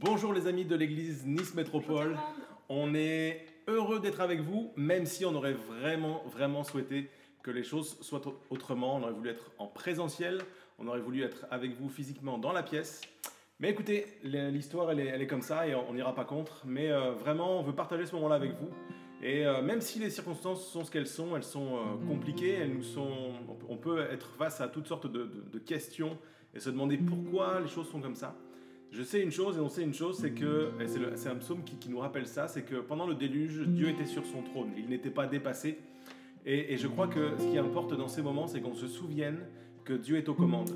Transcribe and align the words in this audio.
Bonjour 0.00 0.32
les 0.32 0.48
amis 0.48 0.64
de 0.64 0.74
l'église 0.74 1.24
Nice 1.24 1.54
Métropole. 1.54 2.18
On 2.68 2.96
est 2.96 3.46
heureux 3.68 4.00
d'être 4.00 4.20
avec 4.20 4.40
vous, 4.40 4.72
même 4.76 5.06
si 5.06 5.24
on 5.24 5.32
aurait 5.36 5.52
vraiment, 5.52 6.24
vraiment 6.26 6.64
souhaité 6.64 7.08
que 7.44 7.52
les 7.52 7.62
choses 7.62 7.96
soient 8.00 8.20
autrement. 8.50 8.96
On 8.96 9.02
aurait 9.04 9.12
voulu 9.12 9.30
être 9.30 9.52
en 9.56 9.68
présentiel, 9.68 10.40
on 10.80 10.88
aurait 10.88 10.98
voulu 10.98 11.22
être 11.22 11.46
avec 11.48 11.78
vous 11.80 11.88
physiquement 11.88 12.38
dans 12.38 12.52
la 12.52 12.64
pièce. 12.64 13.02
Mais 13.60 13.70
écoutez, 13.70 14.06
l'histoire, 14.24 14.90
elle 14.90 14.98
est, 14.98 15.26
comme 15.28 15.42
ça 15.42 15.68
et 15.68 15.76
on 15.76 15.94
n'ira 15.94 16.12
pas 16.12 16.24
contre. 16.24 16.64
Mais 16.66 16.90
euh, 16.90 17.12
vraiment, 17.12 17.60
on 17.60 17.62
veut 17.62 17.74
partager 17.74 18.04
ce 18.04 18.16
moment-là 18.16 18.34
avec 18.34 18.50
vous. 18.50 18.70
Et 19.22 19.46
euh, 19.46 19.62
même 19.62 19.80
si 19.80 20.00
les 20.00 20.10
circonstances 20.10 20.66
sont 20.66 20.82
ce 20.82 20.90
qu'elles 20.90 21.06
sont, 21.06 21.36
elles 21.36 21.44
sont 21.44 21.76
euh, 21.76 22.08
compliquées, 22.08 22.54
elles 22.54 22.74
nous 22.74 22.82
sont, 22.82 23.32
on 23.68 23.76
peut 23.76 24.00
être 24.10 24.30
face 24.30 24.60
à 24.60 24.66
toutes 24.66 24.88
sortes 24.88 25.06
de 25.06 25.58
questions 25.60 26.18
et 26.52 26.58
se 26.58 26.68
demander 26.68 26.98
pourquoi 26.98 27.60
les 27.60 27.68
choses 27.68 27.88
sont 27.88 28.00
comme 28.00 28.16
ça. 28.16 28.34
Je 28.96 29.02
sais 29.02 29.20
une 29.20 29.32
chose 29.32 29.56
et 29.56 29.60
on 29.60 29.68
sait 29.68 29.82
une 29.82 29.92
chose, 29.92 30.18
c'est 30.20 30.30
que, 30.30 30.70
c'est 31.16 31.28
un 31.28 31.34
psaume 31.34 31.64
qui, 31.64 31.88
nous 31.88 31.98
rappelle 31.98 32.28
ça, 32.28 32.46
c'est 32.46 32.62
que 32.62 32.76
pendant 32.76 33.08
le 33.08 33.16
déluge, 33.16 33.66
Dieu 33.66 33.88
était 33.88 34.06
sur 34.06 34.24
son 34.24 34.42
trône, 34.42 34.68
il 34.78 34.88
n'était 34.88 35.10
pas 35.10 35.26
dépassé. 35.26 35.78
Et, 36.46 36.76
je 36.76 36.86
crois 36.86 37.08
que 37.08 37.30
ce 37.36 37.50
qui 37.50 37.58
importe 37.58 37.96
dans 37.96 38.06
ces 38.06 38.22
moments, 38.22 38.46
c'est 38.46 38.60
qu'on 38.60 38.74
se 38.74 38.86
souvienne 38.86 39.40
que 39.84 39.94
Dieu 39.94 40.16
est 40.16 40.28
aux 40.28 40.34
commandes. 40.34 40.70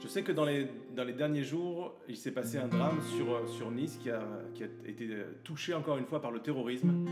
Je 0.00 0.06
sais 0.06 0.22
que 0.22 0.30
dans 0.30 0.44
les, 0.44 0.68
dans 0.94 1.02
les 1.02 1.12
derniers 1.12 1.42
jours, 1.42 1.96
il 2.08 2.16
s'est 2.16 2.30
passé 2.30 2.58
un 2.58 2.68
drame 2.68 3.00
sur, 3.16 3.48
sur 3.48 3.72
Nice 3.72 3.98
qui 4.00 4.10
a, 4.10 4.22
qui 4.54 4.62
a, 4.62 4.66
été 4.86 5.08
touché 5.42 5.74
encore 5.74 5.98
une 5.98 6.06
fois 6.06 6.22
par 6.22 6.30
le 6.30 6.38
terrorisme. 6.38 7.06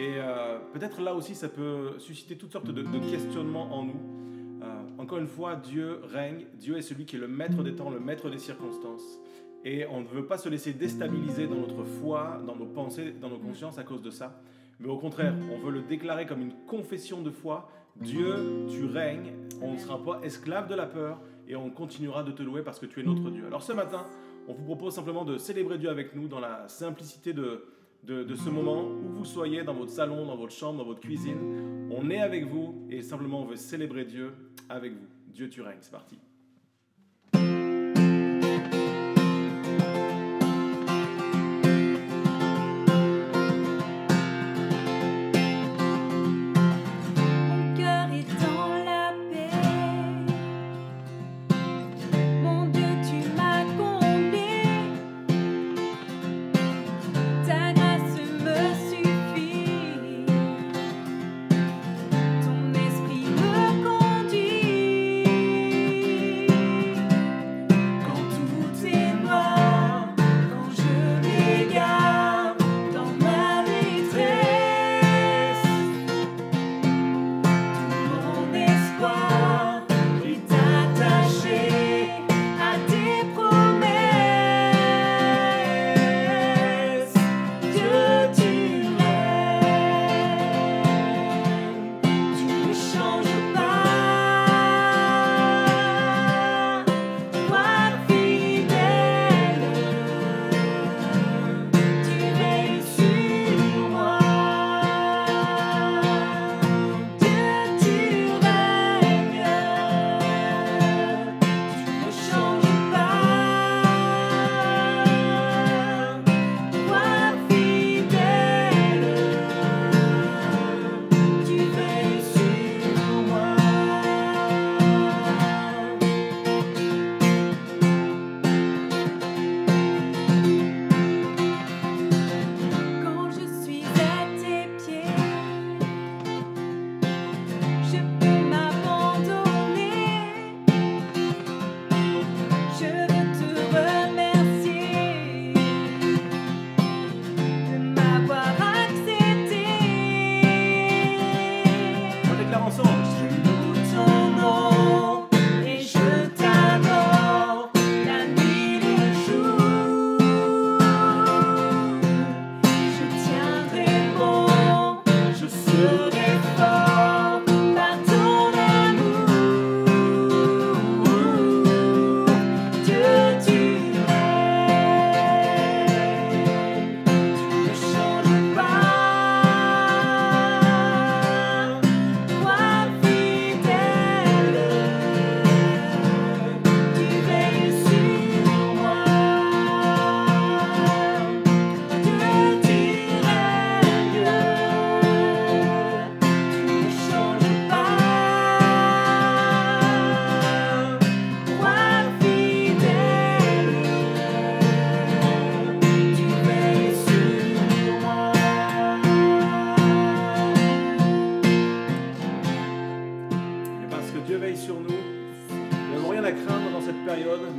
Et 0.00 0.14
euh, 0.16 0.58
peut-être 0.72 1.00
là 1.00 1.14
aussi, 1.14 1.36
ça 1.36 1.48
peut 1.48 1.92
susciter 1.98 2.36
toutes 2.36 2.50
sortes 2.50 2.66
de, 2.66 2.82
de 2.82 3.10
questionnements 3.10 3.72
en 3.72 3.84
nous. 3.84 4.00
Euh, 4.62 4.66
encore 4.98 5.18
une 5.18 5.28
fois, 5.28 5.54
Dieu 5.54 6.00
règne, 6.12 6.46
Dieu 6.54 6.76
est 6.76 6.82
celui 6.82 7.04
qui 7.04 7.14
est 7.14 7.20
le 7.20 7.28
maître 7.28 7.62
des 7.62 7.74
temps, 7.76 7.90
le 7.90 8.00
maître 8.00 8.30
des 8.30 8.38
circonstances. 8.38 9.20
Et 9.64 9.86
on 9.86 10.00
ne 10.00 10.06
veut 10.06 10.26
pas 10.26 10.38
se 10.38 10.48
laisser 10.48 10.72
déstabiliser 10.72 11.46
dans 11.46 11.56
notre 11.56 11.84
foi, 11.84 12.40
dans 12.46 12.56
nos 12.56 12.66
pensées, 12.66 13.14
dans 13.20 13.28
nos 13.28 13.38
consciences 13.38 13.78
à 13.78 13.84
cause 13.84 14.02
de 14.02 14.10
ça. 14.10 14.40
Mais 14.80 14.88
au 14.88 14.98
contraire, 14.98 15.34
on 15.52 15.58
veut 15.58 15.70
le 15.70 15.82
déclarer 15.82 16.26
comme 16.26 16.40
une 16.42 16.54
confession 16.66 17.22
de 17.22 17.30
foi. 17.30 17.68
Dieu, 17.96 18.66
tu 18.68 18.86
règnes, 18.86 19.32
on 19.60 19.74
ne 19.74 19.78
sera 19.78 20.02
pas 20.02 20.20
esclave 20.22 20.68
de 20.68 20.74
la 20.74 20.86
peur 20.86 21.20
et 21.46 21.54
on 21.54 21.70
continuera 21.70 22.22
de 22.22 22.32
te 22.32 22.42
louer 22.42 22.62
parce 22.62 22.80
que 22.80 22.86
tu 22.86 23.00
es 23.00 23.02
notre 23.02 23.30
Dieu. 23.30 23.46
Alors 23.46 23.62
ce 23.62 23.72
matin, 23.72 24.04
on 24.48 24.54
vous 24.54 24.64
propose 24.64 24.94
simplement 24.94 25.24
de 25.24 25.38
célébrer 25.38 25.78
Dieu 25.78 25.90
avec 25.90 26.16
nous 26.16 26.26
dans 26.26 26.40
la 26.40 26.66
simplicité 26.68 27.32
de, 27.32 27.64
de, 28.02 28.24
de, 28.24 28.34
ce 28.34 28.48
moment, 28.48 28.84
où 28.84 29.08
vous 29.18 29.24
soyez, 29.24 29.62
dans 29.62 29.74
votre 29.74 29.92
salon, 29.92 30.26
dans 30.26 30.36
votre 30.36 30.52
chambre, 30.52 30.78
dans 30.78 30.84
votre 30.84 31.00
cuisine. 31.00 31.88
On 31.90 32.10
est 32.10 32.20
avec 32.20 32.46
vous 32.46 32.86
et 32.90 33.02
simplement 33.02 33.42
on 33.42 33.44
veut 33.44 33.56
célébrer 33.56 34.04
Dieu 34.04 34.32
avec 34.68 34.92
vous. 34.92 35.06
Dieu, 35.28 35.48
tu 35.48 35.62
règnes. 35.62 35.78
C'est 35.80 35.92
parti. 35.92 36.18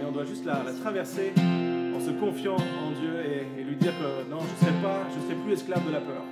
mais 0.04 0.10
on 0.10 0.12
doit 0.12 0.26
juste 0.26 0.46
la, 0.46 0.64
traverser 0.82 1.34
en 1.38 2.00
se 2.00 2.12
confiant 2.20 2.56
en 2.56 2.92
Dieu 3.00 3.14
et, 3.58 3.64
lui 3.64 3.76
dire 3.76 3.94
que 3.98 4.30
non, 4.30 4.40
je 4.42 4.66
ne 4.66 4.72
serai 4.72 4.82
pas, 4.82 5.02
je 5.10 5.24
serai 5.24 5.36
plus 5.36 5.54
esclave 5.54 5.86
de 5.86 5.92
la 5.92 6.02
peur. 6.02 6.24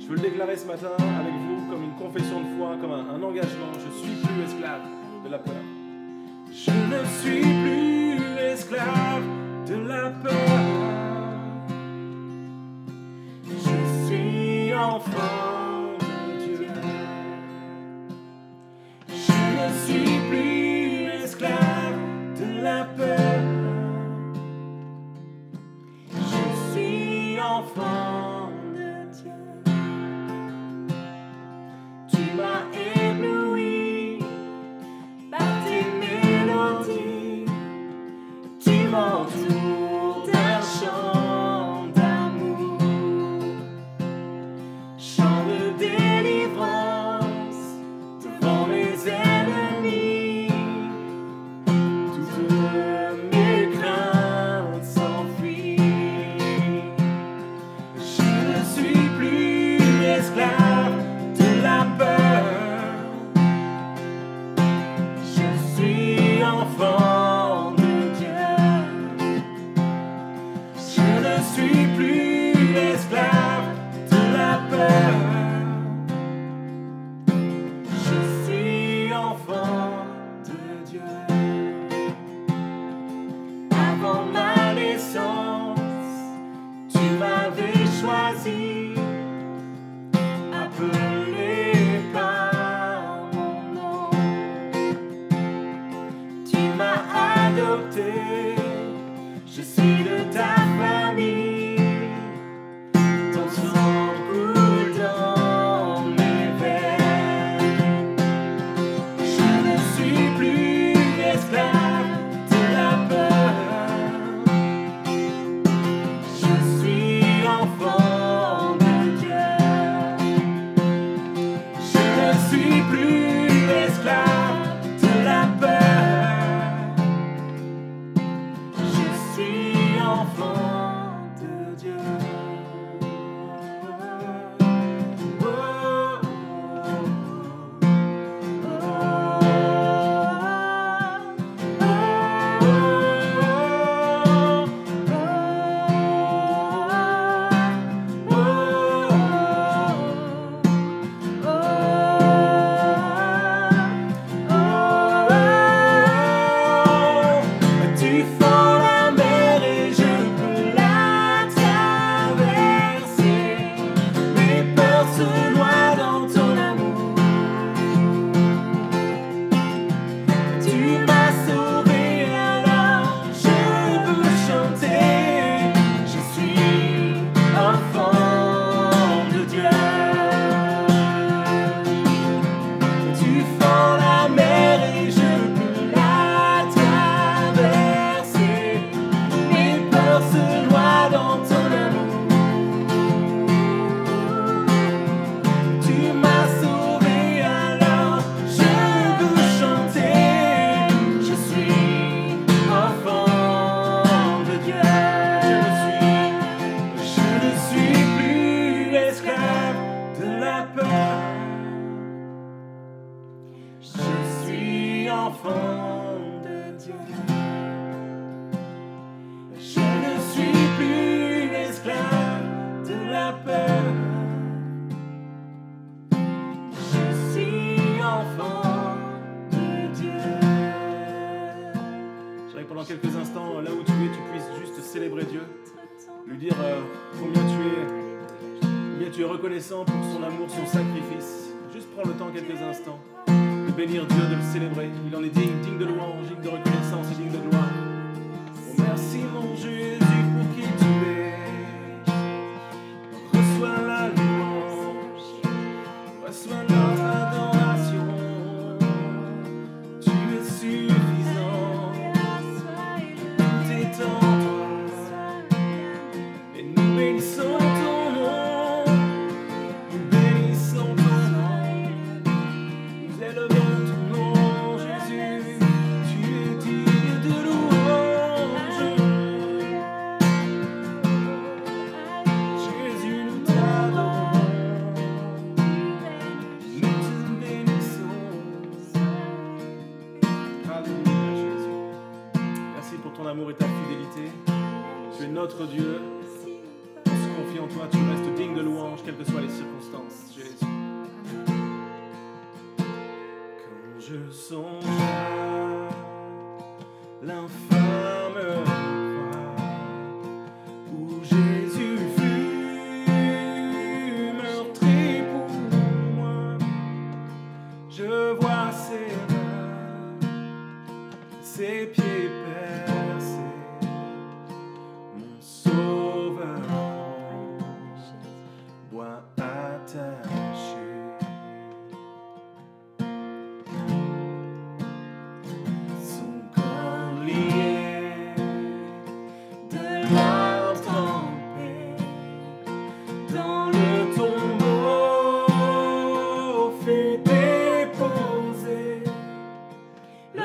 Je 0.00 0.06
veux 0.06 0.16
le 0.16 0.22
déclarer 0.22 0.56
ce 0.56 0.66
matin 0.66 0.90
avec 0.98 1.32
vous 1.32 1.70
comme 1.70 1.84
une 1.84 1.94
confession 1.94 2.40
de 2.40 2.56
foi, 2.56 2.76
comme 2.80 2.92
un, 2.92 3.22
engagement. 3.22 3.72
Je 3.74 4.00
suis 4.00 4.16
plus 4.16 4.42
esclave 4.44 4.80
de 5.24 5.30
la 5.30 5.38
peur. 5.38 5.54
Je 6.52 6.70
ne 6.70 7.04
suis 7.20 7.42
plus 7.42 8.38
esclave 8.38 9.22
de 9.68 9.88
la 9.88 10.10
peur. 10.10 10.79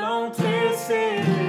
don't 0.06 0.38
listen. 0.38 1.45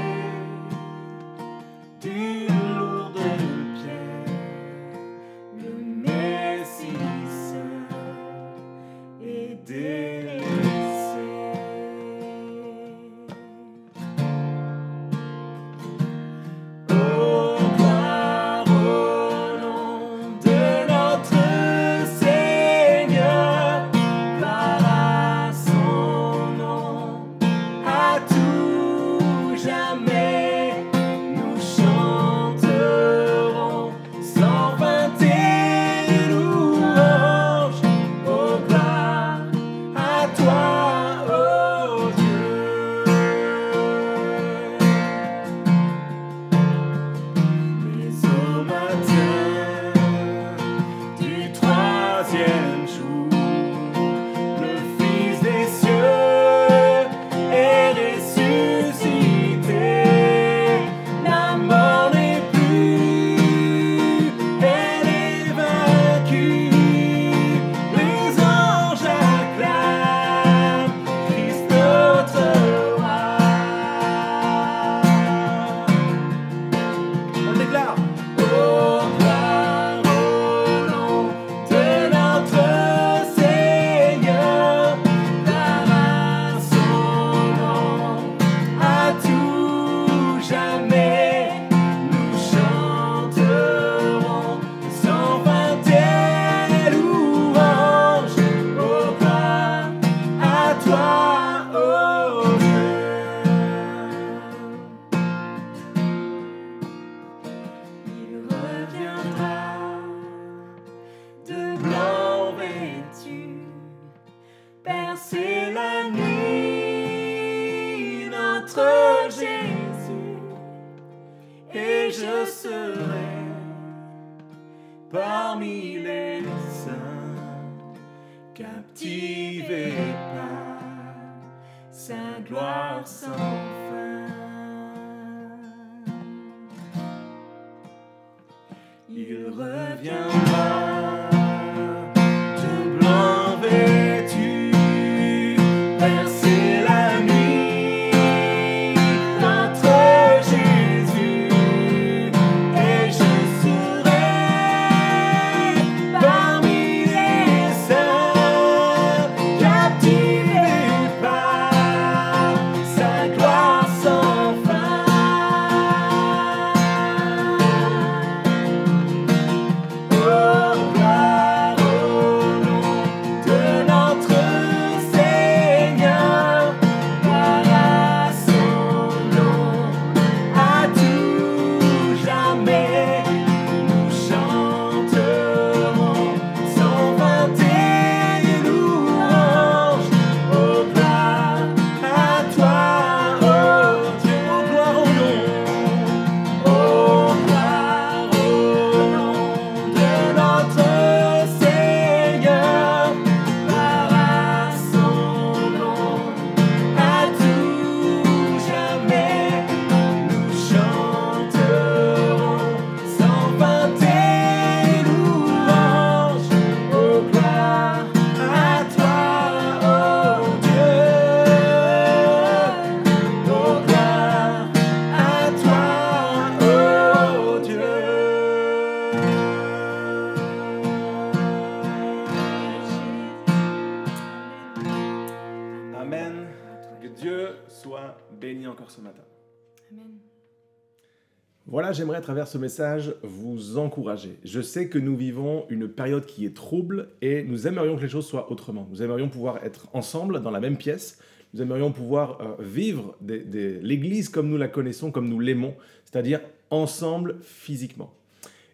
Travers 242.27 242.49
ce 242.49 242.57
message 242.57 243.15
vous 243.23 243.77
encourager. 243.77 244.37
Je 244.43 244.59
sais 244.59 244.89
que 244.89 244.99
nous 244.99 245.15
vivons 245.15 245.65
une 245.69 245.87
période 245.87 246.25
qui 246.25 246.45
est 246.45 246.53
trouble 246.53 247.07
et 247.21 247.41
nous 247.43 247.67
aimerions 247.67 247.95
que 247.95 248.01
les 248.01 248.09
choses 248.09 248.27
soient 248.27 248.51
autrement. 248.51 248.85
Nous 248.91 249.01
aimerions 249.01 249.29
pouvoir 249.29 249.63
être 249.63 249.87
ensemble 249.93 250.41
dans 250.41 250.51
la 250.51 250.59
même 250.59 250.75
pièce. 250.75 251.19
Nous 251.53 251.61
aimerions 251.61 251.93
pouvoir 251.93 252.41
euh, 252.41 252.61
vivre 252.61 253.15
des- 253.21 253.79
l'Église 253.81 254.27
comme 254.27 254.49
nous 254.49 254.57
la 254.57 254.67
connaissons, 254.67 255.09
comme 255.09 255.29
nous 255.29 255.39
l'aimons, 255.39 255.73
c'est-à-dire 256.03 256.41
ensemble 256.69 257.37
physiquement. 257.43 258.13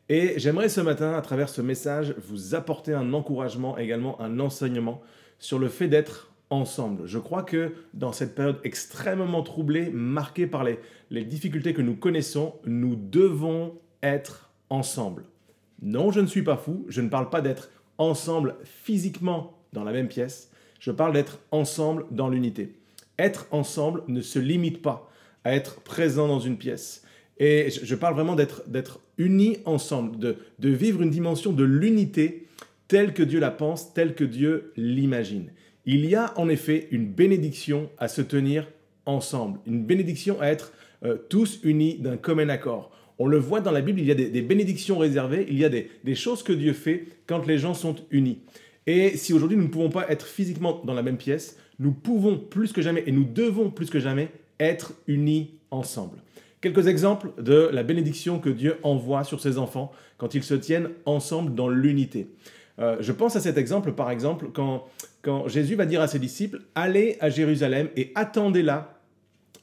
Et 0.10 0.33
j'aimerais 0.38 0.67
ce 0.67 0.81
matin, 0.81 1.13
à 1.13 1.22
travers 1.22 1.48
ce 1.48 1.62
message, 1.62 2.15
vous 2.27 2.55
apporter 2.55 2.93
un 2.95 3.13
encouragement, 3.13 3.77
également 3.77 4.19
un 4.19 4.39
enseignement 4.39 5.00
sur 5.38 5.60
le 5.60 5.69
fait 5.69 5.88
d'être 5.88 6.33
ensemble. 6.53 7.07
Je 7.07 7.17
crois 7.19 7.43
que 7.43 7.74
dans 7.93 8.12
cette 8.12 8.36
période 8.36 8.60
extrêmement 8.63 9.43
troublée, 9.43 9.89
marquée 9.89 10.48
par 10.48 10.63
les, 10.63 10.79
difficultés 11.25 11.74
que 11.74 11.81
nous 11.81 11.95
connaissons, 11.95 12.55
nous 12.65 12.95
devons 12.95 13.74
être 14.01 14.51
ensemble. 14.69 15.25
Non, 15.81 16.12
je 16.12 16.22
ne 16.22 16.27
suis 16.27 16.43
pas 16.43 16.57
fou, 16.57 16.86
je 16.88 17.01
ne 17.01 17.10
parle 17.10 17.29
pas 17.29 17.41
d'être 17.41 17.69
ensemble 17.98 18.55
physiquement 18.63 19.57
dans 19.74 19.83
la 19.83 19.91
même 19.91 20.07
pièce, 20.07 20.51
je 20.79 20.91
parle 20.91 21.13
d'être 21.13 21.39
ensemble 21.51 22.05
dans 22.12 22.29
l'unité. 22.29 22.74
Être 23.17 23.48
ensemble 23.51 24.03
ne 24.07 24.22
se 24.22 24.39
limite 24.39 24.81
pas 24.81 25.10
à 25.43 25.53
être 25.53 25.81
présent 25.81 26.27
dans 26.27 26.39
une 26.39 26.57
pièce. 26.57 27.03
Et 27.38 27.69
je, 27.69 27.95
parle 27.95 28.13
vraiment 28.13 28.36
d'être 28.36 29.00
unis 29.17 29.57
ensemble, 29.65 30.17
de 30.19 30.69
vivre 30.69 31.01
une 31.01 31.10
dimension 31.10 31.51
de 31.51 31.63
l'unité 31.63 32.48
telle 32.88 33.13
que 33.13 33.24
Dieu 33.24 33.39
la 33.39 33.51
pense, 33.51 33.93
telle 33.93 34.13
que 34.13 34.24
Dieu 34.24 34.72
l'imagine. 34.75 35.51
Il 35.86 36.06
y 36.06 36.16
a 36.16 36.34
en 36.38 36.50
effet 36.50 36.88
une 36.92 37.08
bénédiction 37.08 37.90
à 37.98 38.08
se 38.08 38.22
tenir 38.22 38.68
ensemble, 39.06 39.60
une 39.68 39.84
bénédiction 39.84 40.40
à 40.40 40.48
être 40.48 40.72
euh, 41.04 41.18
tous 41.30 41.60
unis 41.63 41.98
d'un 42.00 42.18
commun 42.18 42.50
accord. 42.50 42.92
On 43.20 43.28
le 43.28 43.38
voit 43.38 43.60
dans 43.60 43.72
la 43.72 43.82
Bible, 43.82 44.00
il 44.00 44.06
y 44.06 44.12
a 44.12 44.16
des, 44.16 44.42
bénédictions 44.42 44.98
réservées, 44.98 45.46
il 45.50 45.58
y 45.58 45.66
a 45.66 45.70
des, 45.70 45.90
des 46.04 46.16
choses 46.16 46.42
que 46.42 46.54
Dieu 46.54 46.74
fait 46.74 47.06
quand 47.28 47.46
les 47.46 47.58
gens 47.58 47.74
sont 47.74 47.96
unis. 48.12 48.40
Et 48.88 49.16
si 49.18 49.34
aujourd'hui 49.34 49.58
nous 49.58 49.63
ne 49.63 49.70
pouvons 49.70 49.90
pas 49.90 50.10
être 50.10 50.25
physiquement 50.25 50.82
dans 50.84 50.94
la 50.94 51.04
même 51.04 51.18
pièce, 51.18 51.58
nous 51.80 51.92
pouvons 51.92 52.38
plus 52.38 52.72
que 52.72 52.82
jamais 52.82 53.04
et 53.06 53.12
nous 53.12 53.24
devons 53.24 53.70
plus 53.70 53.90
que 53.90 54.00
jamais 54.00 54.30
être 54.60 54.94
unis 55.08 55.52
ensemble. 55.72 56.20
Quelques 56.62 56.88
exemples 56.88 57.32
de 57.42 57.70
la 57.74 57.84
bénédiction 57.84 58.40
que 58.40 58.50
Dieu 58.50 58.78
envoie 58.84 59.25
sur 59.25 59.42
ses 59.42 59.58
enfants 59.58 59.92
quand 60.18 60.34
ils 60.34 60.44
se 60.44 60.54
tiennent 60.54 60.90
ensemble 61.06 61.56
dans 61.56 61.68
l'unité. 61.68 62.30
Euh, 62.80 62.98
je 63.02 63.12
pense 63.12 63.36
à 63.36 63.42
cet 63.42 63.58
exemple, 63.58 63.92
par 63.92 64.10
exemple, 64.10 64.48
quand, 64.54 64.86
quand 65.24 65.48
Jésus 65.48 65.75
va 65.75 65.88
dire 65.88 66.01
à 66.01 66.08
ses 66.08 66.20
disciples, 66.20 66.62
allez 66.75 67.18
à 67.20 67.30
Jérusalem 67.30 67.89
et 67.96 68.12
attendez 68.13 68.62
là 68.62 69.00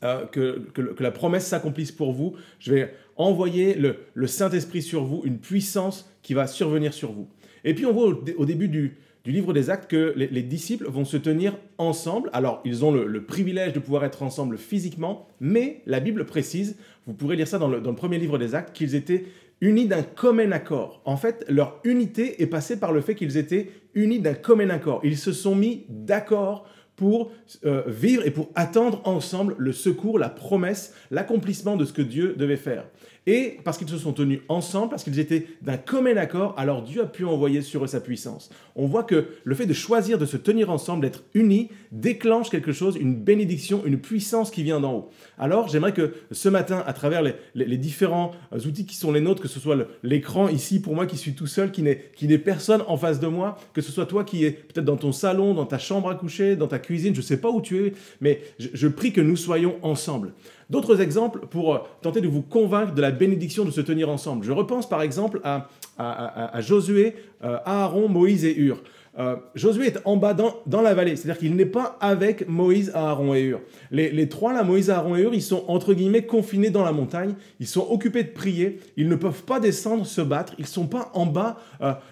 euh, 0.02 0.24
que, 0.26 0.64
la 0.98 1.10
promesse 1.10 1.46
s'accomplisse 1.46 1.92
pour 1.92 2.12
vous. 2.12 2.34
Je 2.58 2.72
vais 2.72 2.94
envoyer 3.16 3.74
le, 3.74 4.26
Saint-Esprit 4.26 4.82
sur 4.82 5.04
vous, 5.04 5.20
une 5.24 5.38
puissance 5.38 6.10
qui 6.22 6.32
va 6.32 6.46
survenir 6.46 6.94
sur 6.94 7.12
vous. 7.12 7.28
Et 7.64 7.74
puis 7.74 7.84
on 7.84 7.92
voit 7.92 8.06
au, 8.38 8.44
début 8.46 8.68
du, 8.68 8.96
livre 9.26 9.52
des 9.52 9.68
actes 9.68 9.90
que 9.90 10.14
les, 10.16 10.28
les, 10.28 10.42
disciples 10.42 10.88
vont 10.88 11.04
se 11.04 11.18
tenir 11.18 11.58
ensemble. 11.76 12.30
Alors, 12.32 12.62
ils 12.64 12.82
ont 12.82 12.90
le, 12.90 13.22
privilège 13.22 13.74
de 13.74 13.80
pouvoir 13.80 14.04
être 14.04 14.22
ensemble 14.22 14.56
physiquement, 14.56 15.28
mais 15.40 15.82
la 15.84 16.00
Bible 16.00 16.24
précise, 16.24 16.78
vous 17.06 17.12
pourrez 17.12 17.36
lire 17.36 17.46
ça 17.46 17.58
dans 17.58 17.68
le 17.68 17.94
premier 17.94 18.18
livre 18.18 18.38
des 18.38 18.54
actes, 18.54 18.74
qu'ils 18.74 18.94
étaient 18.94 19.26
unis 19.60 19.86
d'un 19.86 20.02
commun 20.02 20.52
accord. 20.52 21.02
En 21.04 21.16
fait, 21.16 21.44
leur 21.48 21.80
unité 21.84 22.42
est 22.42 22.46
passée 22.46 22.78
par 22.78 22.92
le 22.92 23.00
fait 23.00 23.14
qu'ils 23.14 23.36
étaient 23.36 23.70
unis 23.94 24.20
d'un 24.20 24.34
commun 24.34 24.70
accord. 24.70 25.00
Ils 25.04 25.18
se 25.18 25.32
sont 25.32 25.54
mis 25.54 25.86
d'accord 25.88 26.66
pour 27.00 27.32
euh, 27.64 27.82
vivre 27.86 28.26
et 28.26 28.30
pour 28.30 28.50
attendre 28.54 29.00
ensemble 29.04 29.54
le 29.56 29.72
secours, 29.72 30.18
la 30.18 30.28
promesse, 30.28 30.92
l'accomplissement 31.10 31.78
de 31.78 31.86
ce 31.86 31.94
que 31.94 32.02
Dieu 32.02 32.34
devait 32.36 32.58
faire. 32.58 32.84
Et 33.26 33.58
parce 33.64 33.76
qu'ils 33.78 33.88
se 33.88 33.98
sont 33.98 34.12
tenus 34.12 34.40
ensemble, 34.48 34.90
parce 34.90 35.04
qu'ils 35.04 35.18
étaient 35.18 35.46
d'un 35.62 35.76
commun 35.76 36.16
accord, 36.16 36.54
alors 36.56 36.82
Dieu 36.82 37.02
a 37.02 37.06
pu 37.06 37.24
envoyer 37.24 37.60
sur 37.60 37.84
eux 37.84 37.86
sa 37.86 38.00
puissance. 38.00 38.50
On 38.76 38.86
voit 38.86 39.04
que 39.04 39.28
le 39.44 39.54
fait 39.54 39.66
de 39.66 39.72
choisir 39.74 40.18
de 40.18 40.24
se 40.24 40.36
tenir 40.36 40.70
ensemble, 40.70 41.02
d'être 41.02 41.22
unis, 41.34 41.68
déclenche 41.92 42.48
quelque 42.50 42.72
chose, 42.72 42.96
une 42.96 43.14
bénédiction, 43.14 43.82
une 43.84 43.98
puissance 43.98 44.50
qui 44.50 44.62
vient 44.62 44.80
d'en 44.80 44.94
haut. 44.94 45.10
Alors 45.38 45.68
j'aimerais 45.68 45.92
que 45.92 46.14
ce 46.32 46.48
matin, 46.48 46.82
à 46.86 46.92
travers 46.92 47.22
les, 47.22 47.76
différents 47.76 48.32
outils 48.52 48.86
qui 48.86 48.96
sont 48.96 49.12
les 49.12 49.20
nôtres, 49.20 49.42
que 49.42 49.48
ce 49.48 49.60
soit 49.60 49.76
l'écran 50.02 50.48
ici 50.48 50.80
pour 50.80 50.94
moi 50.94 51.06
qui 51.06 51.16
suis 51.16 51.34
tout 51.34 51.46
seul, 51.46 51.72
qui 51.72 51.82
n'est 51.82 52.38
personne 52.38 52.82
en 52.88 52.96
face 52.96 53.20
de 53.20 53.26
moi, 53.26 53.58
que 53.74 53.80
ce 53.82 53.92
soit 53.92 54.06
toi 54.06 54.24
qui 54.24 54.44
es 54.44 54.50
peut-être 54.50 54.84
dans 54.84 54.96
ton 54.96 55.12
salon, 55.12 55.54
dans 55.54 55.66
ta 55.66 55.78
chambre 55.78 56.08
à 56.08 56.14
coucher, 56.14 56.56
dans 56.56 56.68
ta 56.68 56.78
cuisine, 56.78 56.89
je 56.98 57.08
ne 57.08 57.22
sais 57.22 57.36
pas 57.36 57.50
où 57.50 57.60
tu 57.60 57.86
es, 57.86 57.92
mais 58.20 58.40
je, 58.58 58.88
prie 58.88 59.12
que 59.12 59.20
nous 59.20 59.36
soyons 59.36 59.76
ensemble. 59.82 60.32
D'autres 60.68 61.00
exemples 61.00 61.40
pour 61.50 61.74
euh, 61.74 61.78
tenter 62.02 62.20
de 62.20 62.28
vous 62.28 62.42
convaincre 62.42 62.94
de 62.94 63.00
la 63.00 63.10
bénédiction 63.10 63.64
de 63.64 63.70
se 63.70 63.80
tenir 63.80 64.08
ensemble. 64.08 64.44
Je 64.44 64.52
repense 64.52 64.88
par 64.88 65.02
exemple 65.02 65.40
à, 65.42 65.68
à, 65.98 66.10
à, 66.10 66.56
à 66.56 66.60
Josué, 66.60 67.16
euh, 67.44 67.58
Aaron, 67.64 68.08
Moïse 68.08 68.44
et 68.44 68.56
Hur. 68.56 68.82
Euh, 69.18 69.34
Josué 69.56 69.88
est 69.88 69.98
en 70.04 70.16
bas 70.16 70.34
dans, 70.34 70.80
la 70.80 70.94
vallée, 70.94 71.16
c'est-à-dire 71.16 71.38
qu'il 71.38 71.56
n'est 71.56 71.66
pas 71.66 71.98
avec 72.00 72.48
Moïse, 72.48 72.92
Aaron 72.94 73.34
et 73.34 73.42
Hur. 73.42 73.60
Les, 73.90 74.28
trois, 74.28 74.52
là, 74.52 74.62
Moïse, 74.62 74.88
Aaron 74.88 75.16
et 75.16 75.22
Hur, 75.22 75.34
ils 75.34 75.42
sont 75.42 75.64
entre 75.66 75.94
guillemets 75.94 76.22
confinés 76.22 76.70
dans 76.70 76.84
la 76.84 76.92
montagne, 76.92 77.34
ils 77.58 77.66
sont 77.66 77.86
occupés 77.90 78.22
de 78.22 78.30
prier, 78.30 78.78
ils 78.96 79.08
ne 79.08 79.16
peuvent 79.16 79.42
pas 79.42 79.58
descendre 79.58 80.06
se 80.06 80.20
battre, 80.20 80.54
ils 80.58 80.62
ne 80.62 80.68
sont 80.68 80.86
pas 80.86 81.10
en 81.12 81.26
bas, 81.26 81.58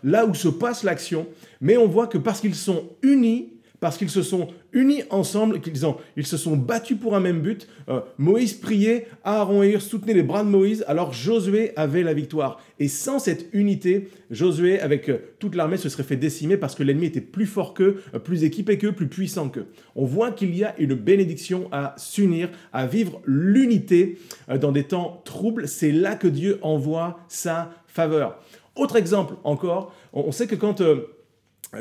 là 0.03 0.26
où 0.26 0.35
se 0.35 0.48
passe 0.48 0.83
l'action, 0.83 1.26
mais 1.61 1.76
on 1.76 1.87
voit 1.87 2.09
que 2.09 2.18
parce 2.18 2.40
qu'ils 2.40 2.57
sont 2.57 2.83
unis, 3.03 3.53
parce 3.81 3.97
qu'ils 3.97 4.11
se 4.11 4.23
sont 4.23 4.49
unis 4.73 5.03
ensemble, 5.11 5.61
qu'ils 5.61 5.87
ont, 5.87 5.97
ils 6.17 6.27
se 6.27 6.37
sont 6.37 6.57
battus 6.57 6.99
pour 6.99 7.14
un 7.14 7.21
même 7.21 7.41
but. 7.41 7.69
Euh, 7.88 8.01
Moïse 8.19 8.55
priait, 8.55 9.07
Aaron 9.25 9.62
et 9.62 9.71
Hur 9.71 9.83
soutenaient 9.83 10.14
les 10.14 10.23
bras 10.23 10.45
de 10.45 10.49
Moïse, 10.49 10.85
alors 10.88 11.12
Josué 11.12 11.73
avait 11.77 12.03
la 12.03 12.14
victoire. 12.14 12.61
Et 12.81 12.88
sans 12.88 13.19
cette 13.19 13.49
unité, 13.53 14.09
Josué, 14.31 14.81
avec 14.81 15.09
euh, 15.09 15.19
toute 15.38 15.55
l'armée, 15.55 15.77
se 15.77 15.88
serait 15.88 16.03
fait 16.03 16.17
décimer 16.17 16.57
parce 16.57 16.75
que 16.75 16.83
l'ennemi 16.83 17.07
était 17.07 17.21
plus 17.21 17.47
fort 17.47 17.75
qu'eux, 17.75 18.03
euh, 18.14 18.19
plus 18.19 18.45
équipé 18.45 18.79
qu'eux, 18.79 18.93
plus 18.93 19.09
puissant 19.09 19.49
qu'eux. 19.49 19.67
On 19.95 20.05
voit 20.05 20.33
qu'il 20.33 20.55
y 20.57 20.64
a 20.64 20.75
une 20.79 20.95
bénédiction 20.95 21.69
à 21.71 21.95
s'unir, 21.97 22.51
à 22.73 22.87
vivre 22.87 23.21
l'unité 23.25 24.19
dans 24.61 24.73
des 24.73 24.85
temps 24.85 25.23
troubles. 25.25 25.69
C'est 25.69 25.93
là 25.93 26.17
que 26.17 26.29
Dieu 26.29 26.59
envoie 26.62 27.21
sa 27.29 27.71
faveur. 27.87 28.41
Autre 28.77 28.97
exemple 28.97 29.35
encore, 29.45 29.95
on 30.12 30.33
sait 30.33 30.47
que 30.47 30.55
quand... 30.55 30.83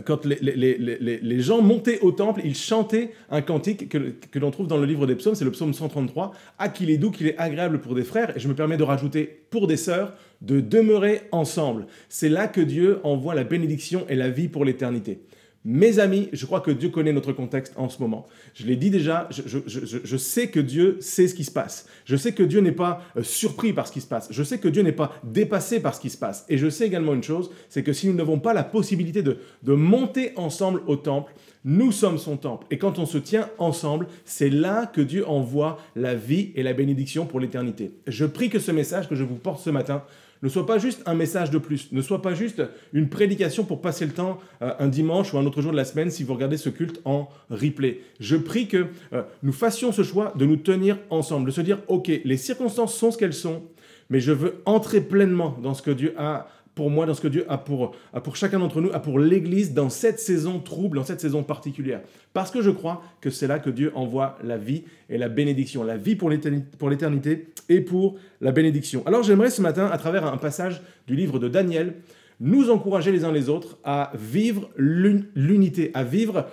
Quand 0.04 0.26
les, 0.26 0.38
les, 0.42 0.78
les, 0.78 1.18
les, 1.18 1.40
gens 1.40 1.62
montaient 1.62 2.00
au 2.02 2.12
temple, 2.12 2.42
ils 2.44 2.56
chantaient 2.56 3.12
un 3.30 3.42
cantique 3.42 3.88
que, 3.88 3.98
que 3.98 4.38
l'on 4.38 4.52
trouve 4.52 4.68
dans 4.68 4.78
le 4.78 4.86
livre 4.86 5.08
des 5.08 5.16
psaumes, 5.16 5.36
c'est 5.36 5.46
le 5.46 5.52
psaume 5.52 5.74
133, 5.74 6.34
Ah 6.60 6.68
qu'il 6.68 6.90
est 6.90 6.98
doux, 6.98 7.10
qu'il 7.10 7.26
est 7.28 7.38
agréable 7.38 7.80
pour 7.80 7.96
des 7.96 8.04
frères, 8.04 8.36
et 8.36 8.40
je 8.40 8.50
me 8.50 8.54
permets 8.54 8.76
de 8.76 8.84
rajouter 8.84 9.44
pour 9.50 9.66
des 9.66 9.78
sœurs, 9.78 10.14
de 10.42 10.60
demeurer 10.60 11.22
ensemble. 11.32 11.88
C'est 12.10 12.28
là 12.28 12.48
que 12.48 12.60
Dieu 12.60 13.00
envoie 13.04 13.34
la 13.34 13.46
bénédiction 13.46 14.06
et 14.10 14.16
la 14.16 14.30
vie 14.30 14.50
pour 14.50 14.66
l'éternité. 14.66 15.22
Mes 15.66 16.00
amis, 16.00 16.30
je 16.32 16.46
crois 16.46 16.62
que 16.62 16.72
Dieu 16.72 16.90
connaît 16.90 17.12
notre 17.12 17.34
contexte 17.34 17.74
en 17.76 17.90
ce 17.90 18.02
moment. 18.02 18.26
Je 18.54 18.66
l'ai 18.66 18.76
dit 18.76 18.90
déjà, 18.90 19.28
je, 19.32 20.18
sais 20.18 20.48
que 20.48 20.60
Dieu 20.60 20.98
sait 21.02 21.28
ce 21.28 21.36
qui 21.36 21.44
se 21.44 21.52
passe. 21.52 21.88
Je 22.06 22.16
sais 22.16 22.32
que 22.32 22.44
Dieu 22.44 22.62
n'est 22.62 22.72
pas 22.72 23.02
euh, 23.18 23.24
surpris 23.24 23.74
par 23.74 23.86
ce 23.88 23.92
qui 23.92 24.00
se 24.00 24.08
passe. 24.08 24.30
Je 24.32 24.44
sais 24.44 24.60
que 24.60 24.70
Dieu 24.70 24.82
n'est 24.82 24.94
pas 24.94 25.14
dépassé 25.24 25.82
par 25.82 25.94
ce 25.94 26.00
qui 26.00 26.10
se 26.10 26.18
passe. 26.18 26.46
Et 26.48 26.58
je 26.58 26.70
sais 26.70 26.88
également 26.88 27.14
une 27.14 27.24
chose, 27.24 27.52
c'est 27.70 27.84
que 27.84 27.92
si 27.92 28.08
nous 28.08 28.14
n'avons 28.14 28.40
pas 28.40 28.54
la 28.54 28.64
possibilité 28.64 29.24
de, 29.24 29.40
de 29.64 29.74
monter 29.74 30.32
ensemble 30.38 30.84
au 30.88 30.96
temple, 30.96 31.34
nous 31.66 31.92
sommes 31.92 32.18
son 32.18 32.38
temple. 32.38 32.66
Et 32.72 32.78
quand 32.78 32.98
on 32.98 33.06
se 33.06 33.18
tient 33.18 33.50
ensemble, 33.58 34.08
c'est 34.24 34.50
là 34.50 34.86
que 34.86 35.02
Dieu 35.02 35.28
envoie 35.28 35.80
la 35.96 36.16
vie 36.16 36.52
et 36.56 36.64
la 36.64 36.72
bénédiction 36.72 37.26
pour 37.26 37.42
l'éternité. 37.42 37.92
Je 38.08 38.26
prie 38.26 38.50
que 38.50 38.60
ce 38.60 38.72
message 38.72 39.10
que 39.10 39.16
je 39.16 39.24
vous 39.26 39.36
porte 39.36 39.62
ce 39.62 39.70
matin 39.70 40.04
ne 40.44 40.50
soit 40.50 40.66
pas 40.66 40.78
juste 40.78 41.02
un 41.06 41.16
message 41.16 41.52
de 41.52 41.58
plus, 41.58 41.92
ne 41.92 42.02
soit 42.02 42.22
pas 42.22 42.34
juste 42.34 42.62
une 42.94 43.10
prédication 43.10 43.64
pour 43.64 43.82
passer 43.82 44.06
le 44.06 44.12
temps 44.12 44.40
euh, 44.62 44.74
un 44.80 44.88
dimanche 44.88 45.34
ou 45.34 45.38
un 45.38 45.46
autre 45.46 45.62
jour 45.62 45.72
de 45.72 45.78
la 45.78 45.86
semaine 45.86 46.12
si 46.12 46.24
vous 46.24 46.34
regardez 46.34 46.58
ce 46.58 46.70
culte 46.70 47.02
en 47.06 47.30
replay. 47.50 48.02
Je 48.20 48.36
prie 48.36 48.68
que 48.68 48.88
euh, 49.14 49.24
nous 49.44 49.54
fassions 49.54 49.92
ce 49.92 50.04
choix 50.04 50.34
de 50.36 50.46
nous 50.46 50.58
tenir 50.58 50.98
ensemble, 51.10 51.48
de 51.48 51.52
se 51.52 51.62
dire, 51.62 51.80
OK, 51.88 52.12
les 52.24 52.38
circonstances 52.38 52.96
sont 52.96 53.12
ce 53.12 53.18
qu'elles 53.18 53.34
sont, 53.34 53.64
mais 54.10 54.20
je 54.20 54.32
veux 54.32 54.62
entrer 54.66 55.02
pleinement 55.02 55.58
dans 55.62 55.74
ce 55.74 55.82
que 55.82 55.92
Dieu 55.92 56.14
a 56.18 56.48
pour 56.78 56.92
moi, 56.92 57.08
dans 57.08 57.16
ce 57.16 57.22
que 57.22 57.28
Dieu 57.28 57.44
a 57.50 57.58
pour, 57.58 57.96
chacun 58.36 58.60
d'entre 58.60 58.82
nous, 58.82 58.92
a 58.94 59.00
pour 59.00 59.18
l'Église 59.18 59.74
dans 59.74 59.90
cette 59.90 60.20
saison 60.20 60.60
trouble, 60.60 60.98
dans 60.98 61.04
cette 61.04 61.20
saison 61.20 61.42
particulière. 61.42 62.02
Parce 62.34 62.52
que 62.52 62.62
je 62.62 62.70
crois 62.70 63.02
que 63.20 63.32
c'est 63.32 63.48
là 63.48 63.58
que 63.58 63.72
Dieu 63.72 63.92
envoie 63.96 64.38
la 64.44 64.58
vie 64.58 64.84
et 65.10 65.18
la 65.18 65.28
bénédiction, 65.28 65.84
la 65.84 65.98
vie 65.98 66.16
pour 66.16 66.30
l'éternité 66.30 67.48
et 67.68 67.82
pour 67.82 68.18
la 68.42 68.52
bénédiction. 68.52 69.02
Alors 69.08 69.24
j'aimerais 69.24 69.50
ce 69.50 69.60
matin, 69.60 69.88
à 69.88 69.98
travers 69.98 70.28
un 70.28 70.38
passage 70.38 70.84
du 71.08 71.16
livre 71.16 71.40
de 71.40 71.48
Daniel, 71.48 71.96
nous 72.40 72.70
encourager 72.70 73.12
les 73.12 73.26
uns 73.26 73.32
les 73.32 73.50
autres 73.50 73.80
à 73.84 74.12
vivre 74.14 74.70
l'unité, 74.78 75.90
à 75.96 76.04
vivre 76.04 76.46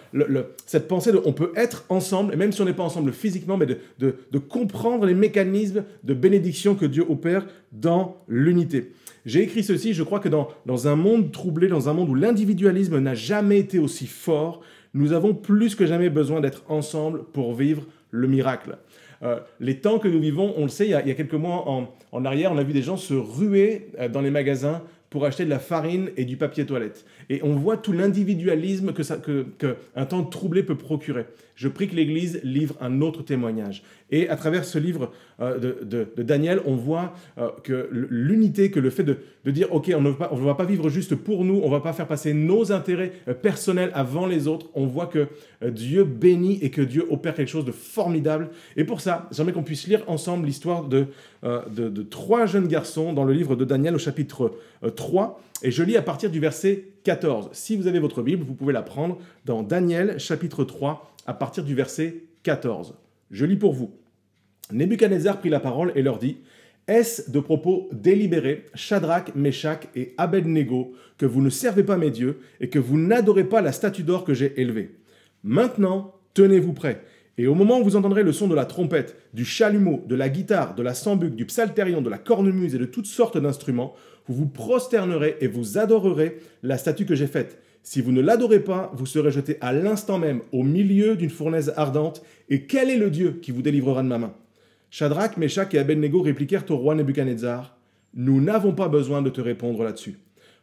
cette 0.64 0.88
pensée 0.88 1.12
de 1.12 1.20
on 1.26 1.34
peut 1.34 1.52
être 1.54 1.84
ensemble, 1.90 2.34
même 2.36 2.50
si 2.50 2.62
on 2.62 2.64
n'est 2.64 2.72
pas 2.72 2.82
ensemble 2.82 3.12
physiquement, 3.12 3.58
mais 3.58 3.66
de 3.66 4.38
comprendre 4.38 5.04
les 5.04 5.12
mécanismes 5.12 5.84
de 6.02 6.14
bénédiction 6.14 6.76
que 6.76 6.86
Dieu 6.86 7.04
opère 7.06 7.46
dans 7.72 8.16
l'unité. 8.26 8.92
J'ai 9.24 9.42
écrit 9.42 9.62
ceci, 9.64 9.94
je 9.94 10.02
crois 10.02 10.20
que 10.20 10.28
dans, 10.28 10.48
dans 10.66 10.86
un 10.88 10.96
monde 10.96 11.32
troublé, 11.32 11.68
dans 11.68 11.88
un 11.88 11.94
monde 11.94 12.10
où 12.10 12.14
l'individualisme 12.14 12.98
n'a 12.98 13.14
jamais 13.14 13.58
été 13.58 13.78
aussi 13.78 14.06
fort, 14.06 14.60
nous 14.92 15.12
avons 15.12 15.34
plus 15.34 15.74
que 15.74 15.86
jamais 15.86 16.10
besoin 16.10 16.40
d'être 16.40 16.62
ensemble 16.68 17.24
pour 17.32 17.54
vivre 17.54 17.84
le 18.10 18.28
miracle. 18.28 18.76
Euh, 19.22 19.40
les 19.60 19.80
temps 19.80 19.98
que 19.98 20.08
nous 20.08 20.20
vivons, 20.20 20.54
on 20.56 20.64
le 20.64 20.68
sait, 20.68 20.86
il 20.86 20.90
y 20.90 20.94
a, 20.94 21.00
il 21.02 21.08
y 21.08 21.10
a 21.10 21.14
quelques 21.14 21.34
mois 21.34 21.68
en, 21.68 21.88
en, 22.12 22.24
arrière, 22.24 22.52
on 22.52 22.58
a 22.58 22.62
vu 22.62 22.72
des 22.72 22.82
gens 22.82 22.96
se 22.96 23.14
ruer 23.14 23.88
euh, 23.98 24.08
dans 24.08 24.20
les 24.20 24.30
magasins 24.30 24.82
pour 25.14 25.26
acheter 25.26 25.44
de 25.44 25.50
la 25.50 25.60
farine 25.60 26.10
et 26.16 26.24
du 26.24 26.36
papier 26.36 26.66
toilette. 26.66 27.04
Et 27.30 27.40
on 27.44 27.54
voit 27.54 27.76
tout 27.76 27.92
l'individualisme 27.92 28.92
que, 28.92 29.04
ça, 29.04 29.16
que, 29.16 29.46
que 29.58 29.76
un 29.94 30.06
temps 30.06 30.24
troublé 30.24 30.64
peut 30.64 30.74
procurer. 30.74 31.26
Je 31.54 31.68
prie 31.68 31.86
que 31.86 31.94
l'Église 31.94 32.40
livre 32.42 32.74
un 32.80 33.00
autre 33.00 33.22
témoignage. 33.22 33.84
Et 34.10 34.28
à 34.28 34.36
travers 34.36 34.64
ce 34.64 34.78
livre 34.78 35.12
euh, 35.40 35.58
de, 35.58 36.06
de, 36.16 36.22
Daniel, 36.22 36.60
on 36.66 36.74
voit 36.74 37.14
euh, 37.38 37.48
que 37.62 37.88
l'unité, 37.90 38.70
que 38.70 38.80
le 38.80 38.90
fait 38.90 39.04
de, 39.04 39.18
de 39.44 39.50
dire, 39.50 39.72
OK, 39.72 39.90
on 39.96 40.00
ne, 40.00 40.10
va 40.10 40.14
pas, 40.14 40.28
on 40.32 40.36
va 40.36 40.54
pas 40.54 40.64
vivre 40.64 40.88
juste 40.88 41.14
pour 41.14 41.44
nous, 41.44 41.60
on 41.62 41.66
ne 41.66 41.70
va 41.70 41.80
pas 41.80 41.92
faire 41.92 42.06
passer 42.06 42.34
nos 42.34 42.72
intérêts 42.72 43.12
euh, 43.28 43.34
personnels 43.34 43.90
avant 43.94 44.26
les 44.26 44.46
autres, 44.46 44.66
on 44.74 44.86
voit 44.86 45.06
que 45.06 45.28
Dieu 45.66 46.04
bénit 46.04 46.58
et 46.60 46.70
que 46.70 46.82
Dieu 46.82 47.06
opère 47.08 47.34
quelque 47.34 47.48
chose 47.48 47.64
de 47.64 47.72
formidable. 47.72 48.50
Et 48.76 48.84
pour 48.84 49.00
ça, 49.00 49.28
j'aimerais 49.32 49.52
qu'on 49.52 49.62
puisse 49.62 49.86
lire 49.86 50.02
ensemble 50.06 50.46
l'histoire 50.46 50.84
de, 50.84 51.06
de, 51.42 52.02
trois 52.02 52.46
jeunes 52.46 52.68
garçons 52.68 53.12
dans 53.12 53.24
le 53.24 53.32
livre 53.32 53.56
de 53.56 53.64
Daniel 53.64 53.94
au 53.94 53.98
chapitre 53.98 54.52
3. 54.94 55.03
Et 55.62 55.70
je 55.70 55.82
lis 55.82 55.96
à 55.96 56.02
partir 56.02 56.30
du 56.30 56.40
verset 56.40 56.84
14. 57.04 57.50
Si 57.52 57.76
vous 57.76 57.86
avez 57.86 57.98
votre 57.98 58.22
Bible, 58.22 58.44
vous 58.44 58.54
pouvez 58.54 58.72
la 58.72 58.82
prendre 58.82 59.18
dans 59.44 59.62
Daniel 59.62 60.18
chapitre 60.18 60.64
3 60.64 61.14
à 61.26 61.34
partir 61.34 61.64
du 61.64 61.74
verset 61.74 62.24
14. 62.42 62.94
Je 63.30 63.44
lis 63.44 63.56
pour 63.56 63.72
vous. 63.72 63.92
Nebuchadnezzar 64.72 65.40
prit 65.40 65.50
la 65.50 65.60
parole 65.60 65.92
et 65.94 66.02
leur 66.02 66.18
dit 66.18 66.38
Est-ce 66.88 67.30
de 67.30 67.40
propos 67.40 67.88
délibérés, 67.92 68.66
Shadrach, 68.74 69.34
Meshach 69.34 69.88
et 69.94 70.14
Abednego, 70.18 70.92
que 71.18 71.26
vous 71.26 71.42
ne 71.42 71.50
servez 71.50 71.82
pas 71.82 71.96
mes 71.96 72.10
dieux 72.10 72.40
et 72.60 72.68
que 72.68 72.78
vous 72.78 72.98
n'adorez 72.98 73.44
pas 73.44 73.60
la 73.60 73.72
statue 73.72 74.02
d'or 74.02 74.24
que 74.24 74.34
j'ai 74.34 74.60
élevée? 74.60 74.96
Maintenant, 75.42 76.14
tenez-vous 76.34 76.72
prêts. 76.72 77.02
Et 77.36 77.46
au 77.48 77.54
moment 77.54 77.80
où 77.80 77.84
vous 77.84 77.96
entendrez 77.96 78.22
le 78.22 78.32
son 78.32 78.46
de 78.46 78.54
la 78.54 78.64
trompette, 78.64 79.16
du 79.34 79.44
chalumeau, 79.44 80.04
de 80.06 80.14
la 80.14 80.28
guitare, 80.28 80.74
de 80.74 80.82
la 80.82 80.94
sambuc, 80.94 81.34
du 81.34 81.46
psalterion, 81.46 82.00
de 82.00 82.10
la 82.10 82.18
cornemuse 82.18 82.74
et 82.74 82.78
de 82.78 82.84
toutes 82.84 83.06
sortes 83.06 83.38
d'instruments, 83.38 83.94
vous 84.26 84.34
vous 84.34 84.48
prosternerez 84.48 85.36
et 85.40 85.46
vous 85.46 85.78
adorerez 85.78 86.38
la 86.62 86.78
statue 86.78 87.06
que 87.06 87.14
j'ai 87.14 87.26
faite. 87.26 87.60
Si 87.82 88.00
vous 88.00 88.12
ne 88.12 88.22
l'adorez 88.22 88.60
pas, 88.60 88.90
vous 88.94 89.04
serez 89.04 89.30
jeté 89.30 89.58
à 89.60 89.72
l'instant 89.72 90.18
même 90.18 90.40
au 90.52 90.62
milieu 90.62 91.16
d'une 91.16 91.30
fournaise 91.30 91.74
ardente. 91.76 92.22
Et 92.48 92.62
quel 92.62 92.88
est 92.88 92.96
le 92.96 93.10
Dieu 93.10 93.38
qui 93.42 93.50
vous 93.50 93.60
délivrera 93.60 94.02
de 94.02 94.08
ma 94.08 94.18
main? 94.18 94.34
Shadrach, 94.90 95.36
Meshach 95.36 95.74
et 95.74 95.78
Abednego 95.78 96.22
répliquèrent 96.22 96.64
au 96.70 96.76
roi 96.76 96.94
Nebuchadnezzar 96.94 97.76
Nous 98.14 98.40
n'avons 98.40 98.72
pas 98.72 98.88
besoin 98.88 99.20
de 99.20 99.28
te 99.28 99.42
répondre 99.42 99.82
là-dessus. 99.82 100.18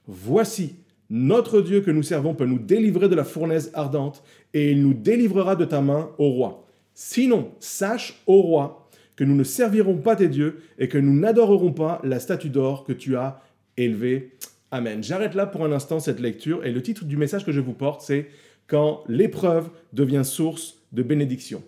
Voici, 0.07 0.77
notre 1.11 1.61
Dieu 1.61 1.81
que 1.81 1.91
nous 1.91 2.01
servons 2.01 2.33
peut 2.33 2.45
nous 2.45 2.57
délivrer 2.57 3.09
de 3.09 3.15
la 3.15 3.25
fournaise 3.25 3.69
ardente, 3.75 4.23
et 4.53 4.71
il 4.71 4.81
nous 4.81 4.93
délivrera 4.93 5.55
de 5.55 5.65
ta 5.65 5.81
main, 5.81 6.09
au 6.17 6.29
roi. 6.29 6.65
Sinon, 6.93 7.51
sache, 7.59 8.23
ô 8.25 8.41
roi, 8.41 8.87
que 9.15 9.23
nous 9.23 9.35
ne 9.35 9.43
servirons 9.43 9.97
pas 9.97 10.15
tes 10.15 10.29
dieux 10.29 10.61
et 10.79 10.87
que 10.87 10.97
nous 10.97 11.13
n'adorerons 11.13 11.73
pas 11.73 12.01
la 12.03 12.19
statue 12.19 12.49
d'or 12.49 12.83
que 12.83 12.93
tu 12.93 13.17
as 13.17 13.39
élevée. 13.77 14.31
Amen. 14.71 15.03
J'arrête 15.03 15.35
là 15.35 15.45
pour 15.45 15.65
un 15.65 15.71
instant 15.71 15.99
cette 15.99 16.19
lecture, 16.19 16.65
et 16.65 16.71
le 16.71 16.81
titre 16.81 17.05
du 17.05 17.17
message 17.17 17.45
que 17.45 17.51
je 17.51 17.59
vous 17.59 17.73
porte, 17.73 18.01
c'est 18.01 18.27
Quand 18.67 19.03
l'épreuve 19.07 19.69
devient 19.91 20.23
source 20.23 20.77
de 20.93 21.03
bénédiction. 21.03 21.61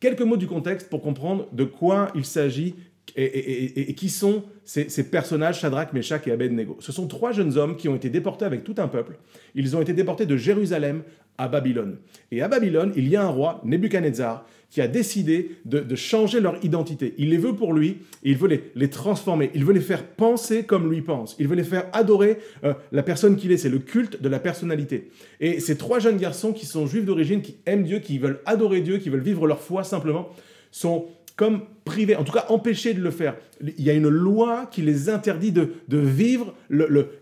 Quelques 0.00 0.22
mots 0.22 0.36
du 0.36 0.46
contexte 0.46 0.90
pour 0.90 1.00
comprendre 1.00 1.48
de 1.52 1.64
quoi 1.64 2.10
il 2.14 2.24
s'agit 2.24 2.74
et, 3.16 3.94
qui 3.94 4.08
sont 4.08 4.44
ces, 4.64 5.10
personnages, 5.10 5.60
Shadrach, 5.60 5.92
Meshach 5.92 6.26
et 6.26 6.32
Abednego. 6.32 6.76
Ce 6.80 6.92
sont 6.92 7.06
trois 7.06 7.32
jeunes 7.32 7.58
hommes 7.58 7.76
qui 7.76 7.88
ont 7.88 7.96
été 7.96 8.10
déportés 8.10 8.44
avec 8.44 8.64
tout 8.64 8.74
un 8.78 8.88
peuple. 8.88 9.18
Ils 9.54 9.76
ont 9.76 9.82
été 9.82 9.92
déportés 9.92 10.26
de 10.26 10.36
Jérusalem 10.36 11.02
à 11.42 11.48
Babylone. 11.48 11.96
Et 12.30 12.40
à 12.40 12.48
Babylone, 12.48 12.92
il 12.96 13.08
y 13.08 13.16
a 13.16 13.24
un 13.24 13.28
roi, 13.28 13.60
Nebuchadnezzar, 13.64 14.46
qui 14.70 14.80
a 14.80 14.86
décidé 14.88 15.56
de, 15.66 15.94
changer 15.96 16.40
leur 16.40 16.64
identité. 16.64 17.14
Il 17.18 17.30
les 17.30 17.36
veut 17.36 17.54
pour 17.54 17.74
lui, 17.74 17.98
et 18.22 18.30
il 18.30 18.36
veut 18.36 18.48
les, 18.74 18.88
transformer, 18.88 19.50
il 19.54 19.64
veut 19.64 19.74
les 19.74 19.80
faire 19.80 20.06
penser 20.06 20.64
comme 20.64 20.90
lui 20.90 21.02
pense, 21.02 21.36
il 21.38 21.48
veut 21.48 21.56
les 21.56 21.64
faire 21.64 21.86
adorer 21.92 22.38
euh, 22.64 22.72
la 22.90 23.02
personne 23.02 23.36
qu'il 23.36 23.52
est, 23.52 23.58
c'est 23.58 23.68
le 23.68 23.80
culte 23.80 24.22
de 24.22 24.28
la 24.30 24.38
personnalité. 24.38 25.10
Et 25.40 25.60
ces 25.60 25.76
trois 25.76 25.98
jeunes 25.98 26.16
garçons 26.16 26.52
qui 26.52 26.64
sont 26.64 26.86
juifs 26.86 27.04
d'origine, 27.04 27.42
qui 27.42 27.56
aiment 27.66 27.82
Dieu, 27.82 27.98
qui 27.98 28.18
veulent 28.18 28.40
adorer 28.46 28.80
Dieu, 28.80 28.98
qui 28.98 29.10
veulent 29.10 29.20
vivre 29.20 29.46
leur 29.46 29.60
foi 29.60 29.84
simplement, 29.84 30.30
sont 30.70 31.06
comme 31.36 31.62
privés, 31.84 32.16
en 32.16 32.24
tout 32.24 32.32
cas 32.32 32.46
empêchés 32.48 32.94
de 32.94 33.00
le 33.00 33.10
faire. 33.10 33.34
Il 33.60 33.84
y 33.84 33.90
a 33.90 33.92
une 33.92 34.08
loi 34.08 34.68
qui 34.70 34.82
les 34.82 35.08
interdit 35.08 35.52
de, 35.52 35.68
vivre 35.90 36.54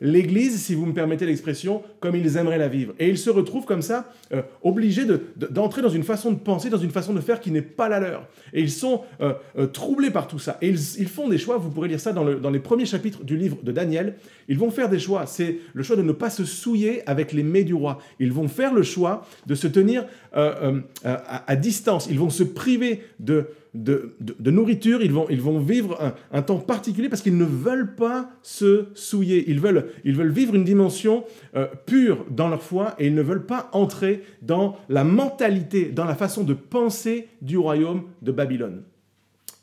l'Église, 0.01 0.61
si 0.61 0.75
vous 0.75 0.87
me 0.87 0.93
permettez 0.93 1.27
l'expression, 1.27 1.83
comme 2.01 2.17
ils 2.17 2.37
aimeraient 2.37 2.59
la 2.59 2.69
vivre. 2.69 2.95
Et 2.99 3.09
ils 3.09 3.19
se 3.19 3.31
retrouvent 3.31 3.65
comme 3.65 3.83
ça, 3.83 4.13
euh, 4.33 4.43
obligés 4.63 5.05
d'entrer 5.37 5.83
dans 5.83 5.91
une 5.91 6.03
façon 6.03 6.33
de 6.33 6.39
penser, 6.39 6.71
dans 6.71 6.79
une 6.79 6.91
façon 6.91 7.13
de 7.13 7.21
faire 7.21 7.41
qui 7.41 7.51
n'est 7.51 7.63
pas 7.63 7.89
la 7.89 8.01
leur. 8.01 8.27
Et 8.53 8.61
ils 8.61 8.71
sont 8.71 9.03
euh, 9.21 9.35
euh, 9.59 9.67
troublés 9.67 10.11
par 10.11 10.29
tout 10.29 10.39
ça. 10.39 10.59
Et 10.63 10.69
ils, 10.69 11.09
font 11.09 11.29
des 11.29 11.39
choix, 11.39 11.59
vous 11.59 11.71
pourrez 11.71 11.89
lire 11.89 12.01
ça 12.01 12.13
dans, 12.13 12.25
dans 12.25 12.51
les 12.51 12.61
premiers 12.61 12.87
chapitres 12.87 13.25
du 13.25 13.37
livre 13.37 13.59
de 13.63 13.73
Daniel. 13.73 14.15
Ils 14.49 14.59
vont 14.59 14.71
faire 14.71 14.89
des 14.89 14.99
choix. 14.99 15.27
C'est 15.27 15.59
le 15.75 15.83
choix 15.83 15.97
de 15.97 16.03
ne 16.03 16.13
pas 16.13 16.31
se 16.31 16.45
souiller 16.45 17.09
avec 17.09 17.33
les 17.33 17.43
mets 17.43 17.65
du 17.65 17.75
roi. 17.75 17.99
Ils 18.19 18.33
vont 18.33 18.49
faire 18.49 18.73
le 18.73 18.83
choix 18.83 19.27
de 19.47 19.55
se 19.55 19.67
tenir 19.67 20.05
à, 20.33 21.57
distance. 21.57 22.09
Ils 22.11 22.19
vont 22.19 22.31
se 22.31 22.45
priver 22.45 23.03
de 23.19 23.47
de, 23.75 24.50
nourriture, 24.51 25.03
ils 25.03 25.13
vont, 25.13 25.27
ils 25.31 25.41
vont 25.41 25.59
vivre 25.59 26.15
un, 26.33 26.43
temps 26.43 26.59
particulier 26.59 27.09
parce 27.09 27.23
qu'ils 27.23 27.37
ne 27.37 27.45
veulent 27.45 27.95
pas 27.95 28.31
se 28.43 28.87
souiller. 28.95 29.45
Ils 29.49 29.61
veulent, 29.61 29.87
ils 30.05 30.17
veulent 30.17 30.33
vivre 30.33 30.55
une 30.55 30.65
dimension 30.65 31.25
euh, 31.57 31.67
pure 31.87 32.25
dans 32.31 32.49
leur 32.49 32.63
foi 32.63 32.95
et 32.99 33.07
ils 33.07 33.15
ne 33.15 33.23
veulent 33.23 33.47
pas 33.47 33.69
entrer 33.73 34.23
dans 34.43 34.77
la 34.89 35.05
mentalité, 35.05 35.87
dans 35.87 36.05
la 36.05 36.15
façon 36.15 36.45
de 36.45 36.55
penser 36.55 37.29
du 37.43 37.59
royaume 37.59 38.05
de 38.23 38.33
Babylone. 38.33 38.83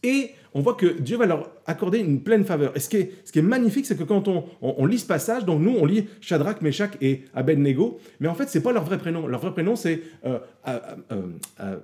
Et 0.03 0.31
on 0.53 0.61
voit 0.61 0.75
que 0.75 0.99
Dieu 0.99 1.17
va 1.17 1.25
leur 1.25 1.51
accorder 1.65 1.99
une 1.99 2.21
pleine 2.21 2.43
faveur. 2.43 2.71
Et 2.75 2.79
ce 2.79 2.89
qui 2.89 2.97
est, 2.97 3.13
ce 3.25 3.31
qui 3.31 3.39
est 3.39 3.43
magnifique, 3.43 3.85
c'est 3.85 3.97
que 3.97 4.03
quand 4.03 4.27
on, 4.27 4.85
lit 4.85 4.99
ce 4.99 5.05
passage, 5.05 5.45
donc 5.45 5.61
nous, 5.61 5.75
on 5.77 5.85
lit 5.85 6.07
Shadrach, 6.21 6.61
Meshach 6.61 6.91
et 7.01 7.25
Abednego, 7.35 7.99
mais 8.19 8.27
en 8.27 8.33
fait, 8.33 8.47
ce 8.47 8.57
n'est 8.57 8.63
pas 8.63 8.71
leur 8.71 8.83
vrai 8.83 8.97
prénom. 8.97 9.27
Leur 9.27 9.39
vrai 9.39 9.51
prénom, 9.51 9.75
c'est 9.75 10.01
euh, 10.25 10.39
euh, 10.67 11.77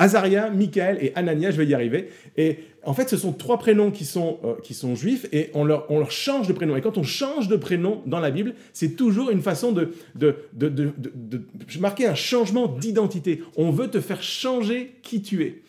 Azaria, 0.00 0.48
Michael 0.48 0.96
et 1.02 1.12
Anania, 1.14 1.50
je 1.50 1.58
vais 1.58 1.66
y 1.66 1.74
arriver. 1.74 2.08
Et 2.38 2.60
en 2.84 2.94
fait, 2.94 3.10
ce 3.10 3.18
sont 3.18 3.32
trois 3.32 3.58
prénoms 3.58 3.90
qui 3.90 4.06
sont, 4.06 4.38
euh, 4.44 4.54
qui 4.62 4.72
sont 4.72 4.94
juifs 4.94 5.26
et 5.30 5.50
on 5.52 5.62
leur, 5.62 5.90
on 5.90 5.98
leur 5.98 6.10
change 6.10 6.48
de 6.48 6.54
prénom. 6.54 6.74
Et 6.74 6.80
quand 6.80 6.96
on 6.96 7.02
change 7.02 7.48
de 7.48 7.56
prénom 7.56 8.00
dans 8.06 8.18
la 8.18 8.30
Bible, 8.30 8.54
c'est 8.72 8.96
toujours 8.96 9.30
une 9.30 9.42
façon 9.42 9.72
de, 9.72 9.92
de, 10.14 10.36
de, 10.54 10.70
de, 10.70 10.92
de 10.96 11.42
marquer 11.80 12.06
un 12.06 12.14
changement 12.14 12.66
d'identité. 12.66 13.42
On 13.56 13.70
veut 13.70 13.88
te 13.88 14.00
faire 14.00 14.22
changer 14.22 14.96
qui 15.02 15.20
tu 15.20 15.44
es. 15.44 15.60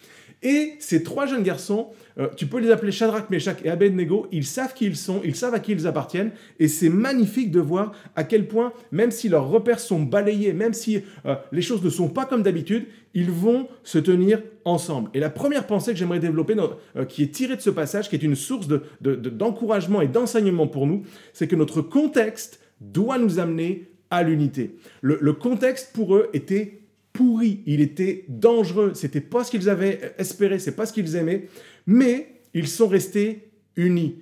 Et 0.43 0.75
ces 0.79 1.03
trois 1.03 1.25
jeunes 1.27 1.43
garçons, 1.43 1.89
euh, 2.17 2.28
tu 2.36 2.47
peux 2.47 2.60
les 2.60 2.71
appeler 2.71 2.91
Shadrach, 2.91 3.30
Meshach 3.30 3.58
et 3.63 3.69
Abednego, 3.69 4.28
ils 4.32 4.45
savent 4.45 4.74
qui 4.74 4.86
ils 4.86 4.95
sont, 4.95 5.21
ils 5.24 5.36
savent 5.36 5.54
à 5.54 5.60
qui 5.60 5.71
ils 5.71 5.88
appartiennent, 5.88 6.32
et 6.60 6.67
c'est 6.67 6.89
magnifique 6.89 7.52
de 7.52 7.60
voir 7.60 7.93
à 8.15 8.24
quel 8.24 8.47
point, 8.47 8.74
même 8.91 9.12
si 9.12 9.30
leurs 9.30 9.47
repères 9.47 9.80
sont 9.80 10.02
balayés, 10.02 10.54
même 10.54 10.74
si 10.74 11.04
euh, 11.26 11.36
les 11.52 11.62
choses 11.62 11.84
ne 11.84 11.89
sont 11.89 12.10
pas 12.10 12.26
comme 12.26 12.43
d'habitude, 12.43 12.86
ils 13.13 13.32
vont 13.32 13.67
se 13.84 14.00
tenir 14.00 14.41
ensemble. 14.65 15.10
Et 15.13 15.19
la 15.19 15.30
première 15.30 15.67
pensée 15.67 15.91
que 15.91 15.97
j'aimerais 15.97 16.19
développer, 16.19 16.56
euh, 16.95 17.06
qui 17.06 17.24
est 17.24 17.34
tirée 17.34 17.56
de 17.56 17.62
ce 17.62 17.69
passage, 17.69 18.10
qui 18.10 18.15
est 18.15 18.24
une 18.24 18.36
source 18.36 18.67
d'encouragement 19.02 20.00
de, 20.00 20.06
et 20.06 20.08
d'enseignement 20.08 20.67
pour 20.67 20.88
nous, 20.88 21.04
c'est 21.34 21.47
que 21.47 21.56
notre 21.56 21.82
contexte 21.82 22.60
doit 22.80 23.17
nous 23.17 23.39
amener 23.39 23.89
à 24.10 24.24
l'unité. 24.24 24.76
Le, 25.02 25.17
le 25.21 25.34
contexte 25.34 25.91
pour 25.93 26.15
eux 26.15 26.30
était 26.34 26.80
pourri, 27.13 27.62
il 27.65 27.82
était 27.82 28.26
dangereux, 28.30 28.91
c'était 28.93 29.21
pas 29.21 29.43
ce 29.43 29.52
qu'ils 29.52 29.69
avaient 29.69 30.13
espéré, 30.17 30.60
c'est 30.60 30.76
pas 30.76 30.86
ce 30.86 30.93
qu'ils 30.93 31.15
aimaient, 31.15 31.47
mais 31.91 32.41
ils 32.54 32.67
sont 32.67 32.88
restés 32.88 33.51
unis. 33.75 34.15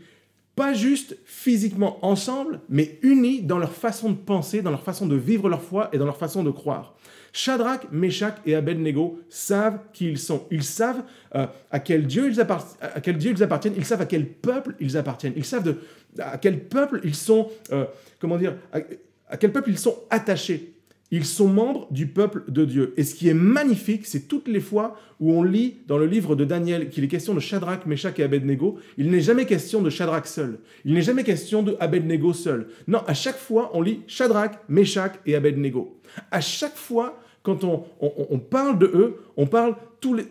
Pas 0.56 0.74
juste 0.74 1.16
physiquement 1.24 2.04
ensemble, 2.06 2.60
mais 2.68 3.00
unis 3.02 3.42
dans 3.42 3.60
leur 3.60 3.72
façon 3.72 4.10
de 4.10 4.18
penser, 4.18 4.62
dans 4.62 4.72
leur 4.72 4.84
façon 4.84 5.06
de 5.06 5.16
vivre 5.16 5.48
leur 5.48 5.62
foi 5.62 5.90
et 5.94 5.98
dans 5.98 6.06
leur 6.06 6.18
façon 6.18 6.44
de 6.44 6.52
croire. 6.52 6.96
Shadrach, 7.32 7.92
Meshach 7.92 8.34
et 8.46 8.56
Abednego 8.56 9.20
savent 9.30 9.80
qui 9.94 10.10
ils 10.10 10.18
sont. 10.18 10.48
Ils 10.50 10.64
savent 10.64 11.04
euh, 11.36 11.46
à, 11.70 11.80
quel 11.80 12.08
Dieu 12.08 12.28
ils 12.28 12.42
appartiennent. 12.42 13.76
Ils 13.78 13.86
savent 13.86 14.02
à 14.02 14.06
quel 14.06 14.28
peuple 14.28 14.76
ils 14.80 14.98
appartiennent. 14.98 15.34
Ils 15.38 15.46
savent 15.46 15.78
à 16.18 16.38
quel 16.40 16.60
peuple 16.64 17.02
ils 17.04 17.16
sont, 17.16 17.50
euh, 17.72 17.86
comment 18.20 18.38
dire, 18.38 18.56
à 18.74 19.38
quel 19.38 19.52
peuple 19.52 19.70
ils 19.70 19.78
sont 19.78 19.96
attachés. 20.10 20.74
Ils 21.12 21.26
sont 21.26 21.48
membres 21.48 21.88
du 21.92 22.06
peuple 22.08 22.44
de 22.48 22.66
Dieu. 22.66 22.94
Et 22.98 23.04
ce 23.04 23.16
qui 23.16 23.30
est 23.30 23.34
magnifique, 23.34 24.06
c'est 24.06 24.28
toutes 24.28 24.48
les 24.48 24.60
fois 24.60 24.96
où 25.20 25.34
on 25.34 25.42
lit 25.42 25.78
dans 25.88 25.98
le 25.98 26.06
livre 26.06 26.36
de 26.36 26.46
Daniel 26.46 26.90
qu'il 26.90 27.04
est 27.04 27.08
question 27.08 27.34
de 27.34 27.40
Shadrach, 27.40 27.86
Meshach 27.86 28.20
et 28.20 28.24
Abednego, 28.24 28.78
il 28.98 29.10
n'est 29.10 29.22
jamais 29.22 29.46
question 29.46 29.82
de 29.82 29.90
Shadrach 29.90 30.28
seul. 30.28 30.60
Il 30.86 30.94
n'est 30.94 31.02
jamais 31.02 31.24
question 31.24 31.64
de 31.64 31.76
Abednego 31.80 32.34
seul. 32.34 32.68
Non, 32.88 33.00
à 33.08 33.16
chaque 33.16 33.38
fois, 33.38 33.72
on 33.74 33.82
lit 33.82 34.02
Shadrach, 34.08 34.52
Meshach 34.70 35.14
et 35.26 35.36
Abednego. 35.36 36.00
À 36.30 36.42
chaque 36.42 36.76
fois, 36.76 37.20
quand 37.42 37.64
on, 37.64 38.40
parle 38.40 38.78
de 38.78 38.86
eux, 38.86 39.18
on 39.36 39.48
parle, 39.48 39.76
tous 40.02 40.14
les, 40.14 40.26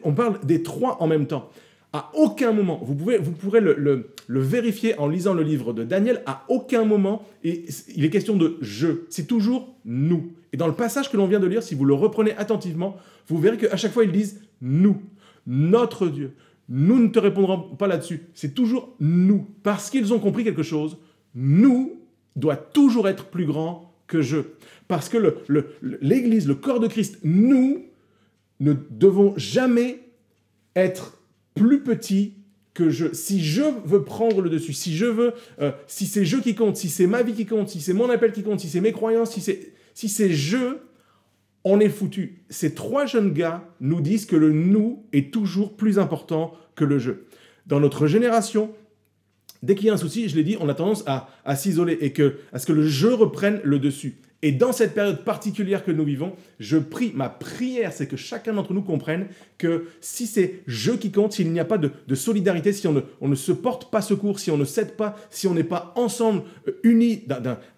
des 0.45 0.63
trois 0.63 1.03
en 1.03 1.07
même 1.07 1.27
temps. 1.27 1.51
À 1.93 2.11
aucun 2.15 2.53
moment, 2.53 2.81
vous, 2.85 2.95
pouvez, 2.95 3.19
vous 3.19 3.33
pourrez 3.33 3.61
le, 3.61 4.07
vérifier 4.29 4.99
en 4.99 5.09
lisant 5.09 5.35
le 5.35 5.43
livre 5.43 5.73
de 5.73 5.85
Daniel, 5.85 6.23
à 6.27 6.45
aucun 6.49 6.85
moment, 6.85 7.27
il 7.43 8.05
est 8.05 8.11
question 8.11 8.37
de 8.37 8.59
je. 8.61 8.89
C'est 9.09 9.27
toujours 9.27 9.75
nous. 9.85 10.33
Et 10.53 10.57
dans 10.57 10.67
le 10.67 10.75
passage 10.75 11.11
que 11.11 11.17
l'on 11.17 11.27
vient 11.27 11.41
de 11.41 11.47
lire, 11.47 11.63
si 11.63 11.75
vous 11.75 11.85
le 11.85 11.95
reprenez 11.95 12.33
attentivement, 12.37 12.97
vous 13.27 13.39
verrez 13.39 13.59
qu'à 13.59 13.77
chaque 13.77 13.93
fois, 13.93 14.05
ils 14.05 14.13
disent 14.13 14.41
nous, 14.61 15.03
notre 15.47 16.09
Dieu. 16.09 16.35
Nous 16.69 16.99
ne 16.99 17.09
te 17.09 17.19
répondrons 17.19 17.75
pas 17.77 17.87
là-dessus. 17.87 18.29
C'est 18.35 18.55
toujours 18.55 18.95
nous. 19.01 19.47
Parce 19.63 19.91
qu'ils 19.91 20.13
ont 20.13 20.19
compris 20.19 20.45
quelque 20.45 20.63
chose, 20.63 20.99
nous 21.35 22.01
doit 22.37 22.57
toujours 22.57 23.09
être 23.09 23.27
plus 23.27 23.47
grand 23.47 23.95
que 24.07 24.23
je. 24.23 24.39
Parce 24.87 25.09
que 25.09 25.37
l'Église, 26.01 26.47
le, 26.47 26.55
le 26.55 26.61
corps 26.61 26.81
de 26.81 26.89
Christ, 26.89 27.19
nous 27.25 27.85
ne 28.61 28.75
devons 28.91 29.35
jamais 29.37 30.01
être 30.77 31.19
plus 31.55 31.83
petit 31.83 32.35
que 32.75 32.91
je. 32.91 33.13
Si 33.13 33.43
je 33.43 33.63
veux 33.85 34.05
prendre 34.05 34.41
le 34.41 34.51
dessus, 34.51 34.73
si 34.73 34.97
je 34.97 35.07
veux, 35.07 35.33
euh, 35.61 35.73
si 35.87 36.07
c'est 36.07 36.25
je 36.25 36.37
qui 36.37 36.55
compte, 36.55 36.77
si 36.77 36.89
c'est 36.89 37.07
ma 37.07 37.23
vie 37.23 37.35
qui 37.35 37.47
compte, 37.47 37.69
si 37.69 37.81
c'est 37.81 37.93
mon 37.93 38.09
appel 38.09 38.33
qui 38.33 38.43
compte, 38.43 38.61
si 38.61 38.69
c'est 38.69 38.81
mes 38.81 38.93
croyances, 38.93 39.33
si 39.33 39.41
c'est 39.41 39.73
si 39.99 40.09
c'est 40.09 40.31
je, 40.31 40.77
on 41.65 41.81
est 41.81 41.89
foutu. 41.89 42.45
Ces 42.51 42.73
trois 42.73 43.05
jeunes 43.05 43.33
gars 43.33 43.69
nous 43.81 44.01
disent 44.01 44.27
que 44.27 44.37
le 44.37 44.53
nous 44.53 45.05
est 45.13 45.35
toujours 45.35 45.77
plus 45.77 45.99
important 45.99 46.53
que 46.77 46.85
le 46.85 47.01
je. 47.01 47.11
Dans 47.67 47.81
notre 47.81 48.07
génération, 48.07 48.71
dès 49.65 49.75
qu'il 49.75 49.89
y 49.89 49.91
a 49.91 49.95
un 49.95 49.97
souci, 49.97 50.29
je 50.29 50.37
l'ai 50.37 50.45
dit, 50.45 50.57
on 50.61 50.69
a 50.69 50.75
tendance 50.75 51.03
à, 51.09 51.57
s'isoler 51.57 51.99
et 52.01 52.15
à 52.53 52.61
ce 52.61 52.67
que 52.67 52.73
le 52.73 52.87
je 52.87 53.09
reprenne 53.09 53.61
le 53.65 53.81
dessus. 53.81 54.21
Et 54.43 54.53
dans 54.53 54.73
cette 54.73 54.95
période 54.95 55.25
particulière 55.25 55.85
que 55.85 55.91
nous 55.91 56.05
vivons, 56.05 56.35
je 56.61 56.79
prie, 56.79 57.13
ma 57.15 57.29
prière, 57.29 57.93
c'est 57.93 58.07
que 58.07 58.17
chacun 58.17 58.53
d'entre 58.53 58.73
nous 58.73 58.83
comprenne 58.83 59.27
que 59.59 59.87
si 60.01 60.29
c'est 60.29 60.63
je 60.69 60.93
qui 60.93 61.11
compte, 61.11 61.33
s'il 61.33 61.51
n'y 61.51 61.59
a 61.59 61.65
pas 61.65 61.79
de, 61.79 62.15
solidarité, 62.15 62.73
si 62.73 62.87
on 62.87 63.29
ne, 63.29 63.35
se 63.35 63.53
porte 63.53 63.91
pas 63.91 64.01
secours, 64.01 64.39
si 64.39 64.53
on 64.53 64.57
ne 64.57 64.65
s'aide 64.65 64.93
pas, 64.97 65.17
si 65.31 65.49
on 65.49 65.55
n'est 65.55 65.65
pas 65.65 65.93
ensemble 65.97 66.43
euh, 66.69 66.73
unis 66.85 67.25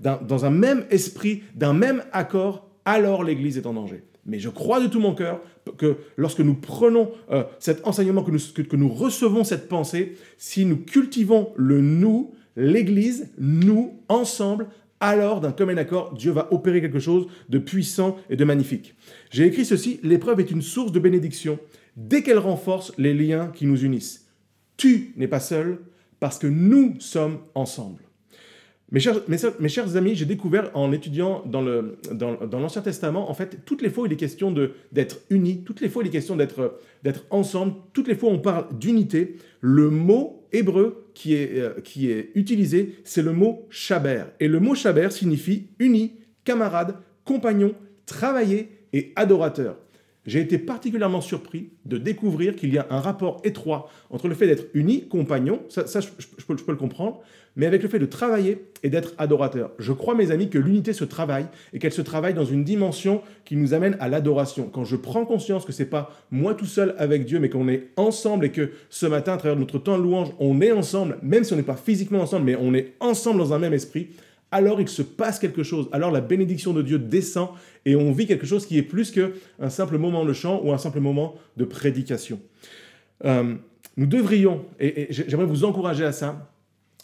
dans 0.01 0.45
un 0.45 0.51
même 0.51 0.85
esprit, 0.91 1.43
d'un 1.55 1.73
même 1.73 2.03
accord, 2.13 2.69
alors 2.85 3.25
l'Église 3.25 3.57
est 3.57 3.67
en 3.67 3.73
danger. 3.73 4.03
Mais 4.27 4.39
je 4.39 4.51
crois 4.51 4.81
de 4.81 4.87
tout 4.87 5.01
mon 5.01 5.15
cœur 5.15 5.41
que 5.79 5.97
lorsque 6.19 6.41
nous 6.41 6.55
prenons 6.55 7.11
euh, 7.31 7.45
cet 7.59 7.87
enseignement, 7.87 8.23
que 8.23 8.31
nous, 8.31 8.65
que 8.69 8.77
nous 8.77 8.89
recevons 8.89 9.45
cette 9.45 9.67
pensée, 9.69 10.17
si 10.37 10.67
nous 10.67 10.77
cultivons 10.77 11.53
le 11.57 11.81
nous, 11.81 12.35
l'Église, 12.57 13.31
nous, 13.39 13.99
ensemble, 14.09 14.69
alors 15.01 15.41
d'un 15.41 15.53
commun 15.53 15.79
accord, 15.79 16.13
Dieu 16.15 16.31
va 16.31 16.53
opérer 16.53 16.81
quelque 16.81 16.99
chose 16.99 17.27
de 17.49 17.59
puissant 17.59 18.17
et 18.29 18.37
de 18.37 18.45
magnifique. 18.45 18.95
J'ai 19.31 19.47
écrit 19.47 19.65
ceci, 19.65 19.99
l'épreuve 20.03 20.41
est 20.41 20.51
une 20.51 20.63
source 20.63 20.93
de 20.93 21.01
bénédiction 21.01 21.59
dès 21.97 22.23
qu'elle 22.23 22.39
renforce 22.39 22.93
les 22.99 23.15
liens 23.15 23.51
qui 23.55 23.67
nous 23.67 23.85
unissent. 23.85 24.29
Tu 24.77 25.13
n'es 25.17 25.29
pas 25.29 25.41
seul 25.41 25.79
parce 26.21 26.39
que 26.39 26.47
nous 26.47 26.97
sommes 27.01 27.39
ensemble. 27.55 28.03
Mes 28.93 28.99
chers, 28.99 29.97
amis, 29.97 30.17
j'ai 30.17 30.25
découvert 30.25 30.71
en 30.75 30.91
étudiant 30.91 31.45
dans 31.47 31.63
l'Ancien 31.63 32.81
dans, 32.81 32.85
Testament, 32.85 33.31
en 33.31 33.35
fait, 33.35 33.65
toutes 33.65 33.83
les 33.83 33.91
fois 33.91 34.09
il 34.09 34.13
est 34.13 34.17
question 34.17 34.53
d'être 34.91 35.21
unis, 35.31 35.63
toutes 35.65 35.81
les 35.81 35.89
fois 35.89 36.03
il 36.03 36.09
est 36.09 36.11
question 36.11 36.37
d'être 36.37 37.25
ensemble, 37.31 37.75
toutes 37.93 38.09
les 38.09 38.17
fois 38.17 38.31
on 38.31 38.41
parle 38.41 38.67
d'unité, 38.77 39.37
le 39.61 39.91
mot 39.91 40.40
hébreu 40.53 41.11
qui 41.15 41.35
est, 41.35 41.61
euh, 41.61 41.81
qui 41.81 42.11
est 42.11 42.31
utilisé, 42.35 42.97
c'est 43.05 43.23
le 43.23 43.33
mot 43.33 43.67
chaber. 43.71 44.25
Et 44.41 44.49
le 44.49 44.61
mot 44.61 44.75
chaber 44.75 45.11
signifie 45.11 45.69
uni, 45.79 46.17
camarade, 46.45 46.97
compagnon, 47.25 47.75
travailler 48.07 48.71
et 48.93 49.13
adorateur 49.17 49.77
j'ai 50.31 50.41
été 50.41 50.59
particulièrement 50.59 51.21
surpris 51.21 51.71
de 51.87 51.99
découvrir 51.99 52.55
qu'il 52.55 52.73
y 52.73 52.79
a 52.79 52.87
un 52.91 53.01
rapport 53.01 53.41
étroit 53.43 53.91
entre 54.11 54.29
le 54.29 54.37
fait 54.37 54.47
d'être 54.47 54.67
uni, 54.75 55.09
compagnon, 55.09 55.61
ça, 55.69 55.85
je, 56.01 56.07
peux, 56.47 56.55
le 56.69 56.77
comprendre, 56.77 57.21
mais 57.57 57.67
avec 57.67 57.83
le 57.83 57.89
fait 57.89 57.99
de 57.99 58.07
travailler 58.07 58.67
et 58.85 58.91
d'être 58.91 59.13
adorateur. 59.19 59.73
Je 59.81 59.93
crois, 59.93 60.15
mes 60.15 60.31
amis, 60.31 60.49
que 60.49 60.59
l'unité 60.59 60.93
se 60.93 61.03
travaille 61.03 61.47
et 61.73 61.81
qu'elle 61.81 61.93
se 61.93 62.01
travaille 62.01 62.33
dans 62.33 62.45
une 62.45 62.63
dimension 62.63 63.23
qui 63.45 63.57
nous 63.57 63.75
amène 63.75 63.97
à 63.99 64.09
l'adoration. 64.09 64.71
Quand 64.73 64.85
je 64.85 64.95
prends 64.95 65.25
conscience 65.25 65.65
que 65.65 65.73
c'est 65.73 65.85
pas 65.85 66.17
moi 66.31 66.55
tout 66.55 66.65
seul 66.65 66.95
avec 66.97 67.25
Dieu, 67.25 67.41
mais 67.41 67.51
qu'on 67.51 67.67
est 67.67 67.89
ensemble 67.97 68.45
et 68.45 68.51
que 68.51 68.71
ce 68.89 69.07
matin, 69.07 69.33
à 69.33 69.37
travers 69.37 69.59
notre 69.59 69.81
temps 69.81 69.99
de 69.99 70.03
louange, 70.05 70.29
on 70.39 70.61
est 70.61 70.71
ensemble, 70.71 71.19
même 71.23 71.43
si 71.43 71.53
on 71.55 71.57
n'est 71.57 71.65
pas 71.65 71.75
physiquement 71.75 72.21
ensemble, 72.21 72.45
mais 72.45 72.55
on 72.55 72.73
est 72.73 72.93
ensemble 73.01 73.41
dans 73.41 73.53
un 73.53 73.59
même 73.59 73.75
esprit, 73.75 74.11
alors 74.53 74.81
il 74.81 74.89
se 74.89 75.03
passe 75.03 75.39
quelque 75.39 75.63
chose. 75.63 75.89
Alors 75.93 76.11
la 76.11 76.21
bénédiction 76.21 76.73
de 76.73 76.83
Dieu 76.83 76.99
descend 76.99 77.51
et 77.85 77.97
on 77.97 78.13
vit 78.13 78.27
quelque 78.27 78.47
chose 78.47 78.67
qui 78.67 78.79
est 78.79 78.83
plus 78.83 79.11
qu'un 79.11 79.71
simple 79.71 79.99
moment 79.99 80.25
de 80.25 80.33
chant 80.33 80.61
ou 80.65 80.73
un 80.73 80.79
simple 80.79 81.01
moment 81.01 81.35
de 81.57 81.65
prédication. 81.65 82.41
Euh, 83.25 83.55
nous 83.97 84.07
devrions, 84.07 84.65
et, 84.79 85.09
j'aimerais 85.11 85.47
vous 85.47 85.65
encourager 85.65 86.05
à 86.05 86.13
ça, 86.13 86.51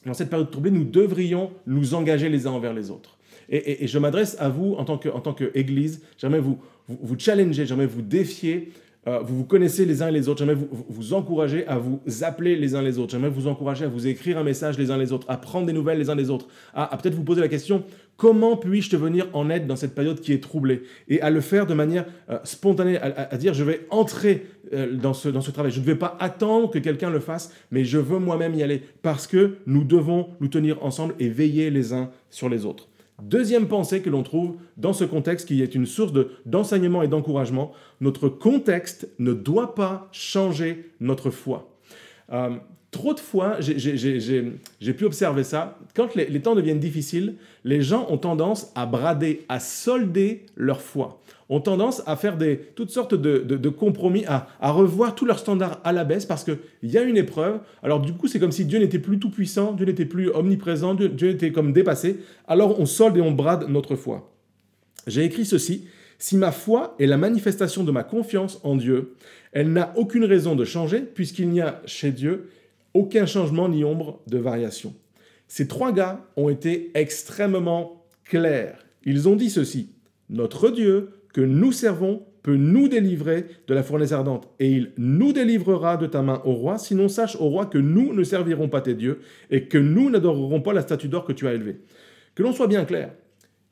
dans 0.05 0.15
cette 0.15 0.31
période 0.31 0.51
troublée, 0.51 0.71
nous 0.71 0.85
devrions 0.85 1.51
nous 1.67 1.95
engager 1.95 2.29
les 2.29 2.47
uns 2.47 2.53
envers 2.53 2.73
les 2.73 2.91
autres. 2.91 3.19
Et, 3.49 3.87
je 3.87 3.99
m'adresse 3.99 4.37
à 4.41 4.49
vous 4.49 4.75
en 4.75 4.85
tant 4.85 5.35
qu'Église, 5.35 6.03
j'aimerais 6.19 6.41
vous, 6.41 6.59
vous, 6.89 6.99
vous 7.01 7.19
challenger, 7.19 7.67
j'aimerais 7.67 7.87
vous 7.87 8.03
défier 8.03 8.73
euh, 9.07 9.21
vous 9.21 9.39
vous 9.39 9.45
connaissez 9.45 9.85
les 9.85 10.03
uns 10.03 10.11
les 10.11 10.29
autres. 10.29 10.41
J'aimerais 10.41 10.57
vous, 10.57 10.69
vous 10.89 11.15
encourager 11.15 11.67
à 11.67 11.79
vous 11.79 12.01
appeler 12.23 12.57
les 12.57 12.75
uns 12.75 12.83
les 12.83 12.99
autres. 12.99 13.13
J'aimerais 13.13 13.31
vous 13.31 13.47
encourager 13.47 13.85
à 13.85 13.89
vous 13.89 14.07
écrire 14.07 14.39
un 14.39 14.43
message 14.43 14.79
les 14.79 14.91
uns 14.91 14.99
les 14.99 15.13
autres, 15.13 15.27
à 15.31 15.37
prendre 15.37 15.67
des 15.67 15.73
nouvelles 15.73 15.99
les 15.99 16.11
uns 16.11 16.15
les 16.15 16.31
autres, 16.31 16.49
à, 16.75 16.97
peut-être 16.97 17.15
vous 17.15 17.25
poser 17.25 17.41
la 17.41 17.49
question 17.49 17.85
comment 18.17 18.57
puis-je 18.57 18.91
te 18.91 18.97
venir 18.97 19.29
en 19.35 19.51
aide 19.51 19.67
dans 19.67 19.77
cette 19.77 19.95
période 19.95 20.21
qui 20.21 20.33
est 20.33 20.43
troublée? 20.43 20.83
Et 21.09 21.21
à 21.21 21.31
le 21.31 21.41
faire 21.41 21.67
de 21.67 21.75
manière 21.75 22.07
euh, 22.31 22.39
spontanée, 22.45 22.97
à, 22.99 23.37
dire 23.37 23.55
je 23.55 23.63
vais 23.63 23.87
entrer 23.91 24.47
euh, 24.73 24.95
dans, 24.95 25.13
ce, 25.13 25.29
dans 25.29 25.43
ce 25.43 25.51
travail. 25.51 25.71
Je 25.71 25.81
ne 25.81 25.85
vais 25.85 25.97
pas 25.97 26.17
attendre 26.19 26.71
que 26.71 26.79
quelqu'un 26.79 27.11
le 27.11 27.21
fasse, 27.21 27.53
mais 27.71 27.85
je 27.85 27.99
veux 27.99 28.19
moi-même 28.19 28.55
y 28.55 28.63
aller 28.63 28.83
parce 29.03 29.27
que 29.27 29.57
nous 29.67 29.85
devons 29.85 30.29
nous 30.41 30.49
tenir 30.49 30.83
ensemble 30.83 31.15
et 31.19 31.29
veiller 31.29 31.71
les 31.71 31.93
uns 31.93 32.11
sur 32.31 32.49
les 32.49 32.65
autres. 32.65 32.89
Deuxième 33.23 33.67
pensée 33.67 34.03
que 34.03 34.11
l'on 34.11 34.23
trouve 34.23 34.57
dans 34.77 34.93
ce 34.93 35.05
contexte 35.05 35.49
qui 35.49 35.63
est 35.63 35.75
une 35.75 35.87
source 35.87 36.13
d'enseignement 36.45 37.03
et 37.03 37.09
d'encouragement, 37.09 37.73
notre 38.01 38.29
contexte 38.29 39.09
ne 39.19 39.33
doit 39.33 39.75
pas 39.75 40.09
changer 40.13 40.93
notre 41.01 41.31
foi. 41.31 41.75
Euh, 42.33 42.51
trop 42.91 43.15
de 43.15 43.21
fois, 43.21 43.57
j'ai 43.61 44.95
pu 44.95 45.05
observer 45.05 45.45
ça, 45.45 45.79
quand 45.95 46.15
les, 46.15 46.27
les 46.27 46.41
temps 46.43 46.55
deviennent 46.55 46.79
difficiles, 46.79 47.37
les 47.65 47.81
gens 47.81 48.07
ont 48.11 48.19
tendance 48.19 48.71
à 48.75 48.85
brader, 48.85 49.47
à 49.49 49.61
solder 49.61 50.45
leur 50.55 50.83
foi 50.83 51.23
ont 51.49 51.61
tendance 51.61 52.03
à 52.07 52.17
faire 52.17 52.37
toutes 52.75 52.91
sortes 52.91 53.15
de, 53.15 53.69
compromis, 53.69 54.25
à, 54.27 54.49
revoir 54.73 55.15
tous 55.15 55.25
leurs 55.25 55.39
standards 55.39 55.81
à 55.85 55.93
la 55.93 56.05
baisse 56.05 56.27
parce 56.27 56.45
qu'il 56.45 56.59
y 56.83 56.99
a 56.99 57.03
une 57.03 57.17
épreuve. 57.17 57.61
Alors 57.83 58.01
du 58.01 58.13
coup, 58.13 58.27
c'est 58.27 58.41
comme 58.41 58.53
si 58.53 58.65
Dieu 58.65 58.79
n'était 58.79 58.99
plus 58.99 59.19
tout 59.19 59.31
puissant, 59.31 59.73
Dieu 59.73 59.87
n'était 59.87 60.05
plus 60.07 60.31
omniprésent, 60.31 60.95
Dieu 60.95 61.29
était 61.31 61.53
comme 61.53 61.73
dépassé. 61.73 62.19
Alors 62.49 62.81
on 62.81 62.87
solde 62.87 63.17
et 63.17 63.21
on 63.21 63.33
brade 63.33 63.69
notre 63.69 63.97
foi. 63.97 64.33
J'ai 65.07 65.25
écrit 65.25 65.45
ceci. 65.45 65.87
Si 66.19 66.37
ma 66.37 66.51
foi 66.51 66.97
est 66.99 67.07
la 67.07 67.19
manifestation 67.19 67.85
de 67.85 67.93
ma 67.93 68.03
confiance 68.03 68.59
en 68.65 68.75
Dieu, 68.75 69.15
elle 69.53 69.73
n'a 69.73 69.93
aucune 69.97 70.25
raison 70.25 70.57
de 70.57 70.65
changer 70.65 71.01
puisqu'il 71.01 71.51
n'y 71.51 71.61
a 71.61 71.83
chez 71.85 72.11
Dieu 72.11 72.49
aucun 72.95 73.27
changement 73.27 73.69
ni 73.69 73.85
ombre 73.85 74.21
de 74.27 74.39
variation. 74.39 74.95
Ces 75.49 75.69
trois 75.69 75.93
gars 75.93 76.25
ont 76.37 76.49
été 76.49 76.91
extrêmement 76.95 78.05
clairs. 78.25 78.85
Ils 79.05 79.29
ont 79.29 79.37
dit 79.37 79.51
ceci. 79.51 79.91
Notre 80.31 80.71
Dieu 80.71 81.11
que 81.37 81.43
nous 81.43 81.71
servons 81.71 82.23
peut 82.43 82.57
nous 82.57 82.89
délivrer 82.89 83.45
de 83.67 83.75
la 83.75 83.83
fournaise 83.83 84.15
ardente, 84.15 84.49
et 84.59 84.73
il 84.73 84.93
nous 84.97 85.35
délivrera 85.35 85.99
de 85.99 86.07
ta 86.07 86.23
main 86.23 86.41
au 86.47 86.55
roi, 86.55 86.79
sinon 86.79 87.09
sache 87.09 87.37
au 87.37 87.51
roi 87.51 87.67
que 87.67 87.77
nous 87.77 88.15
ne 88.15 88.25
servirons 88.25 88.71
pas 88.71 88.81
tes 88.81 88.95
dieux, 88.95 89.21
et 89.51 89.65
que 89.65 89.77
nous 89.77 90.09
n'adorerons 90.09 90.63
pas 90.63 90.73
la 90.73 90.81
statue 90.81 91.09
d'or 91.09 91.27
que 91.27 91.35
tu 91.35 91.47
as 91.47 91.53
élevée. 91.53 91.81
Que 92.35 92.43
l'on 92.43 92.55
soit 92.55 92.69
bien 92.69 92.87
clair, 92.87 93.13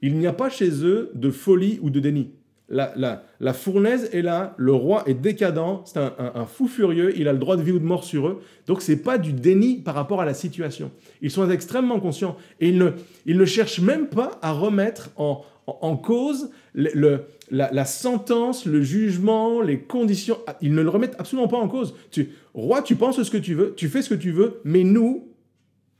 il 0.02 0.18
n'y 0.18 0.26
a 0.26 0.34
pas 0.34 0.50
chez 0.50 0.84
eux 0.84 1.10
de 1.14 1.30
folie 1.30 1.78
ou 1.80 1.88
de 1.88 2.00
déni. 2.00 2.32
La, 2.68 3.52
fournaise 3.52 4.08
est 4.12 4.22
là, 4.22 4.54
le 4.56 4.72
roi 4.72 5.02
est 5.06 5.14
décadent, 5.14 5.82
c'est 5.84 5.98
un, 5.98 6.46
fou 6.46 6.66
furieux, 6.66 7.12
il 7.16 7.28
a 7.28 7.32
le 7.32 7.38
droit 7.38 7.56
de 7.56 7.62
vie 7.62 7.72
ou 7.72 7.78
de 7.78 7.84
mort 7.84 8.04
sur 8.04 8.26
eux. 8.26 8.42
Donc 8.66 8.80
c'est 8.80 8.96
pas 8.96 9.18
du 9.18 9.32
déni 9.32 9.76
par 9.76 9.94
rapport 9.94 10.20
à 10.20 10.24
la 10.24 10.34
situation. 10.34 10.90
Ils 11.20 11.30
sont 11.30 11.48
extrêmement 11.50 12.00
conscients 12.00 12.36
et 12.60 12.70
ils 12.70 12.78
ne, 12.78 12.92
ils 13.26 13.36
ne 13.36 13.44
cherchent 13.44 13.80
même 13.80 14.08
pas 14.08 14.38
à 14.40 14.52
remettre 14.52 15.10
en, 15.16 15.44
en 15.66 15.96
cause 15.96 16.50
le, 16.74 17.26
la, 17.50 17.84
sentence, 17.84 18.66
le 18.66 18.82
jugement, 18.82 19.60
les 19.60 19.80
conditions, 19.80 20.38
ils 20.60 20.74
ne 20.74 20.82
le 20.82 20.88
remettent 20.88 21.16
absolument 21.18 21.48
pas 21.48 21.58
en 21.58 21.68
cause. 21.68 21.94
Tu, 22.10 22.30
roi, 22.54 22.82
tu 22.82 22.96
penses 22.96 23.22
ce 23.22 23.30
que 23.30 23.36
tu 23.36 23.54
veux, 23.54 23.74
tu 23.76 23.88
fais 23.88 24.02
ce 24.02 24.10
que 24.10 24.14
tu 24.14 24.30
veux, 24.30 24.60
mais 24.64 24.84
nous 24.84 25.28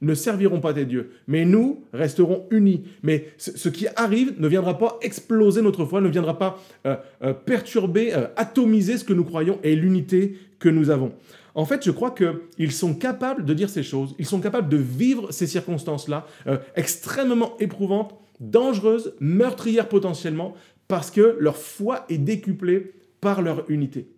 ne 0.05 0.14
servirons 0.14 0.61
pas 0.61 0.75
tes 0.75 0.85
dieux, 0.85 1.11
mais 1.27 1.45
nous 1.45 1.85
resterons 1.93 2.47
unis. 2.51 2.85
Mais 3.03 3.29
ce, 3.38 3.69
qui 3.69 3.87
arrive 3.97 4.35
ne 4.38 4.49
viendra 4.49 4.79
pas 4.79 4.99
exploser 5.03 5.62
notre 5.62 5.85
foi, 5.85 6.01
ne 6.01 6.09
viendra 6.09 6.38
pas 6.38 6.59
euh, 6.87 6.97
euh, 7.23 7.33
perturber, 7.33 8.14
euh, 8.14 8.27
atomiser 8.37 8.99
ce 8.99 9.05
que 9.05 9.12
nous 9.12 9.25
croyons 9.25 9.59
et 9.62 9.75
l'unité 9.75 10.37
que 10.59 10.69
nous 10.69 10.90
avons. 10.90 11.12
En 11.55 11.64
fait, 11.64 11.85
je 11.85 11.90
crois 11.90 12.14
qu'ils 12.14 12.73
sont 12.73 12.95
capables 12.95 13.45
de 13.45 13.55
dire 13.55 13.71
ces 13.71 13.83
choses, 13.83 14.14
ils 14.19 14.27
sont 14.27 14.40
capables 14.40 14.69
de 14.69 14.77
vivre 14.77 15.31
ces 15.31 15.47
circonstances-là, 15.47 16.27
extrêmement 16.75 17.57
éprouvantes, 17.61 18.17
dangereuses, 18.40 19.14
meurtrières 19.21 19.88
potentiellement, 19.88 20.55
parce 20.88 21.12
que 21.12 21.37
leur 21.38 21.57
foi 21.57 22.07
est 22.09 22.19
décuplée 22.19 22.95
par 23.21 23.40
leur 23.40 23.71
unité. 23.71 24.09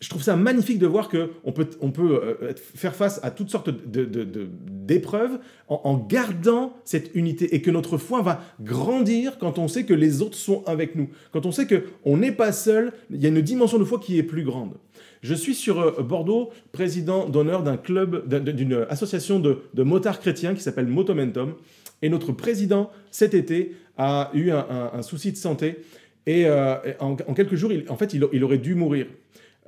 Je 0.00 0.10
trouve 0.10 0.22
ça 0.22 0.36
magnifique 0.36 0.78
de 0.78 0.86
voir 0.86 1.08
qu'on 1.08 1.52
peut, 1.52 1.70
on 1.80 1.90
peut 1.90 2.20
euh, 2.22 2.52
faire 2.56 2.94
face 2.94 3.18
à 3.22 3.30
toutes 3.30 3.48
sortes 3.48 3.70
d'épreuves 3.70 5.38
en, 5.68 5.96
gardant 5.96 6.74
cette 6.84 7.14
unité 7.14 7.54
et 7.54 7.62
que 7.62 7.70
notre 7.70 7.96
foi 7.96 8.20
va 8.20 8.42
grandir 8.60 9.38
quand 9.38 9.58
on 9.58 9.68
sait 9.68 9.84
que 9.84 9.94
les 9.94 10.20
autres 10.20 10.36
sont 10.36 10.62
avec 10.66 10.96
nous. 10.96 11.08
Quand 11.32 11.46
on 11.46 11.52
sait 11.52 11.66
qu'on 11.66 12.18
n'est 12.18 12.32
pas 12.32 12.52
seul, 12.52 12.92
il 13.10 13.22
y 13.22 13.26
a 13.26 13.30
une 13.30 13.40
dimension 13.40 13.78
de 13.78 13.84
foi 13.84 13.98
qui 13.98 14.18
est 14.18 14.22
plus 14.22 14.44
grande. 14.44 14.74
Je 15.22 15.34
suis 15.34 15.54
sur 15.54 15.80
euh, 15.80 16.02
Bordeaux, 16.02 16.50
président 16.72 17.28
d'honneur 17.28 17.62
d'un 17.62 17.78
club, 17.78 18.28
d'une 18.28 18.86
association 18.90 19.40
de, 19.40 19.82
motards 19.82 20.20
chrétiens 20.20 20.54
qui 20.54 20.62
s'appelle 20.62 20.86
Motomentum. 20.86 21.54
Et 22.02 22.10
notre 22.10 22.32
président, 22.32 22.90
cet 23.10 23.32
été, 23.32 23.72
a 23.96 24.30
eu 24.34 24.50
un, 24.50 25.00
souci 25.00 25.32
de 25.32 25.38
santé. 25.38 25.78
Et, 26.26 26.44
euh, 26.46 26.76
en, 27.00 27.16
quelques 27.16 27.54
jours, 27.54 27.72
en 27.88 27.96
fait, 27.96 28.12
il, 28.12 28.44
aurait 28.44 28.58
dû 28.58 28.74
mourir. 28.74 29.06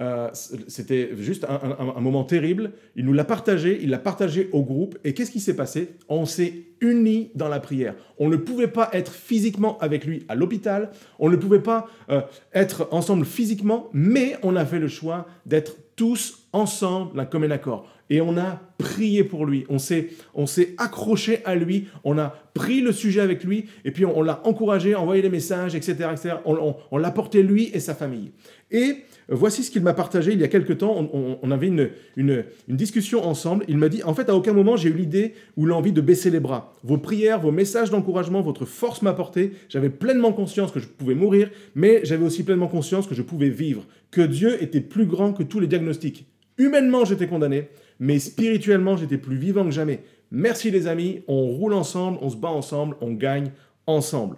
Euh, 0.01 0.29
c'était 0.33 1.11
juste 1.17 1.45
un, 1.49 2.01
moment 2.01 2.25
terrible. 2.25 2.73
Il 2.95 3.05
nous 3.05 3.13
l'a 3.13 3.25
partagé, 3.25 3.81
il 3.83 3.91
l'a 3.91 3.99
partagé 3.99 4.49
au 4.53 4.63
groupe. 4.63 4.97
Et 5.05 5.15
qu'est-ce 5.15 5.31
qui 5.31 5.41
s'est 5.41 5.57
passé? 5.57 5.97
On 6.09 6.25
s'est 6.25 6.55
unis 6.81 7.31
dans 7.35 7.49
la 7.49 7.59
prière. 7.59 7.95
On 8.19 8.29
ne 8.29 8.37
pouvait 8.37 8.69
pas 8.69 8.91
être 8.93 9.13
physiquement 9.13 9.77
avec 9.79 10.05
lui 10.05 10.25
à 10.29 10.35
l'hôpital, 10.35 10.91
on 11.19 11.29
ne 11.29 11.37
pouvait 11.37 11.63
pas 11.63 11.87
euh, 12.11 12.21
être 12.55 12.89
ensemble 12.93 13.25
physiquement, 13.25 13.89
mais 13.93 14.37
on 14.43 14.55
a 14.55 14.65
fait 14.65 14.79
le 14.79 14.89
choix 14.89 15.27
d'être 15.47 15.77
tous 15.97 16.47
ensemble 16.53 17.17
d'un 17.17 17.25
commun 17.25 17.51
accord. 17.51 17.89
Et 18.11 18.21
on 18.21 18.37
a 18.37 18.61
prié 18.79 19.25
pour 19.25 19.47
lui. 19.47 19.65
On 19.69 19.79
s'est, 19.79 20.09
on 20.35 20.47
s'est 20.47 20.75
accroché 20.79 21.41
à 21.45 21.55
lui, 21.55 21.89
on 22.05 22.19
a 22.19 22.35
pris 22.55 22.81
le 22.81 22.93
sujet 22.93 23.21
avec 23.21 23.45
lui, 23.45 23.67
et 23.85 23.91
puis 23.91 24.05
on, 24.05 24.23
l'a 24.23 24.41
encouragé, 24.45 24.95
envoyé 24.95 25.23
des 25.23 25.29
messages, 25.29 25.75
etc. 25.75 26.09
etc. 26.13 26.35
On, 26.45 26.75
on 26.91 26.97
l'a 26.99 27.11
porté 27.11 27.43
lui 27.43 27.71
et 27.73 27.81
sa 27.81 27.95
famille. 27.95 28.33
Et 28.71 29.05
voici 29.29 29.63
ce 29.63 29.71
qu'il 29.71 29.83
m'a 29.83 29.95
partagé 29.95 30.33
il 30.33 30.41
y 30.41 30.45
a 30.45 30.49
quelque 30.49 30.73
temps. 30.73 31.11
On, 31.43 31.51
avait 31.51 31.69
une, 31.69 31.91
une, 32.17 32.45
discussion 32.69 33.25
ensemble. 33.27 33.65
Il 33.69 33.79
m'a 33.79 33.89
dit, 33.89 34.03
en 34.03 34.15
fait, 34.15 34.29
à 34.29 34.35
aucun 34.35 34.53
moment 34.53 34.77
j'ai 34.77 34.91
eu 34.91 34.95
l'idée 34.95 35.35
ou 35.57 35.67
l'envie 35.67 35.93
de 35.93 36.01
baisser 36.01 36.31
les 36.31 36.41
bras. 36.41 36.73
Vos 36.83 36.99
prières, 36.99 37.41
vos 37.41 37.53
messages 37.53 37.91
d'encouragement, 37.91 38.43
votre 38.43 38.65
force 38.65 39.03
m'a 39.03 39.13
porté. 39.13 39.53
J'avais 39.69 39.91
pleinement 39.91 40.33
conscience 40.33 40.73
que 40.73 40.81
je 40.81 40.87
pouvais 40.87 41.15
mourir, 41.15 41.51
mais 41.75 42.01
j'avais 42.05 42.25
aussi 42.25 42.43
pleinement 42.43 42.69
conscience 42.69 43.07
que 43.07 43.15
je 43.15 43.23
pouvais 43.23 43.51
vivre, 43.51 43.87
que 44.11 44.23
Dieu 44.23 44.63
était 44.63 44.81
plus 44.81 45.07
grand 45.07 45.33
que 45.33 45.43
tous 45.43 45.61
les 45.61 45.67
diagnostics. 45.67 46.27
Humainement, 46.59 47.05
j'étais 47.05 47.29
condamné, 47.29 47.69
mais 48.01 48.19
spirituellement, 48.19 48.97
j'étais 48.97 49.19
plus 49.19 49.37
vivant 49.37 49.65
que 49.65 49.71
jamais. 49.71 50.03
Merci 50.31 50.71
les 50.71 50.87
amis, 50.87 51.23
on 51.27 51.47
roule 51.47 51.73
ensemble, 51.73 52.19
on 52.21 52.31
se 52.31 52.37
bat 52.37 52.49
ensemble, 52.49 52.97
on 53.01 53.13
gagne 53.13 53.53
ensemble. 53.87 54.37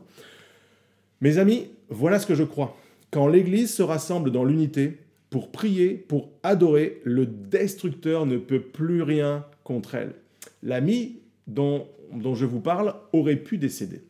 Mes 1.21 1.39
amis, 1.39 1.69
voilà 1.89 2.19
ce 2.19 2.27
que 2.27 2.35
je 2.35 2.45
crois. 2.45 2.77
Quand 3.11 3.27
l'Église 3.27 3.75
se 3.75 3.83
rassemble 3.83 4.31
dans 4.31 4.45
l'unité 4.45 4.99
pour 5.29 5.51
prier, 5.51 5.95
pour 5.95 6.31
adorer, 6.43 7.01
le 7.05 7.27
destructeur 7.27 8.25
ne 8.25 8.39
peut 8.39 8.61
plus 8.61 9.03
rien 9.03 9.45
contre 9.65 9.97
elle. 9.97 10.15
L'ami 10.63 11.19
dont, 11.47 11.87
dont 12.13 12.35
je 12.35 12.47
vous 12.47 12.61
parle 12.61 12.95
aurait 13.13 13.37
pu 13.37 13.59
décéder. 13.59 14.03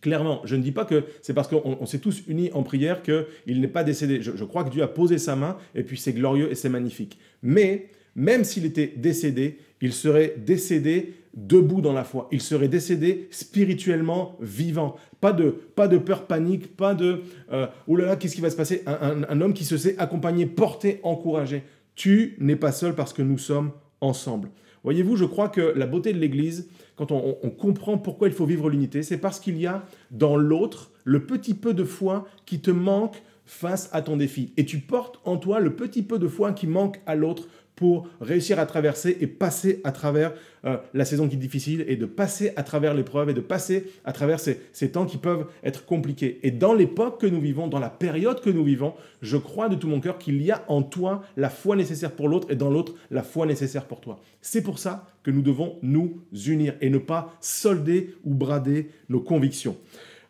Clairement, 0.00 0.40
je 0.44 0.56
ne 0.56 0.62
dis 0.62 0.72
pas 0.72 0.84
que 0.84 1.04
c'est 1.22 1.34
parce 1.34 1.48
qu'on 1.48 1.84
s'est 1.84 1.98
tous 1.98 2.22
unis 2.28 2.50
en 2.52 2.62
prière 2.62 3.02
qu'il 3.02 3.60
n'est 3.60 3.68
pas 3.68 3.84
décédé. 3.84 4.22
Je, 4.22 4.36
je, 4.36 4.44
crois 4.44 4.64
que 4.64 4.70
Dieu 4.70 4.82
a 4.82 4.88
posé 4.88 5.18
sa 5.18 5.34
main 5.34 5.56
et 5.74 5.82
puis 5.82 5.98
c'est 5.98 6.12
glorieux 6.12 6.50
et 6.50 6.54
c'est 6.54 6.68
magnifique. 6.68 7.18
Mais 7.42 7.90
même 8.18 8.42
s'il 8.42 8.66
était 8.66 8.92
décédé, 8.96 9.58
il 9.80 9.92
serait 9.92 10.34
décédé 10.44 11.14
debout 11.34 11.80
dans 11.80 11.92
la 11.92 12.02
foi. 12.02 12.28
Il 12.32 12.40
serait 12.40 12.66
décédé 12.66 13.28
spirituellement 13.30 14.36
vivant. 14.40 14.96
Pas 15.20 15.32
de, 15.32 15.50
pas 15.50 15.86
de 15.86 15.98
peur, 15.98 16.26
panique, 16.26 16.76
pas 16.76 16.94
de 16.94 17.20
euh, 17.52 17.68
là 17.86 18.06
là, 18.06 18.16
qu'est-ce 18.16 18.34
qui 18.34 18.40
va 18.40 18.50
se 18.50 18.56
passer? 18.56 18.82
Un, 18.86 19.40
homme 19.40 19.54
qui 19.54 19.64
se 19.64 19.76
sait 19.76 19.96
accompagné, 19.98 20.46
porté, 20.46 20.98
encouragé. 21.04 21.62
Tu 21.94 22.34
n'es 22.40 22.56
pas 22.56 22.72
seul 22.72 22.96
parce 22.96 23.12
que 23.12 23.22
nous 23.22 23.38
sommes 23.38 23.70
ensemble. 24.00 24.50
Voyez-vous, 24.82 25.16
je 25.16 25.24
crois 25.24 25.48
que 25.48 25.72
la 25.76 25.86
beauté 25.86 26.12
de 26.12 26.18
l'Église, 26.18 26.68
quand 26.96 27.12
on, 27.12 27.36
on, 27.42 27.50
comprend 27.50 27.98
pourquoi 27.98 28.26
il 28.26 28.34
faut 28.34 28.46
vivre 28.46 28.68
l'unité, 28.68 29.04
c'est 29.04 29.18
parce 29.18 29.38
qu'il 29.38 29.60
y 29.60 29.66
a 29.66 29.84
dans 30.10 30.36
l'autre 30.36 30.90
le 31.04 31.24
petit 31.24 31.54
peu 31.54 31.72
de 31.72 31.84
foi 31.84 32.26
qui 32.46 32.60
te 32.60 32.70
manque 32.72 33.22
face 33.48 33.88
à 33.92 34.02
ton 34.02 34.18
défi. 34.18 34.52
Et 34.58 34.66
tu 34.66 34.78
portes 34.78 35.20
en 35.24 35.38
toi 35.38 35.58
le 35.58 35.74
petit 35.74 36.02
peu 36.02 36.18
de 36.18 36.28
foi 36.28 36.52
qui 36.52 36.66
manque 36.66 37.00
à 37.06 37.14
l'autre 37.14 37.48
pour 37.78 38.08
réussir 38.20 38.58
à 38.58 38.66
traverser 38.66 39.16
et 39.20 39.28
passer 39.28 39.80
à 39.84 39.92
travers 39.92 40.32
euh, 40.64 40.78
la 40.94 41.04
saison 41.04 41.28
qui 41.28 41.36
est 41.36 41.38
difficile 41.38 41.84
et 41.86 41.94
de 41.94 42.06
passer 42.06 42.52
à 42.56 42.64
travers 42.64 42.92
l'épreuve 42.92 43.30
et 43.30 43.34
de 43.34 43.40
passer 43.40 43.84
à 44.04 44.12
travers 44.12 44.40
ces, 44.40 44.58
temps 44.90 45.06
qui 45.06 45.16
peuvent 45.16 45.46
être 45.62 45.86
compliqués. 45.86 46.40
Et 46.42 46.50
dans 46.50 46.74
l'époque 46.74 47.20
que 47.20 47.28
nous 47.28 47.40
vivons, 47.40 47.68
dans 47.68 47.78
la 47.78 47.88
période 47.88 48.40
que 48.40 48.50
nous 48.50 48.64
vivons, 48.64 48.94
je 49.22 49.36
crois 49.36 49.68
de 49.68 49.76
tout 49.76 49.86
mon 49.86 50.00
cœur 50.00 50.18
qu'il 50.18 50.42
y 50.42 50.50
a 50.50 50.64
en 50.66 50.82
toi 50.82 51.22
la 51.36 51.50
foi 51.50 51.76
nécessaire 51.76 52.10
pour 52.10 52.28
l'autre 52.28 52.50
et 52.50 52.56
dans 52.56 52.68
l'autre 52.68 52.94
la 53.12 53.22
foi 53.22 53.46
nécessaire 53.46 53.84
pour 53.84 54.00
toi. 54.00 54.18
C'est 54.40 54.62
pour 54.62 54.80
ça 54.80 55.06
que 55.22 55.30
nous 55.30 55.42
devons 55.42 55.78
nous 55.82 56.20
unir 56.48 56.74
et 56.80 56.90
ne 56.90 56.98
pas 56.98 57.32
solder 57.40 58.16
ou 58.24 58.34
brader 58.34 58.90
nos 59.08 59.20
convictions. 59.20 59.76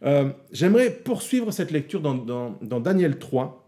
Euh, 0.03 0.29
j'aimerais 0.53 0.91
poursuivre 0.91 1.51
cette 1.51 1.71
lecture 1.71 2.03
dans, 2.03 2.15
dans, 2.15 2.59
dans 2.61 2.81
Daniel 2.81 3.19
3 3.19 3.68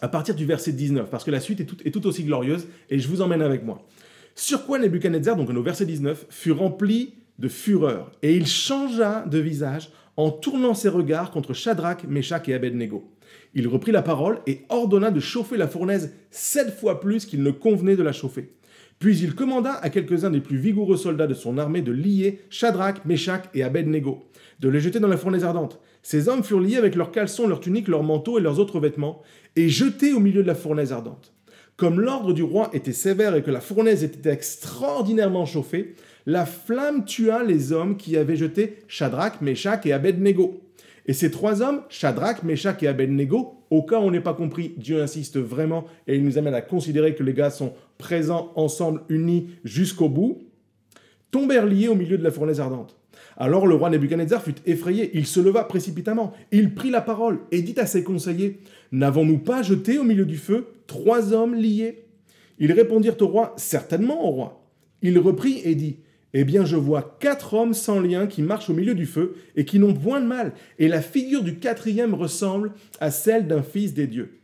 à 0.00 0.08
partir 0.08 0.34
du 0.34 0.44
verset 0.44 0.72
19, 0.72 1.08
parce 1.10 1.24
que 1.24 1.30
la 1.30 1.40
suite 1.40 1.60
est 1.60 1.90
tout, 1.90 2.06
aussi 2.06 2.24
glorieuse, 2.24 2.66
et 2.90 2.98
je 2.98 3.08
vous 3.08 3.22
emmène 3.22 3.42
avec 3.42 3.64
moi. 3.64 3.86
Sur 4.34 4.66
quoi 4.66 4.78
Nebuchadnezzar, 4.78 5.36
donc 5.36 5.50
au 5.50 5.62
verset 5.62 5.86
19, 5.86 6.26
fut 6.28 6.52
rempli 6.52 7.14
de 7.38 7.48
fureur, 7.48 8.12
et 8.22 8.34
il 8.34 8.46
changea 8.46 9.24
de 9.26 9.38
visage 9.38 9.90
en 10.16 10.30
tournant 10.30 10.74
ses 10.74 10.88
regards 10.88 11.30
contre 11.30 11.54
Shadrach, 11.54 12.04
Meshach 12.08 12.48
et 12.48 12.54
Abednego. 12.54 13.10
Il 13.54 13.68
reprit 13.68 13.92
la 13.92 14.02
parole 14.02 14.40
et 14.46 14.62
ordonna 14.68 15.10
de 15.10 15.20
chauffer 15.20 15.56
la 15.56 15.68
fournaise 15.68 16.12
sept 16.30 16.70
fois 16.76 17.00
plus 17.00 17.24
qu'il 17.24 17.42
ne 17.42 17.50
convenait 17.50 17.96
de 17.96 18.02
la 18.02 18.12
chauffer. 18.12 18.52
Puis 18.98 19.18
il 19.18 19.34
commanda 19.34 19.74
à 19.74 19.90
quelques-uns 19.90 20.30
des 20.30 20.40
plus 20.40 20.56
vigoureux 20.56 20.96
soldats 20.96 21.26
de 21.26 21.34
son 21.34 21.58
armée 21.58 21.82
de 21.82 21.92
lier 21.92 22.40
Shadrach, 22.50 23.04
Meshach 23.04 23.42
et 23.54 23.62
Abednego, 23.62 24.24
de 24.60 24.68
les 24.68 24.80
jeter 24.80 25.00
dans 25.00 25.08
la 25.08 25.16
fournaise 25.16 25.44
ardente. 25.44 25.80
Ces 26.04 26.28
hommes 26.28 26.44
furent 26.44 26.60
liés 26.60 26.76
avec 26.76 26.96
leurs 26.96 27.10
caleçons, 27.10 27.48
leurs 27.48 27.60
tuniques, 27.60 27.88
leurs 27.88 28.02
manteaux 28.02 28.38
et 28.38 28.42
leurs 28.42 28.60
autres 28.60 28.78
vêtements, 28.78 29.22
et 29.56 29.70
jetés 29.70 30.12
au 30.12 30.20
milieu 30.20 30.42
de 30.42 30.46
la 30.46 30.54
fournaise 30.54 30.92
ardente. 30.92 31.32
Comme 31.78 31.98
l'ordre 31.98 32.34
du 32.34 32.42
roi 32.42 32.68
était 32.74 32.92
sévère 32.92 33.34
et 33.34 33.42
que 33.42 33.50
la 33.50 33.62
fournaise 33.62 34.04
était 34.04 34.30
extraordinairement 34.30 35.46
chauffée, 35.46 35.94
la 36.26 36.44
flamme 36.44 37.06
tua 37.06 37.42
les 37.42 37.72
hommes 37.72 37.96
qui 37.96 38.18
avaient 38.18 38.36
jeté 38.36 38.80
Shadrach, 38.86 39.40
Meshach 39.40 39.86
et 39.86 39.94
Abednego. 39.94 40.60
Et 41.06 41.14
ces 41.14 41.30
trois 41.30 41.62
hommes, 41.62 41.80
Shadrach, 41.88 42.42
Meshach 42.42 42.82
et 42.82 42.86
Abednego, 42.86 43.64
au 43.70 43.82
cas 43.82 43.98
où 43.98 44.02
on 44.02 44.10
n'ait 44.10 44.20
pas 44.20 44.34
compris, 44.34 44.74
Dieu 44.76 45.00
insiste 45.00 45.38
vraiment 45.38 45.86
et 46.06 46.16
il 46.16 46.24
nous 46.24 46.36
amène 46.36 46.54
à 46.54 46.60
considérer 46.60 47.14
que 47.14 47.22
les 47.22 47.32
gars 47.32 47.50
sont 47.50 47.72
présents 47.96 48.52
ensemble, 48.56 49.00
unis 49.08 49.48
jusqu'au 49.64 50.10
bout, 50.10 50.42
tombèrent 51.30 51.66
liés 51.66 51.88
au 51.88 51.94
milieu 51.94 52.18
de 52.18 52.24
la 52.24 52.30
fournaise 52.30 52.60
ardente. 52.60 52.94
Alors 53.36 53.66
le 53.66 53.74
roi 53.74 53.90
Nebuchadnezzar 53.90 54.42
fut 54.42 54.54
effrayé, 54.66 55.10
il 55.14 55.26
se 55.26 55.40
leva 55.40 55.64
précipitamment, 55.64 56.32
il 56.52 56.74
prit 56.74 56.90
la 56.90 57.00
parole 57.00 57.40
et 57.50 57.62
dit 57.62 57.78
à 57.78 57.86
ses 57.86 58.04
conseillers, 58.04 58.60
N'avons-nous 58.92 59.38
pas 59.38 59.62
jeté 59.62 59.98
au 59.98 60.04
milieu 60.04 60.24
du 60.24 60.36
feu 60.36 60.68
trois 60.86 61.32
hommes 61.32 61.54
liés? 61.54 62.04
Ils 62.58 62.72
répondirent 62.72 63.20
au 63.20 63.26
roi, 63.26 63.54
Certainement 63.56 64.26
au 64.26 64.30
roi. 64.30 64.68
Il 65.02 65.18
reprit 65.18 65.60
et 65.64 65.74
dit, 65.74 65.98
Eh 66.32 66.44
bien 66.44 66.64
je 66.64 66.76
vois 66.76 67.16
quatre 67.20 67.54
hommes 67.54 67.74
sans 67.74 68.00
lien 68.00 68.26
qui 68.26 68.42
marchent 68.42 68.70
au 68.70 68.74
milieu 68.74 68.94
du 68.94 69.06
feu 69.06 69.34
et 69.56 69.64
qui 69.64 69.78
n'ont 69.78 69.94
point 69.94 70.20
de 70.20 70.26
mal, 70.26 70.52
et 70.78 70.88
la 70.88 71.00
figure 71.00 71.42
du 71.42 71.58
quatrième 71.58 72.14
ressemble 72.14 72.72
à 73.00 73.10
celle 73.10 73.46
d'un 73.46 73.62
fils 73.62 73.94
des 73.94 74.06
dieux. 74.06 74.40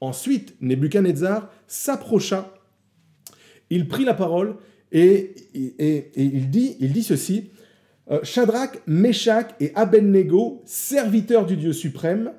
Ensuite, 0.00 0.56
Nebuchadnezzar 0.60 1.48
s'approcha, 1.68 2.52
il 3.70 3.86
prit 3.86 4.04
la 4.04 4.14
parole 4.14 4.56
et, 4.90 5.34
il, 6.16 6.50
dit, 6.50 7.02
ceci, 7.02 7.50
Shadrach, 8.22 8.78
Meshach 8.86 9.54
et 9.60 9.72
Abednego, 9.74 10.62
serviteurs 10.66 11.46
du 11.46 11.56
Dieu 11.56 11.72
suprême. 11.72 12.32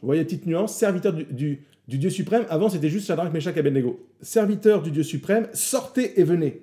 Vous 0.00 0.06
voyez, 0.06 0.24
petite 0.24 0.46
nuance, 0.46 0.76
serviteurs 0.76 1.12
du, 1.12 1.62
Dieu 1.86 2.10
suprême. 2.10 2.44
Avant, 2.48 2.68
c'était 2.68 2.88
juste 2.88 3.06
Shadrach, 3.06 3.32
Meshach 3.32 3.56
et 3.56 3.60
Abednego. 3.60 4.00
Serviteurs 4.20 4.82
du 4.82 4.90
Dieu 4.90 5.02
suprême, 5.02 5.48
sortez 5.52 6.18
et 6.20 6.24
venez. 6.24 6.62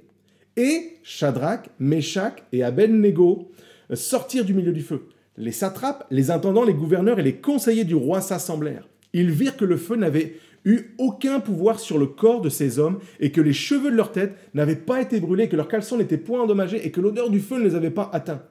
Et 0.57 0.97
Shadrach, 1.03 1.69
Meshach 1.79 2.33
et 2.51 2.63
Abednego 2.63 3.51
euh, 3.91 3.95
sortirent 3.95 4.45
du 4.45 4.53
milieu 4.53 4.73
du 4.73 4.81
feu. 4.81 5.07
Les 5.37 5.51
satrapes, 5.51 6.05
les 6.11 6.31
intendants, 6.31 6.65
les 6.65 6.73
gouverneurs 6.73 7.19
et 7.19 7.23
les 7.23 7.35
conseillers 7.35 7.85
du 7.85 7.95
roi 7.95 8.19
s'assemblèrent. 8.19 8.87
Ils 9.13 9.31
virent 9.31 9.55
que 9.55 9.65
le 9.65 9.77
feu 9.77 9.95
n'avait 9.95 10.33
eut 10.65 10.95
aucun 10.97 11.39
pouvoir 11.39 11.79
sur 11.79 11.97
le 11.97 12.05
corps 12.05 12.41
de 12.41 12.49
ces 12.49 12.79
hommes, 12.79 12.99
et 13.19 13.31
que 13.31 13.41
les 13.41 13.53
cheveux 13.53 13.91
de 13.91 13.95
leur 13.95 14.11
tête 14.11 14.35
n'avaient 14.53 14.75
pas 14.75 15.01
été 15.01 15.19
brûlés, 15.19 15.49
que 15.49 15.55
leurs 15.55 15.67
caleçons 15.67 15.97
n'étaient 15.97 16.17
point 16.17 16.41
endommagés, 16.41 16.85
et 16.85 16.91
que 16.91 17.01
l'odeur 17.01 17.29
du 17.29 17.39
feu 17.39 17.57
ne 17.59 17.63
les 17.63 17.75
avait 17.75 17.89
pas 17.89 18.09
atteints. 18.13 18.43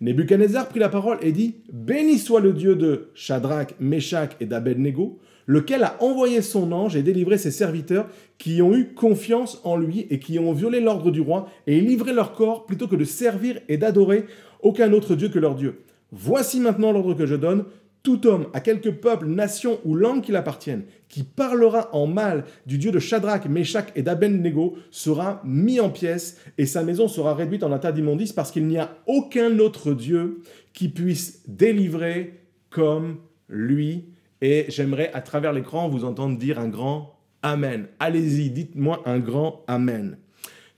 Nebuchadnezzar 0.00 0.68
prit 0.68 0.80
la 0.80 0.88
parole 0.88 1.18
et 1.22 1.32
dit 1.32 1.56
Béni 1.72 2.18
soit 2.18 2.40
le 2.40 2.52
Dieu 2.52 2.74
de 2.74 3.08
Shadrach, 3.14 3.74
Meshach 3.80 4.30
et 4.40 4.46
d'Abednego, 4.46 5.18
lequel 5.46 5.82
a 5.82 5.96
envoyé 6.02 6.42
son 6.42 6.72
ange 6.72 6.96
et 6.96 7.02
délivré 7.02 7.38
ses 7.38 7.50
serviteurs 7.50 8.08
qui 8.38 8.60
ont 8.62 8.74
eu 8.74 8.94
confiance 8.94 9.60
en 9.64 9.76
lui 9.76 10.06
et 10.10 10.18
qui 10.18 10.38
ont 10.38 10.52
violé 10.52 10.80
l'ordre 10.80 11.10
du 11.10 11.20
roi 11.20 11.48
et 11.66 11.80
livré 11.80 12.12
leur 12.12 12.32
corps 12.32 12.66
plutôt 12.66 12.88
que 12.88 12.96
de 12.96 13.04
servir 13.04 13.60
et 13.68 13.76
d'adorer 13.76 14.26
aucun 14.62 14.92
autre 14.92 15.14
Dieu 15.14 15.28
que 15.28 15.38
leur 15.38 15.54
Dieu. 15.54 15.80
Voici 16.12 16.60
maintenant 16.60 16.92
l'ordre 16.92 17.14
que 17.14 17.26
je 17.26 17.34
donne 17.34 17.64
tout 18.04 18.26
homme, 18.26 18.48
à 18.52 18.60
quelque 18.60 18.90
peuple, 18.90 19.26
nation 19.26 19.80
ou 19.84 19.96
langue 19.96 20.22
qu'il 20.22 20.36
appartienne, 20.36 20.84
qui 21.08 21.24
parlera 21.24 21.88
en 21.94 22.06
mal 22.06 22.44
du 22.66 22.76
Dieu 22.76 22.92
de 22.92 22.98
Shadrach, 22.98 23.46
Meshach 23.46 23.86
et 23.96 24.02
d'Abednego 24.02 24.76
sera 24.90 25.40
mis 25.42 25.80
en 25.80 25.88
pièces 25.88 26.38
et 26.58 26.66
sa 26.66 26.82
maison 26.82 27.08
sera 27.08 27.34
réduite 27.34 27.62
en 27.62 27.72
un 27.72 27.78
tas 27.78 27.92
d'immondices 27.92 28.34
parce 28.34 28.50
qu'il 28.50 28.66
n'y 28.66 28.76
a 28.76 28.98
aucun 29.06 29.58
autre 29.58 29.94
Dieu 29.94 30.42
qui 30.74 30.90
puisse 30.90 31.48
délivrer 31.48 32.42
comme 32.68 33.20
lui. 33.48 34.10
Et 34.42 34.66
j'aimerais 34.68 35.10
à 35.14 35.22
travers 35.22 35.54
l'écran 35.54 35.88
vous 35.88 36.04
entendre 36.04 36.38
dire 36.38 36.58
un 36.58 36.68
grand 36.68 37.18
Amen. 37.42 37.86
Allez-y, 38.00 38.50
dites-moi 38.50 39.02
un 39.06 39.18
grand 39.18 39.64
Amen. 39.66 40.18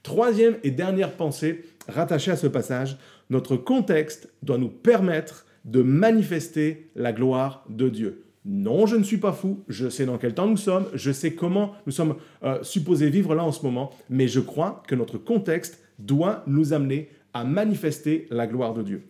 Troisième 0.05 0.59
et 0.63 0.71
dernière 0.71 1.13
pensée 1.13 1.65
rattachée 1.89 2.31
à 2.31 2.37
ce 2.37 2.47
passage, 2.47 2.99
notre 3.31 3.57
contexte 3.57 4.33
doit 4.45 4.59
nous 4.59 4.69
permettre 4.69 5.45
de 5.67 5.83
manifester 5.83 6.91
la 6.95 7.13
gloire 7.13 7.65
de 7.69 7.89
Dieu. 7.89 8.25
Non, 8.45 8.87
je 8.87 8.97
ne 8.97 9.03
suis 9.03 9.19
pas 9.19 9.33
fou, 9.33 9.65
je 9.69 9.89
sais 9.89 10.07
dans 10.07 10.19
quel 10.19 10.33
temps 10.33 10.47
nous 10.47 10.57
sommes, 10.57 10.87
je 10.95 11.11
sais 11.11 11.35
comment 11.35 11.73
nous 11.85 11.93
sommes 11.93 12.15
euh, 12.45 12.63
supposés 12.63 13.11
vivre 13.11 13.35
là 13.35 13.45
en 13.45 13.51
ce 13.51 13.65
moment, 13.65 13.91
mais 14.09 14.29
je 14.29 14.39
crois 14.39 14.83
que 14.87 14.95
notre 14.95 15.19
contexte 15.19 15.83
doit 15.99 16.45
nous 16.47 16.73
amener 16.73 17.11
à 17.35 17.43
manifester 17.43 18.29
la 18.31 18.47
gloire 18.47 18.73
de 18.73 18.83
Dieu. 18.83 19.03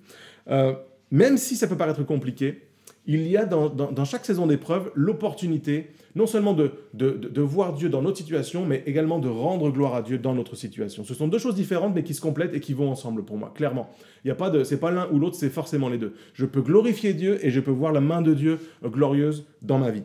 Euh, 0.48 0.72
même 1.10 1.36
si 1.36 1.54
ça 1.54 1.66
peut 1.66 1.76
paraître 1.76 2.02
compliqué, 2.02 2.62
il 3.06 3.28
y 3.28 3.36
a 3.36 3.44
dans, 3.44 4.04
chaque 4.04 4.24
saison 4.24 4.46
d'épreuve 4.46 4.90
l'opportunité 4.94 5.90
non 6.16 6.26
seulement 6.26 6.54
de, 6.54 6.72
de, 6.94 7.10
de- 7.10 7.40
voir 7.42 7.74
Dieu 7.74 7.88
dans 7.88 8.02
notre 8.02 8.16
situation, 8.16 8.64
mais 8.66 8.82
également 8.86 9.18
de 9.20 9.28
rendre 9.28 9.70
gloire 9.70 9.94
à 9.94 10.02
Dieu 10.02 10.18
dans 10.18 10.34
notre 10.34 10.56
situation. 10.56 11.04
Ce 11.04 11.14
sont 11.14 11.28
deux 11.28 11.38
choses 11.38 11.54
différentes, 11.54 11.94
mais 11.94 12.02
qui 12.02 12.14
se 12.14 12.20
complètent 12.20 12.54
et 12.54 12.60
qui 12.60 12.72
vont 12.72 12.90
ensemble 12.90 13.22
pour 13.24 13.36
moi, 13.36 13.52
clairement. 13.54 13.88
Il 14.24 14.28
y 14.28 14.30
a 14.30 14.34
pas 14.34 14.50
pas 14.50 14.90
l'un 14.90 15.08
ou 15.12 15.18
l'autre, 15.20 15.36
c'est 15.36 15.50
forcément 15.50 15.88
les 15.88 15.98
deux. 15.98 16.14
Je 16.32 16.46
peux 16.46 16.62
glorifier 16.62 17.12
Dieu 17.14 17.38
et 17.44 17.50
je 17.50 17.60
peux 17.60 17.70
voir 17.70 17.92
la 17.92 18.00
main 18.00 18.22
de 18.22 18.34
Dieu 18.34 18.58
glorieuse 18.84 19.44
dans 19.62 19.78
ma 19.78 19.90
vie. 19.90 20.02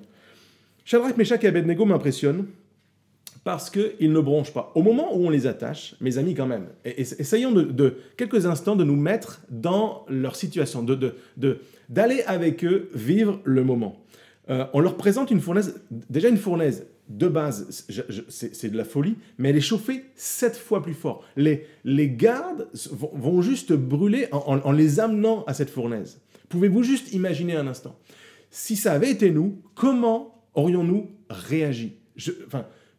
Shadrach, 0.85 1.15
Meshach 1.17 1.43
et 1.43 1.47
Abednego 1.47 1.85
m'impressionnent 1.85 2.45
parce 3.43 3.69
qu'ils 3.69 4.11
ne 4.11 4.19
bronchent 4.19 4.53
pas. 4.53 4.71
Au 4.75 4.83
moment 4.83 5.15
où 5.15 5.25
on 5.25 5.29
les 5.29 5.47
attache, 5.47 5.95
mes 6.01 6.17
amis 6.17 6.35
quand 6.35 6.45
même, 6.45 6.67
et- 6.85 6.99
essayons 7.01 7.51
de, 7.51 7.63
quelques 8.17 8.45
instants 8.45 8.75
de 8.75 8.83
nous 8.83 8.95
mettre 8.95 9.41
dans 9.49 10.05
leur 10.09 10.35
situation, 10.35 10.83
de, 10.83 10.93
de- 10.95 11.15
de- 11.37 11.59
d'aller 11.89 12.21
avec 12.27 12.63
eux 12.65 12.89
vivre 12.93 13.39
le 13.43 13.63
moment. 13.63 14.00
Euh, 14.51 14.65
on 14.73 14.81
leur 14.81 14.97
présente 14.97 15.31
une 15.31 15.39
fournaise, 15.39 15.81
déjà 16.09 16.27
une 16.27 16.37
fournaise 16.37 16.87
de 17.07 17.27
base, 17.27 17.85
c'est, 18.29 18.69
de 18.69 18.77
la 18.77 18.83
folie, 18.83 19.15
mais 19.37 19.49
elle 19.49 19.57
est 19.57 19.61
chauffée 19.61 20.05
sept 20.15 20.57
fois 20.57 20.81
plus 20.81 20.93
fort. 20.93 21.23
Les, 21.35 21.65
gardes 22.09 22.67
vont, 22.91 23.41
juste 23.41 23.73
brûler 23.73 24.27
en, 24.31 24.71
les 24.71 24.99
amenant 24.99 25.43
à 25.45 25.53
cette 25.53 25.69
fournaise. 25.69 26.21
Pouvez-vous 26.49 26.83
juste 26.83 27.13
imaginer 27.13 27.55
un 27.55 27.67
instant? 27.67 27.97
Si 28.49 28.75
ça 28.75 28.93
avait 28.93 29.09
été 29.09 29.31
nous, 29.31 29.61
comment 29.73 30.43
aurions-nous 30.53 31.11
réagi? 31.29 31.97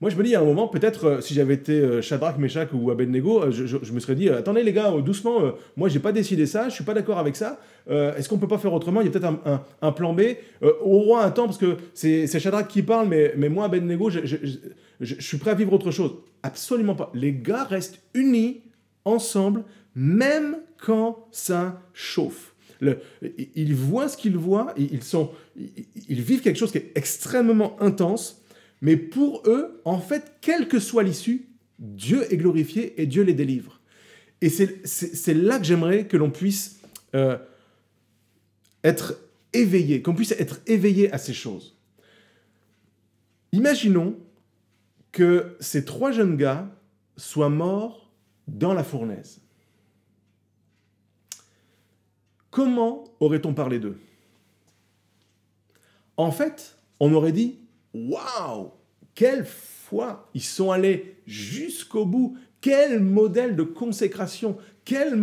Moi, 0.03 0.11
je 0.11 0.17
me 0.17 0.25
dis 0.25 0.35
à 0.35 0.41
un 0.41 0.45
moment, 0.45 0.67
peut-être 0.67 1.05
euh, 1.05 1.21
si 1.21 1.33
j'avais 1.33 1.55
été 1.55 1.75
euh, 1.75 2.03
Shadrach, 2.03 2.37
Meshach 2.37 2.71
ou 2.73 2.91
Abednego, 2.91 3.45
euh, 3.45 3.51
je, 3.53 3.93
me 3.93 4.01
serais 4.01 4.17
dit 4.17 4.29
attendez 4.29 4.65
les 4.65 4.73
gars, 4.73 4.93
doucement, 5.01 5.53
moi 5.77 5.89
j'ai 5.89 6.01
pas 6.01 6.11
décidé 6.11 6.45
ça, 6.45 6.69
je 6.69 6.75
suis 6.75 6.83
pas 6.83 6.93
d'accord 6.93 7.21
avec 7.21 7.37
ça. 7.37 7.61
Est-ce 7.89 8.29
qu'on 8.29 8.39
peut 8.39 8.49
pas 8.49 8.59
faire 8.59 8.73
autrement? 8.75 9.01
Il 9.01 9.05
y 9.05 9.09
a 9.09 9.13
peut-être 9.13 9.33
un, 9.81 9.93
plan 9.93 10.13
B. 10.13 10.23
Au 10.61 10.99
roi, 10.99 11.25
un 11.25 11.31
temps, 11.31 11.47
parce 11.47 11.59
que 11.59 11.77
c'est 11.95 12.27
Shadrach 12.27 12.67
qui 12.67 12.83
parle, 12.83 13.09
mais, 13.09 13.33
mais 13.37 13.49
moi, 13.49 13.67
Abednego, 13.67 14.11
je, 14.11 14.21
je, 14.25 15.15
suis 15.21 15.39
prêt 15.39 15.53
à 15.53 15.55
vivre 15.55 15.73
autre 15.73 15.93
chose. 15.93 16.17
Absolument 16.43 16.97
pas. 16.97 17.13
Les 17.15 17.33
gars 17.33 17.65
restent 17.65 18.01
unis 18.15 18.63
ensemble, 19.05 19.63
même 19.95 20.57
quand 20.85 21.29
ça 21.31 21.81
chauffe. 21.93 22.55
Ils 23.55 23.75
voient 23.75 24.09
ce 24.09 24.17
qu'ils 24.17 24.37
voient, 24.37 24.75
ils, 24.77 25.03
sont, 25.03 25.31
ils 25.57 26.21
vivent 26.21 26.41
quelque 26.41 26.59
chose 26.59 26.73
qui 26.73 26.79
est 26.79 26.91
extrêmement 26.97 27.81
intense, 27.81 28.42
mais 28.83 28.97
pour 28.97 29.43
eux, 29.47 29.81
en 29.85 30.01
fait, 30.01 30.35
quelle 30.41 30.67
que 30.69 30.81
soit 30.81 31.05
l'issue, 31.05 31.49
Dieu 31.79 32.31
est 32.33 32.37
glorifié 32.37 33.01
et 33.01 33.07
Dieu 33.07 33.23
les 33.23 33.33
délivre. 33.33 33.81
Et 34.41 34.49
c'est 34.51 35.35
là 35.35 35.59
que 35.59 35.65
j'aimerais 35.65 36.09
que 36.09 36.17
l'on 36.17 36.33
puisse 36.33 36.81
euh, 37.15 37.39
être 38.83 39.15
éveillé, 39.53 40.03
qu'on 40.03 40.15
puisse 40.15 40.33
être 40.33 40.61
éveillé 40.67 41.13
à 41.13 41.19
ces 41.19 41.33
choses. 41.33 41.79
Imaginons 43.53 44.19
que 45.13 45.57
ces 45.61 45.85
trois 45.85 46.11
jeunes 46.11 46.37
gars 46.37 46.69
soient 47.17 47.51
morts 47.51 48.11
dans 48.49 48.75
la 48.75 48.83
fournaise. 48.83 49.41
Comment 52.51 53.05
aurait-on 53.21 53.55
parlé 53.55 53.79
d'eux? 53.79 54.01
En 56.17 56.33
fait, 56.33 56.77
on 56.99 57.13
aurait 57.13 57.33
dit 57.33 57.62
Waouh 57.95 58.71
Quelle 59.15 59.45
foi 59.45 60.29
Ils 60.35 60.43
sont 60.43 60.71
allés 60.71 61.17
jusqu'au 61.27 62.05
bout. 62.07 62.37
Quel 62.61 63.01
modèle 63.01 63.57
de 63.57 63.63
consécration 63.63 64.57
Quel. 64.85 65.23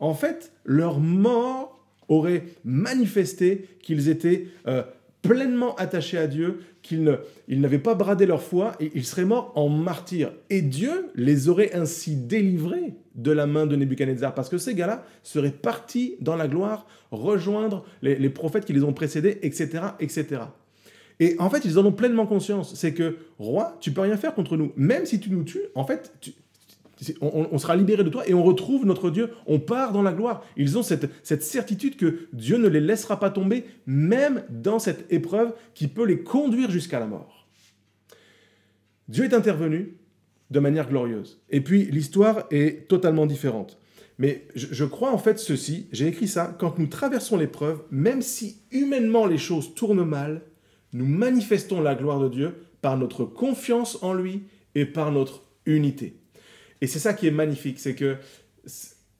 En 0.00 0.14
fait, 0.14 0.52
leur 0.64 1.00
mort 1.00 1.78
aurait 2.08 2.44
manifesté 2.64 3.68
qu'ils 3.82 4.08
étaient 4.08 4.48
euh, 4.66 4.82
pleinement 5.22 5.74
attachés 5.76 6.18
à 6.18 6.26
Dieu, 6.26 6.60
qu'ils 6.82 7.04
ne- 7.04 7.16
ils 7.46 7.60
n'avaient 7.60 7.78
pas 7.78 7.94
bradé 7.94 8.26
leur 8.26 8.42
foi 8.42 8.72
et 8.80 8.90
ils 8.94 9.04
seraient 9.04 9.24
morts 9.24 9.52
en 9.54 9.68
martyrs. 9.68 10.32
Et 10.50 10.60
Dieu 10.60 11.06
les 11.14 11.48
aurait 11.48 11.72
ainsi 11.74 12.16
délivrés 12.16 12.94
de 13.14 13.30
la 13.30 13.46
main 13.46 13.66
de 13.66 13.76
Nebuchadnezzar, 13.76 14.34
parce 14.34 14.48
que 14.48 14.58
ces 14.58 14.74
gars-là 14.74 15.04
seraient 15.22 15.52
partis 15.52 16.16
dans 16.20 16.34
la 16.36 16.48
gloire, 16.48 16.86
rejoindre 17.12 17.84
les, 18.02 18.16
les 18.16 18.30
prophètes 18.30 18.64
qui 18.64 18.72
les 18.72 18.82
ont 18.82 18.92
précédés, 18.92 19.38
etc., 19.42 19.68
etc. 20.00 20.42
Et 21.22 21.36
en 21.38 21.48
fait, 21.48 21.64
ils 21.64 21.78
en 21.78 21.86
ont 21.86 21.92
pleinement 21.92 22.26
conscience. 22.26 22.74
C'est 22.74 22.94
que, 22.94 23.16
roi, 23.38 23.76
tu 23.80 23.92
peux 23.92 24.00
rien 24.00 24.16
faire 24.16 24.34
contre 24.34 24.56
nous. 24.56 24.72
Même 24.74 25.06
si 25.06 25.20
tu 25.20 25.30
nous 25.30 25.44
tues, 25.44 25.62
en 25.76 25.84
fait, 25.84 26.12
tu- 26.20 26.32
on, 27.20 27.46
on 27.52 27.58
sera 27.58 27.76
libéré 27.76 28.02
de 28.02 28.08
toi 28.08 28.28
et 28.28 28.34
on 28.34 28.42
retrouve 28.42 28.84
notre 28.86 29.08
Dieu. 29.08 29.30
On 29.46 29.60
part 29.60 29.92
dans 29.92 30.02
la 30.02 30.12
gloire. 30.12 30.44
Ils 30.56 30.76
ont 30.78 30.82
cette, 30.82 31.06
certitude 31.22 31.94
que 31.96 32.26
Dieu 32.32 32.58
ne 32.58 32.66
les 32.66 32.80
laissera 32.80 33.20
pas 33.20 33.30
tomber, 33.30 33.66
même 33.86 34.42
dans 34.50 34.80
cette 34.80 35.12
épreuve 35.12 35.52
qui 35.74 35.86
peut 35.86 36.04
les 36.04 36.24
conduire 36.24 36.72
jusqu'à 36.72 36.98
la 36.98 37.06
mort. 37.06 37.46
Dieu 39.06 39.22
est 39.22 39.34
intervenu 39.34 39.98
de 40.50 40.58
manière 40.58 40.88
glorieuse. 40.88 41.40
Et 41.50 41.60
puis, 41.60 41.84
l'histoire 41.84 42.46
est 42.50 42.88
totalement 42.88 43.26
différente. 43.26 43.78
Mais 44.18 44.48
je 44.56 44.84
crois 44.84 45.12
en 45.12 45.18
fait 45.18 45.38
ceci, 45.38 45.86
j'ai 45.92 46.08
écrit 46.08 46.28
ça, 46.28 46.54
quand 46.58 46.80
nous 46.80 46.86
traversons 46.88 47.36
l'épreuve, 47.36 47.82
même 47.92 48.22
si 48.22 48.56
humainement 48.72 49.26
les 49.26 49.38
choses 49.38 49.74
tournent 49.74 50.04
mal, 50.04 50.42
nous 50.92 51.06
manifestons 51.06 51.80
la 51.80 51.94
gloire 51.94 52.20
de 52.20 52.28
Dieu 52.28 52.54
par 52.80 52.96
notre 52.96 53.24
confiance 53.24 54.02
en 54.02 54.12
lui 54.12 54.44
et 54.74 54.84
par 54.84 55.12
notre 55.12 55.42
unité. 55.66 56.16
Et 56.80 56.86
c'est 56.86 56.98
ça 56.98 57.14
qui 57.14 57.26
est 57.26 57.32
magnifique, 57.32 57.78
c'est 57.78 57.94
que 57.94 58.16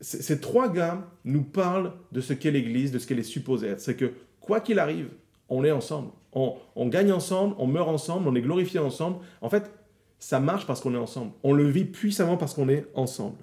ces 0.00 0.40
trois 0.40 0.68
gars 0.68 1.08
nous 1.24 1.42
parlent 1.42 1.92
de 2.10 2.20
ce 2.20 2.32
qu'est 2.32 2.50
l'Église, 2.50 2.90
de 2.90 2.98
ce 2.98 3.06
qu'elle 3.06 3.20
est 3.20 3.22
supposée 3.22 3.68
être. 3.68 3.80
C'est 3.80 3.94
que 3.94 4.12
quoi 4.40 4.60
qu'il 4.60 4.78
arrive, 4.80 5.08
on 5.48 5.64
est 5.64 5.70
ensemble. 5.70 6.10
On, 6.32 6.56
on 6.74 6.88
gagne 6.88 7.12
ensemble, 7.12 7.54
on 7.58 7.66
meurt 7.66 7.88
ensemble, 7.88 8.28
on 8.28 8.34
est 8.34 8.40
glorifié 8.40 8.80
ensemble. 8.80 9.18
En 9.40 9.48
fait, 9.48 9.70
ça 10.18 10.40
marche 10.40 10.66
parce 10.66 10.80
qu'on 10.80 10.94
est 10.94 10.98
ensemble. 10.98 11.32
On 11.44 11.52
le 11.52 11.68
vit 11.68 11.84
puissamment 11.84 12.36
parce 12.36 12.54
qu'on 12.54 12.68
est 12.68 12.86
ensemble. 12.94 13.36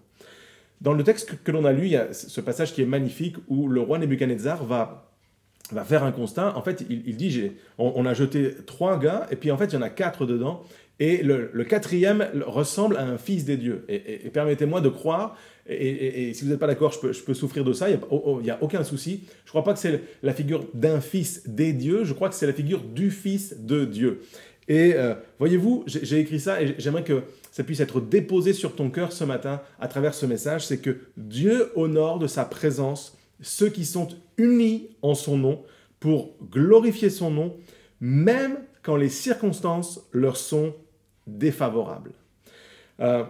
Dans 0.81 0.93
le 0.93 1.03
texte 1.03 1.29
que, 1.29 1.35
que 1.35 1.51
l'on 1.51 1.65
a 1.65 1.71
lu, 1.71 1.85
il 1.85 1.91
y 1.91 1.97
a 1.97 2.13
ce 2.13 2.41
passage 2.41 2.73
qui 2.73 2.81
est 2.81 2.85
magnifique 2.85 3.37
où 3.47 3.67
le 3.67 3.81
roi 3.81 3.99
Nebuchadnezzar 3.99 4.65
va, 4.65 5.08
va 5.71 5.83
faire 5.83 6.03
un 6.03 6.11
constat. 6.11 6.55
En 6.55 6.61
fait, 6.61 6.83
il, 6.89 7.15
dit 7.15 7.51
on, 7.77 8.05
a 8.05 8.13
jeté 8.13 8.55
trois 8.65 8.99
gars, 8.99 9.27
et 9.31 9.35
puis 9.35 9.51
en 9.51 9.57
fait, 9.57 9.65
il 9.65 9.73
y 9.73 9.77
en 9.77 9.81
a 9.81 9.89
quatre 9.89 10.25
dedans. 10.25 10.63
Et 10.99 11.23
le, 11.23 11.63
quatrième 11.63 12.27
ressemble 12.45 12.97
à 12.97 13.03
un 13.03 13.17
fils 13.17 13.45
des 13.45 13.55
dieux. 13.55 13.85
Et, 13.87 13.95
et- 13.95 14.25
et 14.27 14.29
permettez-moi 14.29 14.81
de 14.81 14.89
croire, 14.89 15.37
et, 15.69 16.33
si 16.33 16.43
vous 16.43 16.49
n'êtes 16.49 16.59
pas 16.59 16.67
d'accord, 16.67 16.91
je 16.91 17.21
peux, 17.21 17.33
souffrir 17.33 17.63
de 17.63 17.73
ça, 17.73 17.89
il 17.89 17.97
n'y 17.97 18.01
a, 18.01 18.07
oh, 18.09 18.21
oh, 18.25 18.49
a 18.49 18.57
aucun 18.61 18.83
souci. 18.83 19.23
Je 19.45 19.49
ne 19.49 19.49
crois 19.49 19.63
pas 19.63 19.73
que 19.73 19.79
c'est 19.79 20.01
la 20.23 20.33
figure 20.33 20.65
d'un 20.73 20.99
fils 20.99 21.47
des 21.47 21.73
dieux, 21.73 22.03
je 22.03 22.13
crois 22.13 22.29
que 22.29 22.35
c'est 22.35 22.47
la 22.47 22.53
figure 22.53 22.81
du 22.81 23.11
fils 23.11 23.55
de 23.59 23.85
Dieu. 23.85 24.21
Et 24.67 24.93
euh, 24.95 25.15
voyez-vous, 25.39 25.83
j'ai 25.87 26.19
écrit 26.19 26.39
ça 26.39 26.61
et 26.61 26.75
j'aimerais 26.77 27.03
que 27.03 27.23
ça 27.51 27.63
puisse 27.63 27.79
être 27.79 28.01
déposé 28.01 28.53
sur 28.53 28.75
ton 28.75 28.89
cœur 28.89 29.11
ce 29.11 29.23
matin 29.23 29.61
à 29.79 29.87
travers 29.87 30.13
ce 30.13 30.25
message, 30.25 30.65
c'est 30.67 30.77
que 30.77 30.97
Dieu 31.17 31.71
honore 31.75 32.19
de 32.19 32.27
sa 32.27 32.45
présence 32.45 33.17
ceux 33.41 33.69
qui 33.69 33.85
sont 33.85 34.09
unis 34.39 34.89
en 35.01 35.13
son 35.13 35.37
nom 35.37 35.63
pour 35.99 36.35
glorifier 36.49 37.09
son 37.09 37.29
nom, 37.29 37.55
même 37.99 38.57
quand 38.81 38.95
les 38.95 39.09
circonstances 39.09 40.01
leur 40.11 40.37
sont 40.37 40.73
défavorables. 41.27 42.13
Euh, 43.01 43.23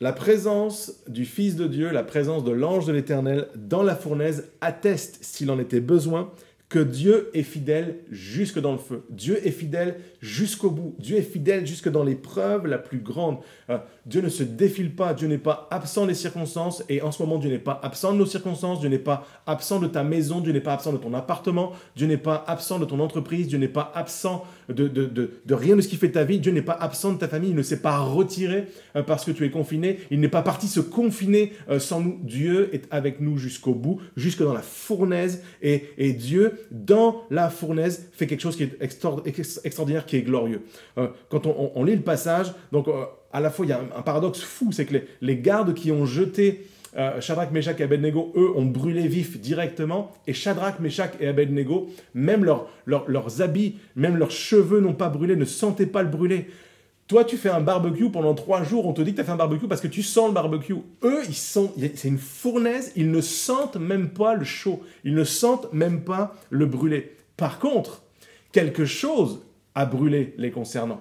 la 0.00 0.12
présence 0.12 1.02
du 1.08 1.24
Fils 1.24 1.56
de 1.56 1.66
Dieu, 1.66 1.90
la 1.90 2.04
présence 2.04 2.44
de 2.44 2.50
l'ange 2.52 2.84
de 2.84 2.92
l'Éternel 2.92 3.48
dans 3.54 3.82
la 3.82 3.96
fournaise 3.96 4.50
atteste, 4.60 5.18
s'il 5.22 5.50
en 5.50 5.58
était 5.58 5.80
besoin, 5.80 6.30
que 6.68 6.80
Dieu 6.80 7.30
est 7.32 7.44
fidèle 7.44 8.00
jusque 8.10 8.58
dans 8.58 8.72
le 8.72 8.78
feu. 8.78 9.04
Dieu 9.10 9.40
est 9.46 9.52
fidèle 9.52 10.00
jusqu'au 10.20 10.70
bout. 10.70 10.96
Dieu 10.98 11.16
est 11.16 11.22
fidèle 11.22 11.64
jusque 11.64 11.88
dans 11.88 12.02
l'épreuve 12.02 12.66
la 12.66 12.78
plus 12.78 12.98
grande. 12.98 13.38
Euh, 13.70 13.78
Dieu 14.04 14.20
ne 14.20 14.28
se 14.28 14.42
défile 14.42 14.92
pas. 14.94 15.14
Dieu 15.14 15.28
n'est 15.28 15.38
pas 15.38 15.68
absent 15.70 16.06
des 16.06 16.14
circonstances. 16.14 16.82
Et 16.88 17.02
en 17.02 17.12
ce 17.12 17.22
moment, 17.22 17.38
Dieu 17.38 17.50
n'est 17.50 17.60
pas 17.60 17.78
absent 17.84 18.12
de 18.12 18.18
nos 18.18 18.26
circonstances. 18.26 18.80
Dieu 18.80 18.88
n'est 18.88 18.98
pas 18.98 19.24
absent 19.46 19.78
de 19.78 19.86
ta 19.86 20.02
maison. 20.02 20.40
Dieu 20.40 20.52
n'est 20.52 20.60
pas 20.60 20.72
absent 20.72 20.92
de 20.92 20.98
ton 20.98 21.14
appartement. 21.14 21.72
Dieu 21.94 22.08
n'est 22.08 22.16
pas 22.16 22.44
absent 22.48 22.80
de 22.80 22.84
ton 22.84 22.98
entreprise. 22.98 23.46
Dieu 23.46 23.58
n'est 23.58 23.68
pas 23.68 23.92
absent 23.94 24.44
de, 24.68 25.30
rien 25.50 25.76
de 25.76 25.80
ce 25.80 25.88
qui 25.88 25.96
fait 25.96 26.10
ta 26.10 26.24
vie. 26.24 26.38
Dieu 26.38 26.52
n'est 26.52 26.62
pas 26.62 26.76
absent 26.78 27.12
de 27.12 27.18
ta 27.18 27.28
famille. 27.28 27.50
Il 27.50 27.56
ne 27.56 27.62
s'est 27.62 27.80
pas 27.80 27.98
retiré 27.98 28.66
euh, 28.94 29.02
parce 29.02 29.24
que 29.24 29.30
tu 29.30 29.44
es 29.44 29.50
confiné. 29.50 29.98
Il 30.10 30.20
n'est 30.20 30.28
pas 30.28 30.42
parti 30.42 30.68
se 30.68 30.80
confiner 30.80 31.52
euh, 31.68 31.78
sans 31.78 32.00
nous. 32.00 32.18
Dieu 32.22 32.74
est 32.74 32.84
avec 32.90 33.20
nous 33.20 33.38
jusqu'au 33.38 33.74
bout, 33.74 34.00
jusque 34.16 34.42
dans 34.42 34.54
la 34.54 34.62
fournaise. 34.62 35.42
Et, 35.62 36.12
Dieu, 36.12 36.66
dans 36.70 37.22
la 37.30 37.50
fournaise, 37.50 38.08
fait 38.12 38.26
quelque 38.26 38.40
chose 38.40 38.56
qui 38.56 38.64
est 38.64 38.76
extraordinaire, 38.80 40.06
qui 40.06 40.16
est 40.16 40.22
glorieux. 40.22 40.62
Euh, 40.98 41.08
quand 41.28 41.46
on, 41.46 41.84
lit 41.84 41.96
le 41.96 42.02
passage, 42.02 42.52
donc 42.72 42.86
à 43.32 43.40
la 43.40 43.50
fois 43.50 43.66
il 43.66 43.68
y 43.68 43.72
a 43.72 43.80
un, 43.96 44.02
paradoxe 44.02 44.40
fou, 44.40 44.72
c'est 44.72 44.86
que 44.86 44.96
les 45.20 45.36
gardes 45.38 45.74
qui 45.74 45.92
ont 45.92 46.06
jeté 46.06 46.66
euh, 46.96 47.20
Shadrach, 47.20 47.50
Meshach 47.52 47.78
et 47.80 47.82
Abednego, 47.84 48.32
eux, 48.36 48.50
ont 48.56 48.64
brûlé 48.64 49.06
vif 49.08 49.38
directement. 49.40 50.12
Et 50.26 50.32
Shadrach, 50.32 50.78
Meshach 50.80 51.10
et 51.20 51.28
Abednego, 51.28 51.88
même 52.14 52.44
leur- 52.44 52.68
leur- 52.86 53.08
leurs 53.08 53.42
habits, 53.42 53.76
même 53.96 54.16
leurs 54.16 54.30
cheveux 54.30 54.80
n'ont 54.80 54.94
pas 54.94 55.08
brûlé, 55.08 55.36
ne 55.36 55.44
sentaient 55.44 55.86
pas 55.86 56.02
le 56.02 56.08
brûler. 56.08 56.46
Toi, 57.06 57.24
tu 57.24 57.36
fais 57.36 57.50
un 57.50 57.60
barbecue 57.60 58.10
pendant 58.10 58.34
trois 58.34 58.64
jours, 58.64 58.86
on 58.86 58.92
te 58.92 59.00
dit 59.00 59.12
que 59.12 59.16
tu 59.16 59.20
as 59.20 59.24
fait 59.24 59.30
un 59.30 59.36
barbecue 59.36 59.68
parce 59.68 59.80
que 59.80 59.86
tu 59.86 60.02
sens 60.02 60.26
le 60.28 60.34
barbecue. 60.34 60.74
Eux, 61.04 61.20
ils 61.28 61.34
sont, 61.36 61.72
c'est 61.94 62.08
une 62.08 62.18
fournaise, 62.18 62.92
ils 62.96 63.10
ne 63.12 63.20
sentent 63.20 63.76
même 63.76 64.08
pas 64.08 64.34
le 64.34 64.44
chaud, 64.44 64.82
ils 65.04 65.14
ne 65.14 65.22
sentent 65.22 65.72
même 65.72 66.00
pas 66.02 66.34
le 66.50 66.66
brûler. 66.66 67.12
Par 67.36 67.60
contre, 67.60 68.02
quelque 68.50 68.86
chose 68.86 69.42
a 69.76 69.86
brûlé 69.86 70.34
les 70.38 70.50
concernant. 70.50 71.00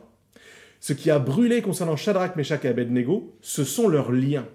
Ce 0.80 0.94
qui 0.94 1.10
a 1.10 1.18
brûlé 1.18 1.64
concernant 1.64 1.96
Shadrach, 1.96 2.36
Meshach 2.36 2.64
et 2.66 2.68
Abednego, 2.68 3.34
ce 3.42 3.64
sont 3.64 3.88
leurs 3.88 4.12
liens. 4.12 4.46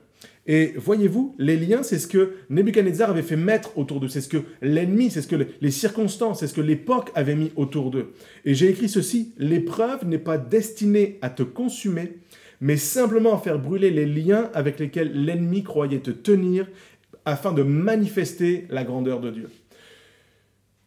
Et 0.52 0.72
voyez-vous, 0.76 1.36
les 1.38 1.56
liens, 1.56 1.84
c'est 1.84 2.00
ce 2.00 2.08
que 2.08 2.32
Nebuchadnezzar 2.48 3.08
avait 3.08 3.22
fait 3.22 3.36
mettre 3.36 3.78
autour 3.78 4.00
d'eux, 4.00 4.08
c'est 4.08 4.20
ce 4.20 4.28
que 4.28 4.42
l'ennemi, 4.60 5.08
c'est 5.08 5.22
ce 5.22 5.28
que 5.28 5.46
les 5.60 5.70
circonstances, 5.70 6.40
c'est 6.40 6.48
ce 6.48 6.54
que 6.54 6.60
l'époque 6.60 7.12
avait 7.14 7.36
mis 7.36 7.52
autour 7.54 7.92
d'eux. 7.92 8.14
Et 8.44 8.54
j'ai 8.54 8.68
écrit 8.68 8.88
ceci, 8.88 9.32
l'épreuve 9.38 10.04
n'est 10.06 10.18
pas 10.18 10.38
destinée 10.38 11.20
à 11.22 11.30
te 11.30 11.44
consumer, 11.44 12.16
mais 12.60 12.76
simplement 12.76 13.36
à 13.36 13.38
faire 13.38 13.60
brûler 13.60 13.92
les 13.92 14.06
liens 14.06 14.50
avec 14.52 14.80
lesquels 14.80 15.12
l'ennemi 15.24 15.62
croyait 15.62 16.00
te 16.00 16.10
tenir 16.10 16.66
afin 17.24 17.52
de 17.52 17.62
manifester 17.62 18.66
la 18.70 18.82
grandeur 18.82 19.20
de 19.20 19.30
Dieu. 19.30 19.50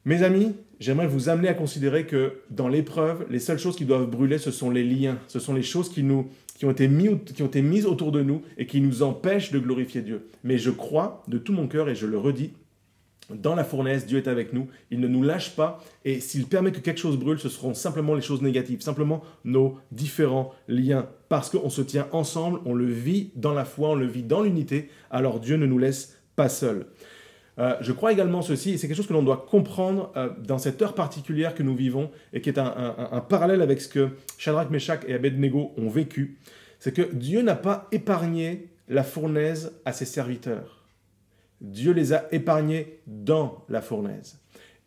Mes 0.03 0.24
amis, 0.24 0.57
j'aimerais 0.82 1.07
vous 1.07 1.30
amener 1.30 1.47
à 1.47 1.53
considérer 1.53 2.05
que 2.05 2.34
dans 2.49 2.68
l'épreuve, 2.68 3.26
les 3.30 3.39
seules 3.39 3.59
choses 3.59 3.78
qui 3.78 3.86
doivent 3.86 4.09
brûler, 4.09 4.39
ce 4.39 4.51
sont 4.51 4.70
les 4.70 4.84
liens, 4.84 5.20
ce 5.30 5.39
sont 5.39 5.53
les 5.53 5.64
choses 5.64 5.88
qui, 5.88 6.03
nous, 6.03 6.28
qui, 6.56 6.66
ont 6.66 6.72
été 6.72 6.88
mis, 6.88 7.18
qui 7.20 7.43
ont 7.43 7.47
été 7.47 7.62
mises 7.62 7.86
autour 7.86 8.12
de 8.12 8.22
nous 8.22 8.41
et 8.58 8.66
qui 8.66 8.82
nous 8.82 9.04
empêchent 9.04 9.51
de 9.51 9.60
glorifier 9.60 10.01
Dieu. 10.01 10.28
Mais 10.43 10.58
je 10.58 10.70
crois 10.70 11.24
de 11.28 11.38
tout 11.38 11.54
mon 11.54 11.68
cœur, 11.68 11.89
et 11.89 11.95
je 11.95 12.08
le 12.08 12.18
redis, 12.18 12.54
dans 13.30 13.56
la 13.56 13.64
fournaise, 13.64 14.06
Dieu 14.06 14.18
est 14.18 14.28
avec 14.28 14.54
nous, 14.54 14.68
il 14.91 14.99
ne 14.99 15.08
nous 15.08 15.24
lâche 15.24 15.56
pas, 15.56 15.84
et 16.04 16.20
s'il 16.20 16.45
permet 16.45 16.72
que 16.72 16.80
quelque 16.80 16.99
chose 16.99 17.18
brûle, 17.18 17.39
ce 17.39 17.49
seront 17.49 17.74
simplement 17.74 18.16
les 18.16 18.22
choses 18.22 18.41
négatives, 18.41 18.82
simplement 18.82 19.24
nos 19.45 19.78
différents 19.91 20.54
liens, 20.68 21.08
parce 21.30 21.49
qu'on 21.49 21.70
se 21.70 21.82
tient 21.82 22.08
ensemble, 22.12 22.60
on 22.66 22.74
le 22.74 22.86
vit 22.86 23.32
dans 23.36 23.54
la 23.54 23.66
foi, 23.66 23.89
on 23.89 23.95
le 23.95 24.08
vit 24.08 24.24
dans 24.24 24.41
l'unité, 24.41 24.89
alors 25.10 25.39
Dieu 25.39 25.56
ne 25.56 25.66
nous 25.66 25.78
laisse 25.78 26.18
pas 26.36 26.49
seuls. 26.49 26.86
Euh, 27.60 27.76
je 27.82 27.91
crois 27.91 28.12
également 28.12 28.41
ceci, 28.41 28.72
et 28.72 28.78
c'est 28.78 28.88
quelque 28.88 28.97
chose 28.97 29.08
que 29.08 29.14
l'on 29.14 29.24
doit 29.24 29.45
comprendre 29.49 30.12
euh, 30.18 30.30
dans 30.43 30.58
cette 30.58 30.82
heure 30.82 30.95
particulière 30.95 31.54
que 31.54 31.64
nous 31.64 31.76
vivons, 31.76 32.10
et 32.34 32.41
qui 32.41 32.49
est 32.49 32.58
un, 32.58 33.26
parallèle 33.30 33.62
avec 33.62 33.82
ce 33.82 33.88
que 33.88 34.10
Shadrach, 34.38 34.70
Meshach 34.70 35.01
et 35.08 35.14
Abednego 35.14 35.72
ont 35.78 35.89
vécu, 35.89 36.39
c'est 36.80 36.93
que 36.93 37.14
Dieu 37.14 37.41
n'a 37.41 37.56
pas 37.56 37.88
épargné 37.91 38.70
la 38.89 39.04
fournaise 39.04 39.74
à 39.86 39.93
ses 39.93 40.06
serviteurs. 40.06 40.84
Dieu 41.62 41.93
les 41.93 42.12
a 42.14 42.26
épargnés 42.32 42.99
dans 43.08 43.64
la 43.70 43.82
fournaise. 43.82 44.39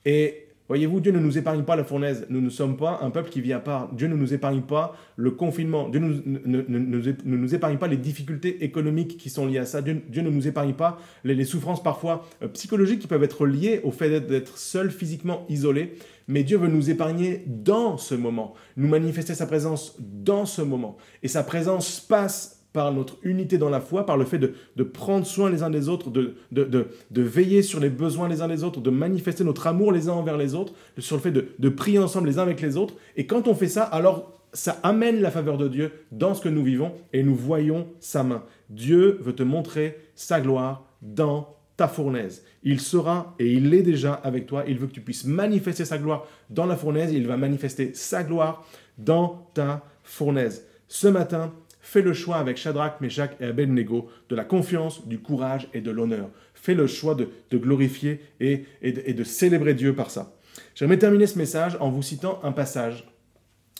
Et 0.05 0.46
Voyez-vous, 0.69 1.01
Dieu 1.01 1.13
ne 1.13 1.21
nous 1.21 1.39
épargne 1.39 1.63
pas 1.63 1.77
la 1.77 1.85
fournaise. 1.85 2.27
Nous 2.29 2.41
ne 2.41 2.51
sommes 2.51 2.77
pas 2.77 2.99
un 3.03 3.11
peuple 3.11 3.31
qui 3.31 3.41
vit 3.41 3.53
à 3.53 3.61
part. 3.61 3.93
Dieu 3.93 4.09
ne 4.09 4.17
nous 4.17 4.35
épargne 4.35 4.63
pas 4.63 4.97
le 5.17 5.31
confinement. 5.31 5.89
Dieu 5.89 6.01
ne, 6.01 7.23
nous 7.25 7.55
épargne 7.55 7.79
pas 7.79 7.87
les 7.87 7.97
difficultés 7.97 8.65
économiques 8.65 9.17
qui 9.17 9.31
sont 9.31 9.47
liées 9.47 9.59
à 9.59 9.67
ça. 9.67 9.81
Dieu, 9.81 10.03
ne 10.15 10.31
nous 10.31 10.49
épargne 10.49 10.73
pas 10.73 10.99
les, 11.25 11.45
souffrances 11.45 11.83
parfois 11.83 12.27
euh, 12.43 12.49
psychologiques 12.49 13.01
qui 13.01 13.07
peuvent 13.07 13.23
être 13.23 13.47
liées 13.47 13.81
au 13.85 13.93
fait 13.93 14.21
d'être 14.21 14.59
seul, 14.59 14.91
physiquement 14.91 15.47
isolé. 15.49 15.95
Mais 16.27 16.43
Dieu 16.43 16.59
veut 16.59 16.69
nous 16.69 16.91
épargner 16.91 17.45
dans 17.47 17.99
ce 17.99 18.17
moment, 18.17 18.55
nous 18.77 18.89
manifester 18.89 19.35
sa 19.35 19.47
présence 19.47 19.97
dans 20.01 20.47
ce 20.47 20.63
moment. 20.63 20.97
Et 21.23 21.29
sa 21.29 21.45
présence 21.45 22.01
passe 22.01 22.56
par 22.77 22.93
notre 22.93 23.17
unité 23.23 23.57
dans 23.57 23.71
la 23.71 23.81
foi, 23.81 24.05
par 24.05 24.19
le 24.19 24.27
fait 24.27 24.39
de, 24.39 24.83
prendre 24.83 25.25
soin 25.25 25.49
les 25.49 25.63
uns 25.63 25.71
des 25.71 25.89
autres, 25.89 26.11
de, 26.11 26.35
de, 26.53 27.23
veiller 27.23 27.63
sur 27.63 27.81
les 27.81 27.89
besoins 27.89 28.29
les 28.29 28.43
uns 28.43 28.49
des 28.49 28.65
autres, 28.65 28.83
de 28.83 28.91
manifester 28.91 29.45
notre 29.45 29.67
amour 29.67 29.93
les 29.93 30.11
uns 30.11 30.13
envers 30.13 30.37
les 30.37 30.55
autres, 30.55 30.75
sur 30.99 31.17
le 31.17 31.23
fait 31.23 31.31
de, 31.31 31.69
prier 31.71 31.99
ensemble 31.99 32.29
les 32.29 32.39
uns 32.39 32.43
avec 32.43 32.61
les 32.61 32.77
autres. 32.77 32.93
Et 33.17 33.25
quand 33.25 33.49
on 33.49 33.55
fait 33.55 33.69
ça, 33.69 33.83
alors 33.83 34.31
ça 34.53 34.79
amène 34.83 35.23
la 35.23 35.31
faveur 35.31 35.57
de 35.57 35.69
Dieu 35.69 35.91
dans 36.13 36.35
ce 36.35 36.43
que 36.43 36.51
nous 36.51 36.63
vivons 36.63 36.93
et 37.15 37.23
nous 37.23 37.35
voyons 37.35 37.87
sa 37.99 38.23
main. 38.23 38.43
Dieu 38.69 39.21
veut 39.23 39.35
te 39.35 39.43
montrer 39.43 39.97
sa 40.15 40.43
gloire 40.43 40.85
dans 41.01 41.57
ta 41.79 41.89
fournaise. 41.89 42.45
Il 42.63 42.81
sera 42.81 43.35
et 43.39 43.55
il 43.55 43.73
est 43.73 43.83
déjà 43.83 44.13
avec 44.13 44.47
toi. 44.47 44.65
Il 44.69 44.79
veut 44.79 44.87
que 44.87 44.93
tu 44.93 45.01
puisses 45.01 45.25
manifester 45.25 45.87
sa 45.87 45.97
gloire 45.97 46.27
dans 46.51 46.67
la 46.67 46.77
fournaise. 46.77 47.11
Il 47.11 47.27
va 47.27 47.39
manifester 47.39 47.95
sa 47.95 48.23
gloire 48.23 48.67
dans 48.99 49.49
ta 49.55 49.83
fournaise. 50.03 50.67
Ce 50.89 51.09
matin, 51.09 51.55
Fais 51.87 52.03
le 52.03 52.15
choix 52.15 52.39
avec 52.39 52.57
Shadrach, 52.57 53.01
Meshach 53.01 53.31
et 53.39 53.45
Abednego 53.45 54.09
de 54.29 54.35
la 54.35 54.43
confiance, 54.43 55.07
du 55.07 55.21
courage 55.21 55.69
et 55.73 55.81
de 55.81 55.93
l'honneur. 55.93 56.31
Fais 56.53 56.75
le 56.75 56.89
choix 56.89 57.15
de, 57.15 57.29
glorifier 57.57 58.21
et, 58.41 58.65
de, 58.83 59.23
célébrer 59.23 59.73
Dieu 59.73 59.95
par 59.95 60.11
ça. 60.11 60.35
J'aimerais 60.75 60.99
terminer 60.99 61.29
ce 61.29 61.39
message 61.39 61.77
en 61.79 61.89
vous 61.89 62.03
citant 62.03 62.41
un 62.43 62.51
passage 62.51 63.07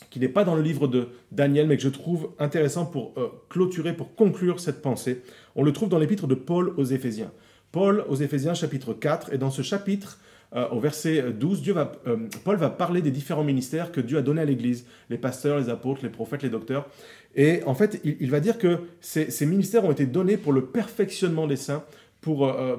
qui 0.09 0.21
n'est 0.21 0.29
pas 0.29 0.45
dans 0.45 0.55
le 0.55 0.63
livre 0.63 0.87
de 0.87 1.09
Daniel, 1.33 1.67
mais 1.67 1.77
que 1.77 1.83
je 1.83 1.89
trouve 1.89 2.31
intéressant 2.39 2.87
pour 2.87 3.13
euh, 3.17 3.27
clôturer, 3.49 3.93
pour 3.93 4.15
conclure 4.15 4.61
cette 4.61 4.83
pensée. 4.83 5.23
On 5.57 5.65
le 5.65 5.73
trouve 5.73 5.89
dans 5.89 5.99
l'épître 5.99 6.29
de 6.29 6.37
Paul 6.37 6.75
aux 6.77 6.85
Éphésiens. 6.85 7.33
Paul 7.73 8.05
aux 8.09 8.15
Éphésiens 8.15 8.55
chapitre 8.55 8.95
4, 8.95 9.33
et 9.33 9.39
dans 9.39 9.51
ce 9.51 9.63
chapitre, 9.63 10.21
euh, 10.55 10.69
au 10.71 10.79
verset 10.79 11.33
12, 11.33 11.63
Dieu 11.63 11.73
va, 11.73 11.93
euh, 12.07 12.17
Paul 12.45 12.57
va 12.57 12.71
parler 12.71 13.03
des 13.03 13.11
différents 13.11 13.45
ministères 13.45 13.91
que 13.91 14.01
Dieu 14.01 14.17
a 14.17 14.23
donnés 14.23 14.43
à 14.43 14.45
l'Église, 14.45 14.87
les 15.11 15.19
pasteurs, 15.19 15.59
les 15.59 15.69
apôtres, 15.69 16.03
les 16.03 16.09
prophètes, 16.11 16.43
les 16.43 16.51
docteurs. 16.51 16.89
Et 17.35 17.63
en 17.67 17.75
fait, 17.75 18.01
il, 18.05 18.31
va 18.31 18.41
dire 18.41 18.57
que 18.57 18.79
ces, 19.01 19.45
ministères 19.45 19.85
ont 19.85 19.93
été 19.93 20.07
donnés 20.07 20.37
pour 20.37 20.53
le 20.53 20.67
perfectionnement 20.67 21.47
des 21.47 21.57
saints, 21.57 21.85
pour, 22.21 22.47
euh, 22.49 22.77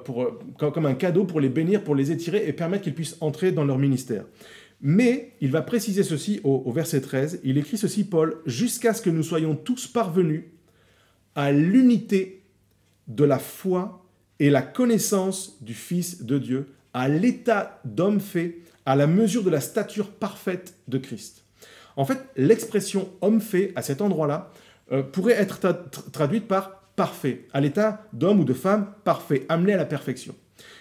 comme 0.58 0.86
un 0.86 0.96
cadeau 0.96 1.26
pour 1.26 1.40
les 1.40 1.50
bénir, 1.50 1.84
pour 1.84 1.94
les 1.94 2.12
étirer 2.12 2.48
et 2.48 2.54
permettre 2.54 2.84
qu'ils 2.84 2.96
puissent 2.96 3.18
entrer 3.22 3.52
dans 3.52 3.66
leur 3.66 3.78
ministère. 3.78 4.26
Mais 4.82 5.34
il 5.42 5.52
va 5.52 5.62
préciser 5.62 6.04
ceci 6.04 6.40
au, 6.44 6.64
au 6.66 6.72
verset 6.72 7.02
13, 7.02 7.42
il 7.44 7.58
écrit 7.58 7.78
ceci, 7.78 8.04
Paul, 8.04 8.38
jusqu'à 8.46 8.94
ce 8.94 9.02
que 9.02 9.10
nous 9.10 9.24
soyons 9.24 9.56
tous 9.56 9.88
parvenus 9.88 10.44
à 11.36 11.52
l'unité 11.52 12.44
de 13.08 13.24
la 13.24 13.40
foi 13.40 14.04
et 14.40 14.50
la 14.50 14.62
connaissance 14.62 15.58
du 15.62 15.74
Fils 15.74 16.24
de 16.24 16.38
Dieu, 16.38 16.68
à 16.98 17.08
l'état 17.08 17.80
d'homme 17.86 18.20
fait, 18.20 18.58
à 18.88 18.96
la 18.96 19.06
mesure 19.06 19.44
de 19.44 19.52
la 19.52 19.62
stature 19.62 20.10
parfaite 20.10 20.74
de 20.88 20.98
Christ. 20.98 21.44
En 21.96 22.06
fait, 22.06 22.18
l'expression 22.36 23.10
homme 23.22 23.40
fait 23.40 23.72
à 23.76 23.84
cet 23.84 24.02
endroit-là 24.02 24.50
euh, 24.92 25.04
pourrait 25.04 25.34
être 25.34 25.60
traduite 26.12 26.48
par 26.48 26.82
parfait, 26.96 27.46
à 27.54 27.62
l'état 27.62 28.08
d'homme 28.14 28.40
ou 28.40 28.44
de 28.44 28.54
femme 28.56 28.94
parfait, 29.04 29.46
amené 29.48 29.74
à 29.74 29.78
la 29.78 29.86
perfection. 29.86 30.34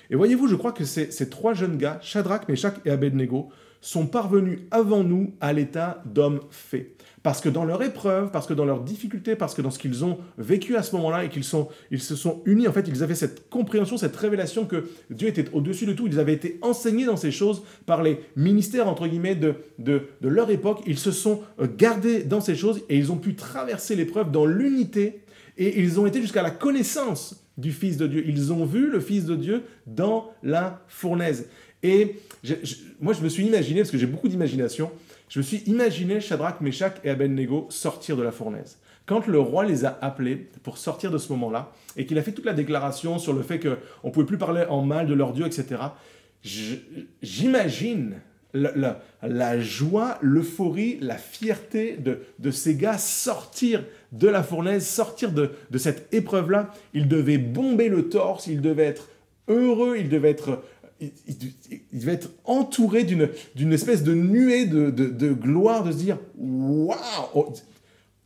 Et 0.09 0.17
voyez-vous, 0.17 0.49
je 0.49 0.55
crois 0.55 0.73
que 0.73 0.87
ces, 0.87 1.29
trois 1.29 1.53
jeunes 1.53 1.77
gars, 1.77 1.99
Shadrach, 2.01 2.49
Meshach 2.49 2.77
et 2.87 2.91
Abednego, 2.91 3.51
sont 3.83 4.07
parvenus 4.07 4.61
avant 4.71 5.05
nous 5.05 5.35
à 5.43 5.53
l'état 5.53 6.03
d'homme 6.07 6.41
fait. 6.49 6.96
Parce 7.27 7.41
que 7.41 7.49
dans 7.49 7.65
leur 7.65 7.83
épreuve, 7.83 8.31
parce 8.31 8.47
que 8.47 8.55
dans 8.55 8.65
leurs 8.65 8.85
difficultés, 8.85 9.35
parce 9.35 9.53
que 9.53 9.61
dans 9.61 9.73
ce 9.73 9.81
qu'ils 9.81 10.05
ont 10.05 10.19
vécu 10.39 10.77
à 10.77 10.85
ce 10.85 10.95
moment-là 10.95 11.25
et 11.25 11.29
qu'ils 11.29 11.43
se 11.43 12.15
sont 12.15 12.43
unis, 12.45 12.69
en 12.69 12.73
fait, 12.73 12.87
ils 12.87 13.03
avaient 13.03 13.17
cette 13.17 13.51
compréhension, 13.51 13.97
cette 13.97 14.15
révélation 14.15 14.65
que 14.65 14.85
Dieu 15.11 15.27
était 15.27 15.47
au-dessus 15.53 15.87
de 15.87 15.93
tout. 15.93 16.07
Ils 16.07 16.21
avaient 16.21 16.35
été 16.35 16.57
enseignés 16.63 17.05
dans 17.05 17.17
ces 17.17 17.33
choses 17.33 17.65
par 17.85 18.05
les 18.05 18.21
ministères, 18.37 18.87
entre 18.87 19.09
guillemets, 19.09 19.35
de 19.35 20.09
leur 20.23 20.51
époque. 20.51 20.83
Ils 20.87 21.01
se 21.01 21.11
sont 21.11 21.41
euh, 21.59 21.67
gardés 21.67 22.23
dans 22.23 22.41
ces 22.41 22.55
choses 22.55 22.83
et 22.89 22.97
ils 22.97 23.11
ont 23.11 23.19
pu 23.19 23.35
traverser 23.35 23.97
l'épreuve 23.97 24.31
dans 24.31 24.47
l'unité 24.47 25.23
et 25.59 25.81
ils 25.81 25.99
ont 25.99 26.07
été 26.07 26.21
jusqu'à 26.21 26.43
la 26.43 26.53
connaissance 26.53 27.45
du 27.59 27.73
Fils 27.73 27.97
de 27.97 28.07
Dieu. 28.07 28.23
Ils 28.25 28.53
ont 28.53 28.65
vu 28.65 28.89
le 28.89 29.01
Fils 29.01 29.25
de 29.25 29.35
Dieu 29.35 29.63
dans 29.89 30.31
la 30.45 30.81
fournaise. 30.87 31.49
Et 31.83 32.21
moi, 33.01 33.15
je 33.15 33.23
me 33.23 33.29
suis 33.29 33.45
imaginé, 33.45 33.81
parce 33.81 33.91
que 33.91 33.99
j'ai 33.99 34.07
beaucoup 34.07 34.29
d'imagination, 34.29 34.93
je 35.29 35.41
me 35.41 35.45
suis 35.45 35.59
imaginé 35.67 36.21
Shadrach, 36.21 36.61
Meshach 36.61 36.95
et 37.05 37.11
Abednego 37.11 37.67
sortir 37.71 38.17
de 38.17 38.23
la 38.23 38.33
fournaise. 38.33 38.79
Quand 39.07 39.27
le 39.27 39.39
roi 39.39 39.65
les 39.65 39.85
a 39.85 39.99
appelés 40.03 40.49
pour 40.63 40.79
sortir 40.79 41.11
de 41.11 41.19
ce 41.19 41.33
moment-là, 41.33 41.73
et 41.97 42.07
qu'il 42.07 42.19
a 42.19 42.23
fait 42.23 42.33
toute 42.33 42.45
la 42.45 42.53
déclaration 42.53 43.19
sur 43.19 43.33
le 43.33 43.43
fait 43.43 43.61
qu'on 43.61 44.09
ne 44.09 44.13
pouvait 44.13 44.27
plus 44.27 44.39
parler 44.39 44.65
en 44.69 44.83
mal 44.83 45.07
de 45.07 45.15
leur 45.15 45.33
Dieu, 45.33 45.47
etc., 45.47 45.81
j'imagine 47.23 48.21
la, 48.53 49.61
joie, 49.61 50.19
l'euphorie, 50.23 50.99
la 51.01 51.17
fierté 51.17 51.97
de, 51.99 52.51
ces 52.51 52.77
gars 52.77 52.99
sortir 52.99 53.85
de 54.13 54.29
la 54.29 54.43
fournaise, 54.43 54.87
sortir 54.87 55.33
de, 55.33 55.51
de 55.71 55.79
cette 55.79 56.13
épreuve-là. 56.15 56.71
Ils 56.95 57.09
devaient 57.09 57.39
bomber 57.39 57.89
le 57.89 58.09
torse, 58.09 58.47
ils 58.47 58.61
devaient 58.61 58.85
être 58.85 59.09
heureux, 59.49 59.97
ils 59.99 60.09
devaient 60.09 60.31
être 60.31 60.63
il, 61.01 62.05
va 62.05 62.13
être 62.13 62.31
entouré 62.45 63.05
d'une 63.05 63.73
espèce 63.73 64.03
de 64.03 64.15
nuée 64.15 64.67
de, 64.67 64.91
de, 64.91 65.33
gloire, 65.33 65.85
de 65.85 65.93
se 65.93 65.97
dire 65.97 66.19
Waouh 66.39 66.97
oh, 67.35 67.53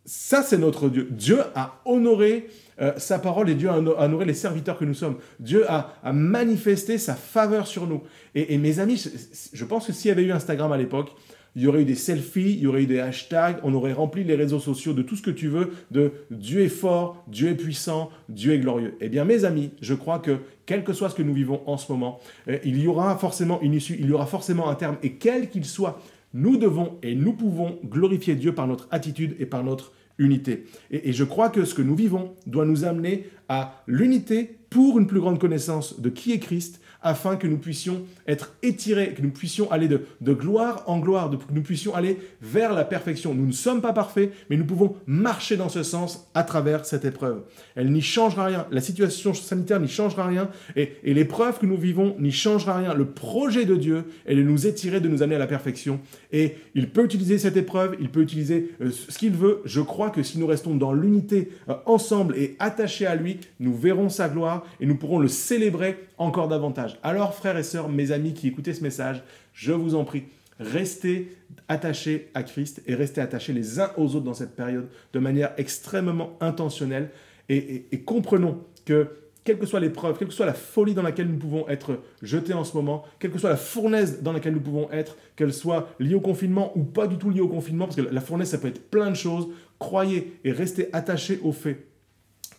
Ça, 0.05 0.43
c'est 0.43 0.59
notre 0.59 0.89
Dieu. 0.89 1.09
Dieu 1.11 1.41
a 1.55 1.81
honoré 1.85 2.49
euh, 2.81 2.93
sa 2.97 3.19
parole 3.19 3.51
et 3.51 3.55
Dieu 3.55 3.69
a 3.69 3.77
honoré 3.77 4.25
les 4.25 4.35
serviteurs 4.35 4.79
que 4.79 4.85
nous 4.85 4.95
sommes. 4.95 5.17
Dieu 5.39 5.71
a, 5.71 5.95
a 6.03 6.13
manifesté 6.13 6.99
sa 6.99 7.15
faveur 7.15 7.67
sur 7.67 7.87
nous. 7.87 8.03
Et, 8.35 8.55
et 8.55 8.59
mes 8.59 8.79
amis, 8.79 9.05
je 9.53 9.65
pense 9.65 9.87
que 9.87 9.93
s'il 9.93 10.09
y 10.09 10.13
avait 10.13 10.25
eu 10.25 10.33
Instagram 10.33 10.73
à 10.73 10.79
l'époque, 10.79 11.11
il 11.57 11.63
y 11.63 11.67
aurait 11.67 11.83
eu 11.83 11.85
des 11.85 11.97
selfies, 11.97 12.53
il 12.53 12.61
y 12.61 12.67
aurait 12.67 12.83
eu 12.83 12.87
des 12.87 13.01
hashtags, 13.01 13.59
on 13.65 13.75
aurait 13.75 13.93
rempli 13.93 14.23
les 14.25 14.37
réseaux 14.37 14.61
sociaux 14.61 14.93
de 14.93 15.03
tout 15.03 15.17
ce 15.17 15.23
que 15.23 15.31
tu 15.31 15.49
veux, 15.49 15.73
de 15.91 16.13
Dieu 16.31 16.61
est 16.61 16.69
fort, 16.69 17.25
Dieu 17.27 17.49
est 17.49 17.55
puissant, 17.57 18.11
Dieu 18.29 18.53
est 18.53 18.59
glorieux. 18.59 18.95
Eh 19.01 19.09
bien 19.09 19.25
mes 19.25 19.45
amis, 19.45 19.71
je 19.81 19.95
crois 19.95 20.21
que 20.21 20.39
quel 20.71 20.85
que 20.85 20.93
soit 20.93 21.11
ce 21.11 21.17
que 21.17 21.23
nous 21.25 21.35
vivons 21.35 21.63
en 21.67 21.77
ce 21.77 21.91
moment, 21.91 22.21
eh, 22.47 22.61
il 22.65 22.81
y 22.81 22.87
aura 22.87 23.17
forcément 23.17 23.61
une 23.61 23.75
issue, 23.75 23.97
il 23.99 24.07
y 24.07 24.13
aura 24.13 24.27
forcément 24.27 24.69
un 24.69 24.77
terme, 24.77 24.99
et 25.03 25.15
quel 25.15 25.51
qu'il 25.51 25.65
soit, 25.65 26.01
nous 26.33 26.59
devons 26.59 26.97
et 27.03 27.17
nous 27.17 27.33
pouvons 27.33 27.81
glorifier 27.85 28.37
Dieu 28.37 28.55
par 28.55 28.69
notre 28.69 28.87
attitude 28.93 29.35
et 29.41 29.47
par 29.47 29.65
notre 29.65 29.91
unité. 30.19 30.67
Et 30.93 31.13
je 31.13 31.25
crois 31.25 31.49
que 31.49 31.65
ce 31.65 31.75
que 31.75 31.83
nous 31.83 31.97
vivons 31.97 32.35
doit 32.47 32.67
nous 32.67 32.85
amener 32.85 33.27
à 33.49 33.83
l'unité 33.89 34.60
pour 34.71 34.99
une 34.99 35.07
plus 35.07 35.21
grande 35.21 35.41
connaissance 35.41 36.01
de 36.01 36.09
qui 36.09 36.33
est 36.33 36.39
Christ, 36.39 36.81
afin 37.03 37.37
que 37.37 37.47
nous 37.47 37.59
puissions 37.59 38.03
être 38.27 38.55
étirés, 38.63 39.15
que 39.15 39.23
nous 39.23 39.31
puissions 39.31 39.71
aller 39.71 39.89
de, 39.89 40.33
gloire 40.33 40.85
en 40.87 40.99
gloire, 40.99 41.31
que 41.31 41.53
nous 41.53 41.63
puissions 41.63 41.95
aller 41.95 42.19
vers 42.43 42.73
la 42.73 42.85
perfection. 42.85 43.35
Nous 43.35 43.47
ne 43.47 43.53
sommes 43.53 43.81
pas 43.81 43.93
parfaits, 43.93 44.33
mais 44.49 44.57
nous 44.57 44.65
pouvons 44.65 44.97
marcher 45.07 45.57
dans 45.57 45.69
ce 45.69 45.83
sens 45.83 46.29
à 46.35 46.43
travers 46.43 46.85
cette 46.85 47.05
épreuve. 47.05 47.43
Elle 47.75 47.91
n'y 47.91 48.03
changera 48.03 48.47
rien. 48.47 48.67
La 48.71 48.81
situation 48.81 49.33
sanitaire 49.35 49.81
n'y 49.81 49.89
changera 49.89 50.27
rien. 50.27 50.51
Et, 50.77 50.93
et 51.03 51.15
l'épreuve 51.15 51.59
que 51.59 51.67
nous 51.67 51.77
vivons 51.77 52.17
n'y 52.19 52.33
changera 52.33 52.77
rien. 52.77 52.95
Le 52.95 53.07
projet 53.07 53.65
de 53.65 53.77
Dieu 53.77 54.05
est 54.27 54.37
de 54.37 54.43
nous 54.43 54.67
étirer, 54.67 55.01
de 55.01 55.09
nous 55.09 55.23
amener 55.23 55.37
à 55.37 55.41
la 55.41 55.47
perfection. 55.47 56.01
Et 56.33 56.57
il 56.75 56.91
peut 56.91 57.05
utiliser 57.05 57.39
cette 57.39 57.57
épreuve, 57.57 57.97
il 58.01 58.11
peut 58.11 58.21
utiliser 58.21 58.73
euh, 58.81 58.91
ce 58.91 59.19
qu'il 59.19 59.33
veut. 59.33 59.63
Je 59.65 59.81
crois 59.81 60.11
que 60.11 60.23
si 60.23 60.39
nous 60.39 60.47
restons 60.47 60.75
dans 60.75 60.93
l'unité 60.93 61.51
euh, 61.69 61.75
ensemble 61.87 62.37
et 62.37 62.57
attachés 62.59 63.07
à 63.07 63.15
lui, 63.15 63.39
nous 63.59 63.75
verrons 63.75 64.09
sa 64.09 64.29
gloire 64.29 64.60
et 64.81 64.87
nous 64.87 64.97
pourrons 64.97 65.19
le 65.19 65.29
célébrer 65.29 65.99
encore 66.19 66.49
davantage. 66.49 66.99
Alors, 67.03 67.35
frères 67.35 67.57
et 67.59 67.63
sœurs, 67.63 67.89
mes 67.89 68.13
amis 68.13 68.35
qui 68.35 68.49
écoutez 68.49 68.73
ce 68.75 68.83
message, 68.83 69.23
je 69.53 69.73
vous 69.73 69.95
en 69.95 70.05
prie, 70.05 70.25
restez 70.59 71.37
attachés 71.69 72.31
à 72.35 72.43
Christ 72.43 72.83
et 72.87 72.95
restez 72.95 73.21
attachés 73.21 73.53
les 73.53 73.81
uns 73.81 73.91
aux 73.97 74.15
autres 74.15 74.25
dans 74.27 74.35
cette 74.35 74.55
période 74.57 74.89
de 75.13 75.19
manière 75.19 75.53
extrêmement 75.57 76.37
intentionnelle 76.41 77.11
et, 77.49 77.57
et- 77.57 77.87
et 77.93 78.01
comprenons 78.01 78.63
que 78.85 79.09
quelle 79.43 79.59
que 79.59 79.65
soit 79.65 79.81
l'épreuve, 79.81 80.19
quelle 80.19 80.29
que 80.29 80.35
soit 80.35 80.45
la 80.45 80.53
folie 80.53 80.93
dans 80.93 81.03
laquelle 81.03 81.27
nous 81.27 81.39
pouvons 81.39 81.67
être 81.69 81.99
jetés 82.21 82.53
en 82.53 82.63
ce 82.63 82.77
moment, 82.77 83.05
quelle 83.19 83.31
que 83.31 83.39
soit 83.39 83.49
la 83.49 83.57
fournaise 83.57 84.21
dans 84.23 84.33
laquelle 84.35 84.53
nous 84.53 84.61
pouvons 84.61 84.91
être, 84.93 85.17
qu'elle 85.35 85.53
soit 85.55 85.89
liée 85.99 86.15
au 86.15 86.21
confinement 86.21 86.77
ou 86.77 86.83
pas 86.85 87.07
du 87.07 87.17
tout 87.17 87.31
liée 87.31 87.41
au 87.41 87.49
confinement, 87.49 87.87
parce 87.87 87.97
que 87.97 88.03
la 88.03 88.21
fournaise, 88.21 88.49
ça 88.51 88.59
peut 88.59 88.69
être 88.69 88.91
plein 88.91 89.09
de 89.11 89.17
choses, 89.17 89.49
croyez 89.79 90.39
et 90.45 90.53
restez 90.53 90.91
attachés 90.93 91.41
au 91.43 91.53
fait 91.53 91.87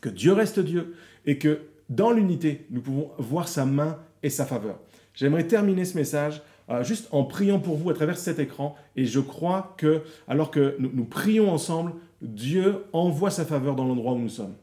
que 0.02 0.10
Dieu 0.10 0.34
reste 0.34 0.60
Dieu 0.60 0.96
et 1.28 1.38
que 1.38 1.60
dans 1.92 2.12
l'unité, 2.12 2.66
nous 2.72 2.80
pouvons 2.80 3.12
voir 3.18 3.50
sa 3.50 3.66
main 3.66 4.00
et 4.24 4.30
sa 4.30 4.46
faveur. 4.46 4.80
J'aimerais 5.14 5.46
terminer 5.46 5.84
ce 5.84 5.98
message 5.98 6.42
euh, 6.70 6.84
juste 6.84 7.10
en 7.12 7.26
priant 7.26 7.60
pour 7.60 7.76
vous 7.76 7.90
à 7.90 7.94
travers 7.94 8.18
cet 8.18 8.40
écran 8.40 8.78
et 8.96 9.04
je 9.04 9.20
crois 9.20 9.76
que 9.78 10.04
alors 10.26 10.52
que 10.52 10.78
nous, 10.80 11.04
prions 11.04 11.52
ensemble, 11.52 11.92
Dieu 12.22 12.86
envoie 12.94 13.30
sa 13.30 13.44
faveur 13.44 13.76
dans 13.76 13.84
l'endroit 13.84 14.14
où 14.14 14.20
nous 14.20 14.30
sommes. 14.30 14.56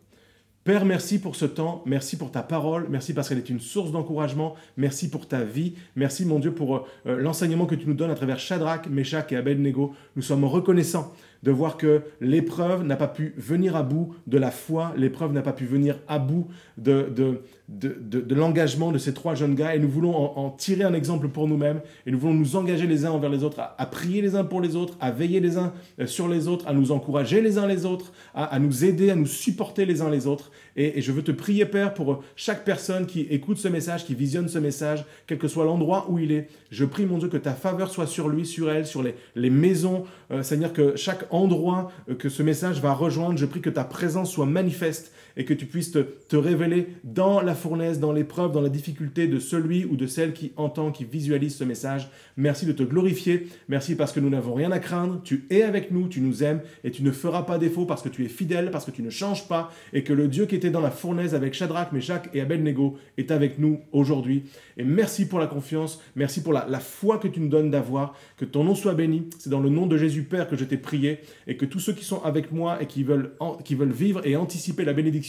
Père, 0.64 0.86
merci 0.86 1.18
pour 1.18 1.36
ce 1.36 1.44
temps, 1.44 1.82
merci 1.84 2.16
pour 2.16 2.30
ta 2.30 2.42
parole, 2.42 2.86
merci 2.88 3.12
parce 3.12 3.28
qu'elle 3.28 3.38
est 3.38 3.50
une 3.50 3.60
source 3.60 3.92
d'encouragement, 3.92 4.54
merci 4.78 5.10
pour 5.10 5.28
ta 5.28 5.44
vie, 5.44 5.74
merci 5.96 6.24
mon 6.24 6.38
Dieu 6.38 6.54
pour 6.54 6.86
euh, 7.06 7.18
l'enseignement 7.18 7.66
que 7.66 7.74
tu 7.74 7.86
nous 7.86 7.94
donnes 7.94 8.10
à 8.10 8.14
travers 8.14 8.38
Shadrach, 8.38 8.86
Meshach 8.88 9.32
et 9.32 9.36
Abednego. 9.36 9.94
Nous 10.16 10.22
sommes 10.22 10.44
reconnaissants 10.44 11.12
de 11.42 11.50
voir 11.50 11.76
que 11.76 12.02
l'épreuve 12.20 12.82
n'a 12.84 12.96
pas 12.96 13.08
pu 13.08 13.34
venir 13.36 13.76
à 13.76 13.82
bout 13.82 14.14
de 14.26 14.38
la 14.38 14.50
foi, 14.50 14.92
l'épreuve 14.96 15.32
n'a 15.32 15.42
pas 15.42 15.52
pu 15.52 15.64
venir 15.64 15.98
à 16.08 16.18
bout 16.18 16.48
de, 16.76 17.08
de, 17.14 17.42
de, 17.68 17.96
de- 18.00 18.20
de 18.20 18.34
l'engagement 18.34 18.92
de 18.92 18.98
ces 18.98 19.12
trois 19.12 19.34
jeunes 19.34 19.54
gars 19.54 19.74
et 19.74 19.78
nous 19.78 19.88
voulons 19.90 20.16
en, 20.16 20.46
en 20.46 20.50
tirer 20.50 20.84
un 20.84 20.94
exemple 20.94 21.28
pour 21.28 21.46
nous-mêmes 21.46 21.80
et 22.06 22.10
nous 22.10 22.18
voulons 22.18 22.32
nous 22.34 22.56
engager 22.56 22.86
les 22.86 23.04
uns 23.04 23.10
envers 23.10 23.28
les 23.30 23.44
autres, 23.44 23.60
à, 23.60 23.74
à 23.78 23.84
prier 23.86 24.22
les 24.22 24.34
uns 24.36 24.44
pour 24.44 24.60
les 24.62 24.74
autres, 24.74 24.96
à 25.00 25.10
veiller 25.10 25.40
les 25.40 25.58
uns 25.58 25.72
euh, 26.00 26.06
sur 26.06 26.28
les 26.28 26.48
autres, 26.48 26.66
à 26.66 26.72
nous 26.72 26.92
encourager 26.92 27.42
les 27.42 27.58
uns 27.58 27.66
les 27.66 27.84
autres, 27.84 28.12
à, 28.34 28.44
à 28.44 28.58
nous 28.58 28.84
aider, 28.84 29.10
à 29.10 29.16
nous 29.16 29.26
supporter 29.26 29.84
les 29.84 30.00
uns 30.00 30.08
les 30.10 30.26
autres. 30.26 30.50
Et, 30.76 30.98
et 30.98 31.02
je 31.02 31.12
veux 31.12 31.22
te 31.22 31.32
prier, 31.32 31.66
Père, 31.66 31.92
pour 31.92 32.22
chaque 32.36 32.64
personne 32.64 33.04
qui 33.06 33.20
écoute 33.30 33.58
ce 33.58 33.68
message, 33.68 34.06
qui 34.06 34.14
visionne 34.14 34.48
ce 34.48 34.58
message, 34.58 35.04
quel 35.26 35.36
que 35.38 35.48
soit 35.48 35.64
l'endroit 35.66 36.06
où 36.08 36.18
il 36.18 36.32
est. 36.32 36.48
Je 36.70 36.84
prie, 36.86 37.04
mon 37.04 37.18
Dieu, 37.18 37.28
que 37.28 37.36
ta 37.36 37.52
faveur 37.52 37.90
soit 37.90 38.06
sur 38.06 38.28
lui, 38.28 38.46
sur 38.46 38.70
elle, 38.70 38.86
sur 38.86 39.02
les, 39.02 39.14
les 39.36 39.50
maisons. 39.50 40.04
Euh, 40.30 40.42
Seigneur, 40.42 40.72
que 40.72 40.96
chaque 40.96 41.26
endroit 41.30 41.90
euh, 42.08 42.14
que 42.14 42.28
ce 42.30 42.42
message 42.42 42.80
va 42.80 42.92
rejoindre, 42.94 43.36
je 43.38 43.44
prie 43.46 43.60
que 43.60 43.70
ta 43.70 43.84
présence 43.84 44.30
soit 44.30 44.46
manifeste 44.46 45.12
et 45.38 45.44
que 45.44 45.54
tu 45.54 45.64
puisses 45.64 45.92
te, 45.92 46.36
révéler 46.36 46.88
dans 47.04 47.40
la 47.40 47.54
fournaise, 47.54 48.00
dans 48.00 48.12
l'épreuve, 48.12 48.52
dans 48.52 48.60
la 48.60 48.68
difficulté 48.68 49.28
de 49.28 49.38
celui 49.38 49.84
ou 49.84 49.96
de 49.96 50.06
celle 50.06 50.32
qui 50.34 50.52
entend, 50.56 50.90
qui 50.92 51.04
visualise 51.04 51.54
ce 51.56 51.64
message. 51.64 52.10
Merci 52.36 52.66
de 52.66 52.72
te 52.72 52.82
glorifier. 52.82 53.46
Merci 53.68 53.94
parce 53.94 54.12
que 54.12 54.20
nous 54.20 54.28
n'avons 54.30 54.52
rien 54.54 54.72
à 54.72 54.80
craindre. 54.80 55.20
Tu 55.24 55.46
es 55.50 55.62
avec 55.62 55.90
nous, 55.92 56.08
tu 56.08 56.20
nous 56.20 56.42
aimes 56.42 56.60
et 56.84 56.90
tu 56.90 57.02
ne 57.02 57.12
feras 57.12 57.42
pas 57.42 57.56
défaut 57.58 57.86
parce 57.86 58.02
que 58.02 58.08
tu 58.08 58.24
es 58.24 58.28
fidèle, 58.28 58.70
parce 58.72 58.84
que 58.84 58.90
tu 58.90 59.02
ne 59.02 59.10
changes 59.10 59.46
pas 59.48 59.72
et 59.92 60.02
que 60.02 60.12
le 60.12 60.26
Dieu 60.28 60.46
qui 60.46 60.56
était 60.56 60.70
dans 60.70 60.80
la 60.80 60.90
fournaise 60.90 61.34
avec 61.34 61.54
Shadrach, 61.54 61.92
Meshach 61.92 62.22
et 62.34 62.40
Abednego 62.40 62.96
est 63.16 63.30
avec 63.30 63.58
nous 63.60 63.80
aujourd'hui. 63.92 64.42
Et 64.76 64.82
merci 64.84 65.26
pour 65.28 65.38
la 65.38 65.46
confiance, 65.46 66.02
merci 66.16 66.42
pour 66.42 66.52
la, 66.52 66.66
foi 66.80 67.18
que 67.18 67.28
tu 67.28 67.40
nous 67.40 67.48
donnes 67.48 67.70
d'avoir. 67.70 68.14
Que 68.36 68.44
ton 68.44 68.64
nom 68.64 68.74
soit 68.74 68.94
béni. 68.94 69.28
C'est 69.38 69.50
dans 69.50 69.60
le 69.60 69.68
nom 69.70 69.86
de 69.86 69.96
Jésus 69.96 70.22
Père 70.24 70.48
que 70.48 70.56
je 70.56 70.64
t'ai 70.64 70.76
prié 70.78 71.20
et 71.46 71.56
que 71.56 71.64
tous 71.64 71.78
ceux 71.80 71.92
qui 71.92 72.04
sont 72.04 72.22
avec 72.24 72.50
moi 72.50 72.82
et 72.82 72.86
qui 72.86 73.04
veulent, 73.04 73.32
en- 73.38 73.54
qui 73.56 73.76
veulent 73.76 73.92
vivre 73.92 74.20
et 74.26 74.34
anticiper 74.36 74.84
la 74.84 74.92
bénédiction 74.92 75.27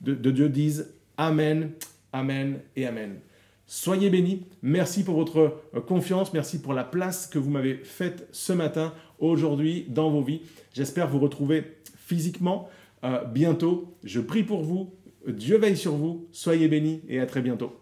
de, 0.00 0.30
Dieu 0.30 0.48
disent 0.48 0.94
Amen, 1.16 1.70
Amen 2.12 2.60
et 2.76 2.86
Amen. 2.86 3.20
Soyez 3.66 4.10
bénis. 4.10 4.44
Merci 4.62 5.04
pour 5.04 5.16
votre 5.16 5.60
euh, 5.74 5.80
confiance. 5.80 6.32
Merci 6.32 6.60
pour 6.60 6.74
la 6.74 6.84
place 6.84 7.26
que 7.26 7.38
vous 7.38 7.50
m'avez 7.50 7.76
faite 7.76 8.28
ce 8.32 8.52
matin, 8.52 8.92
aujourd'hui, 9.18 9.86
dans 9.88 10.10
vos 10.10 10.22
vies. 10.22 10.42
J'espère 10.74 11.08
vous 11.08 11.20
retrouver 11.20 11.78
physiquement 11.96 12.68
euh, 13.04 13.24
bientôt. 13.24 13.96
Je 14.04 14.20
prie 14.20 14.42
pour 14.42 14.62
vous. 14.62 14.92
Dieu 15.26 15.56
veille 15.56 15.76
sur 15.76 15.94
vous. 15.94 16.28
Soyez 16.32 16.68
bénis 16.68 17.02
et 17.08 17.20
à 17.20 17.26
très 17.26 17.40
bientôt. 17.40 17.81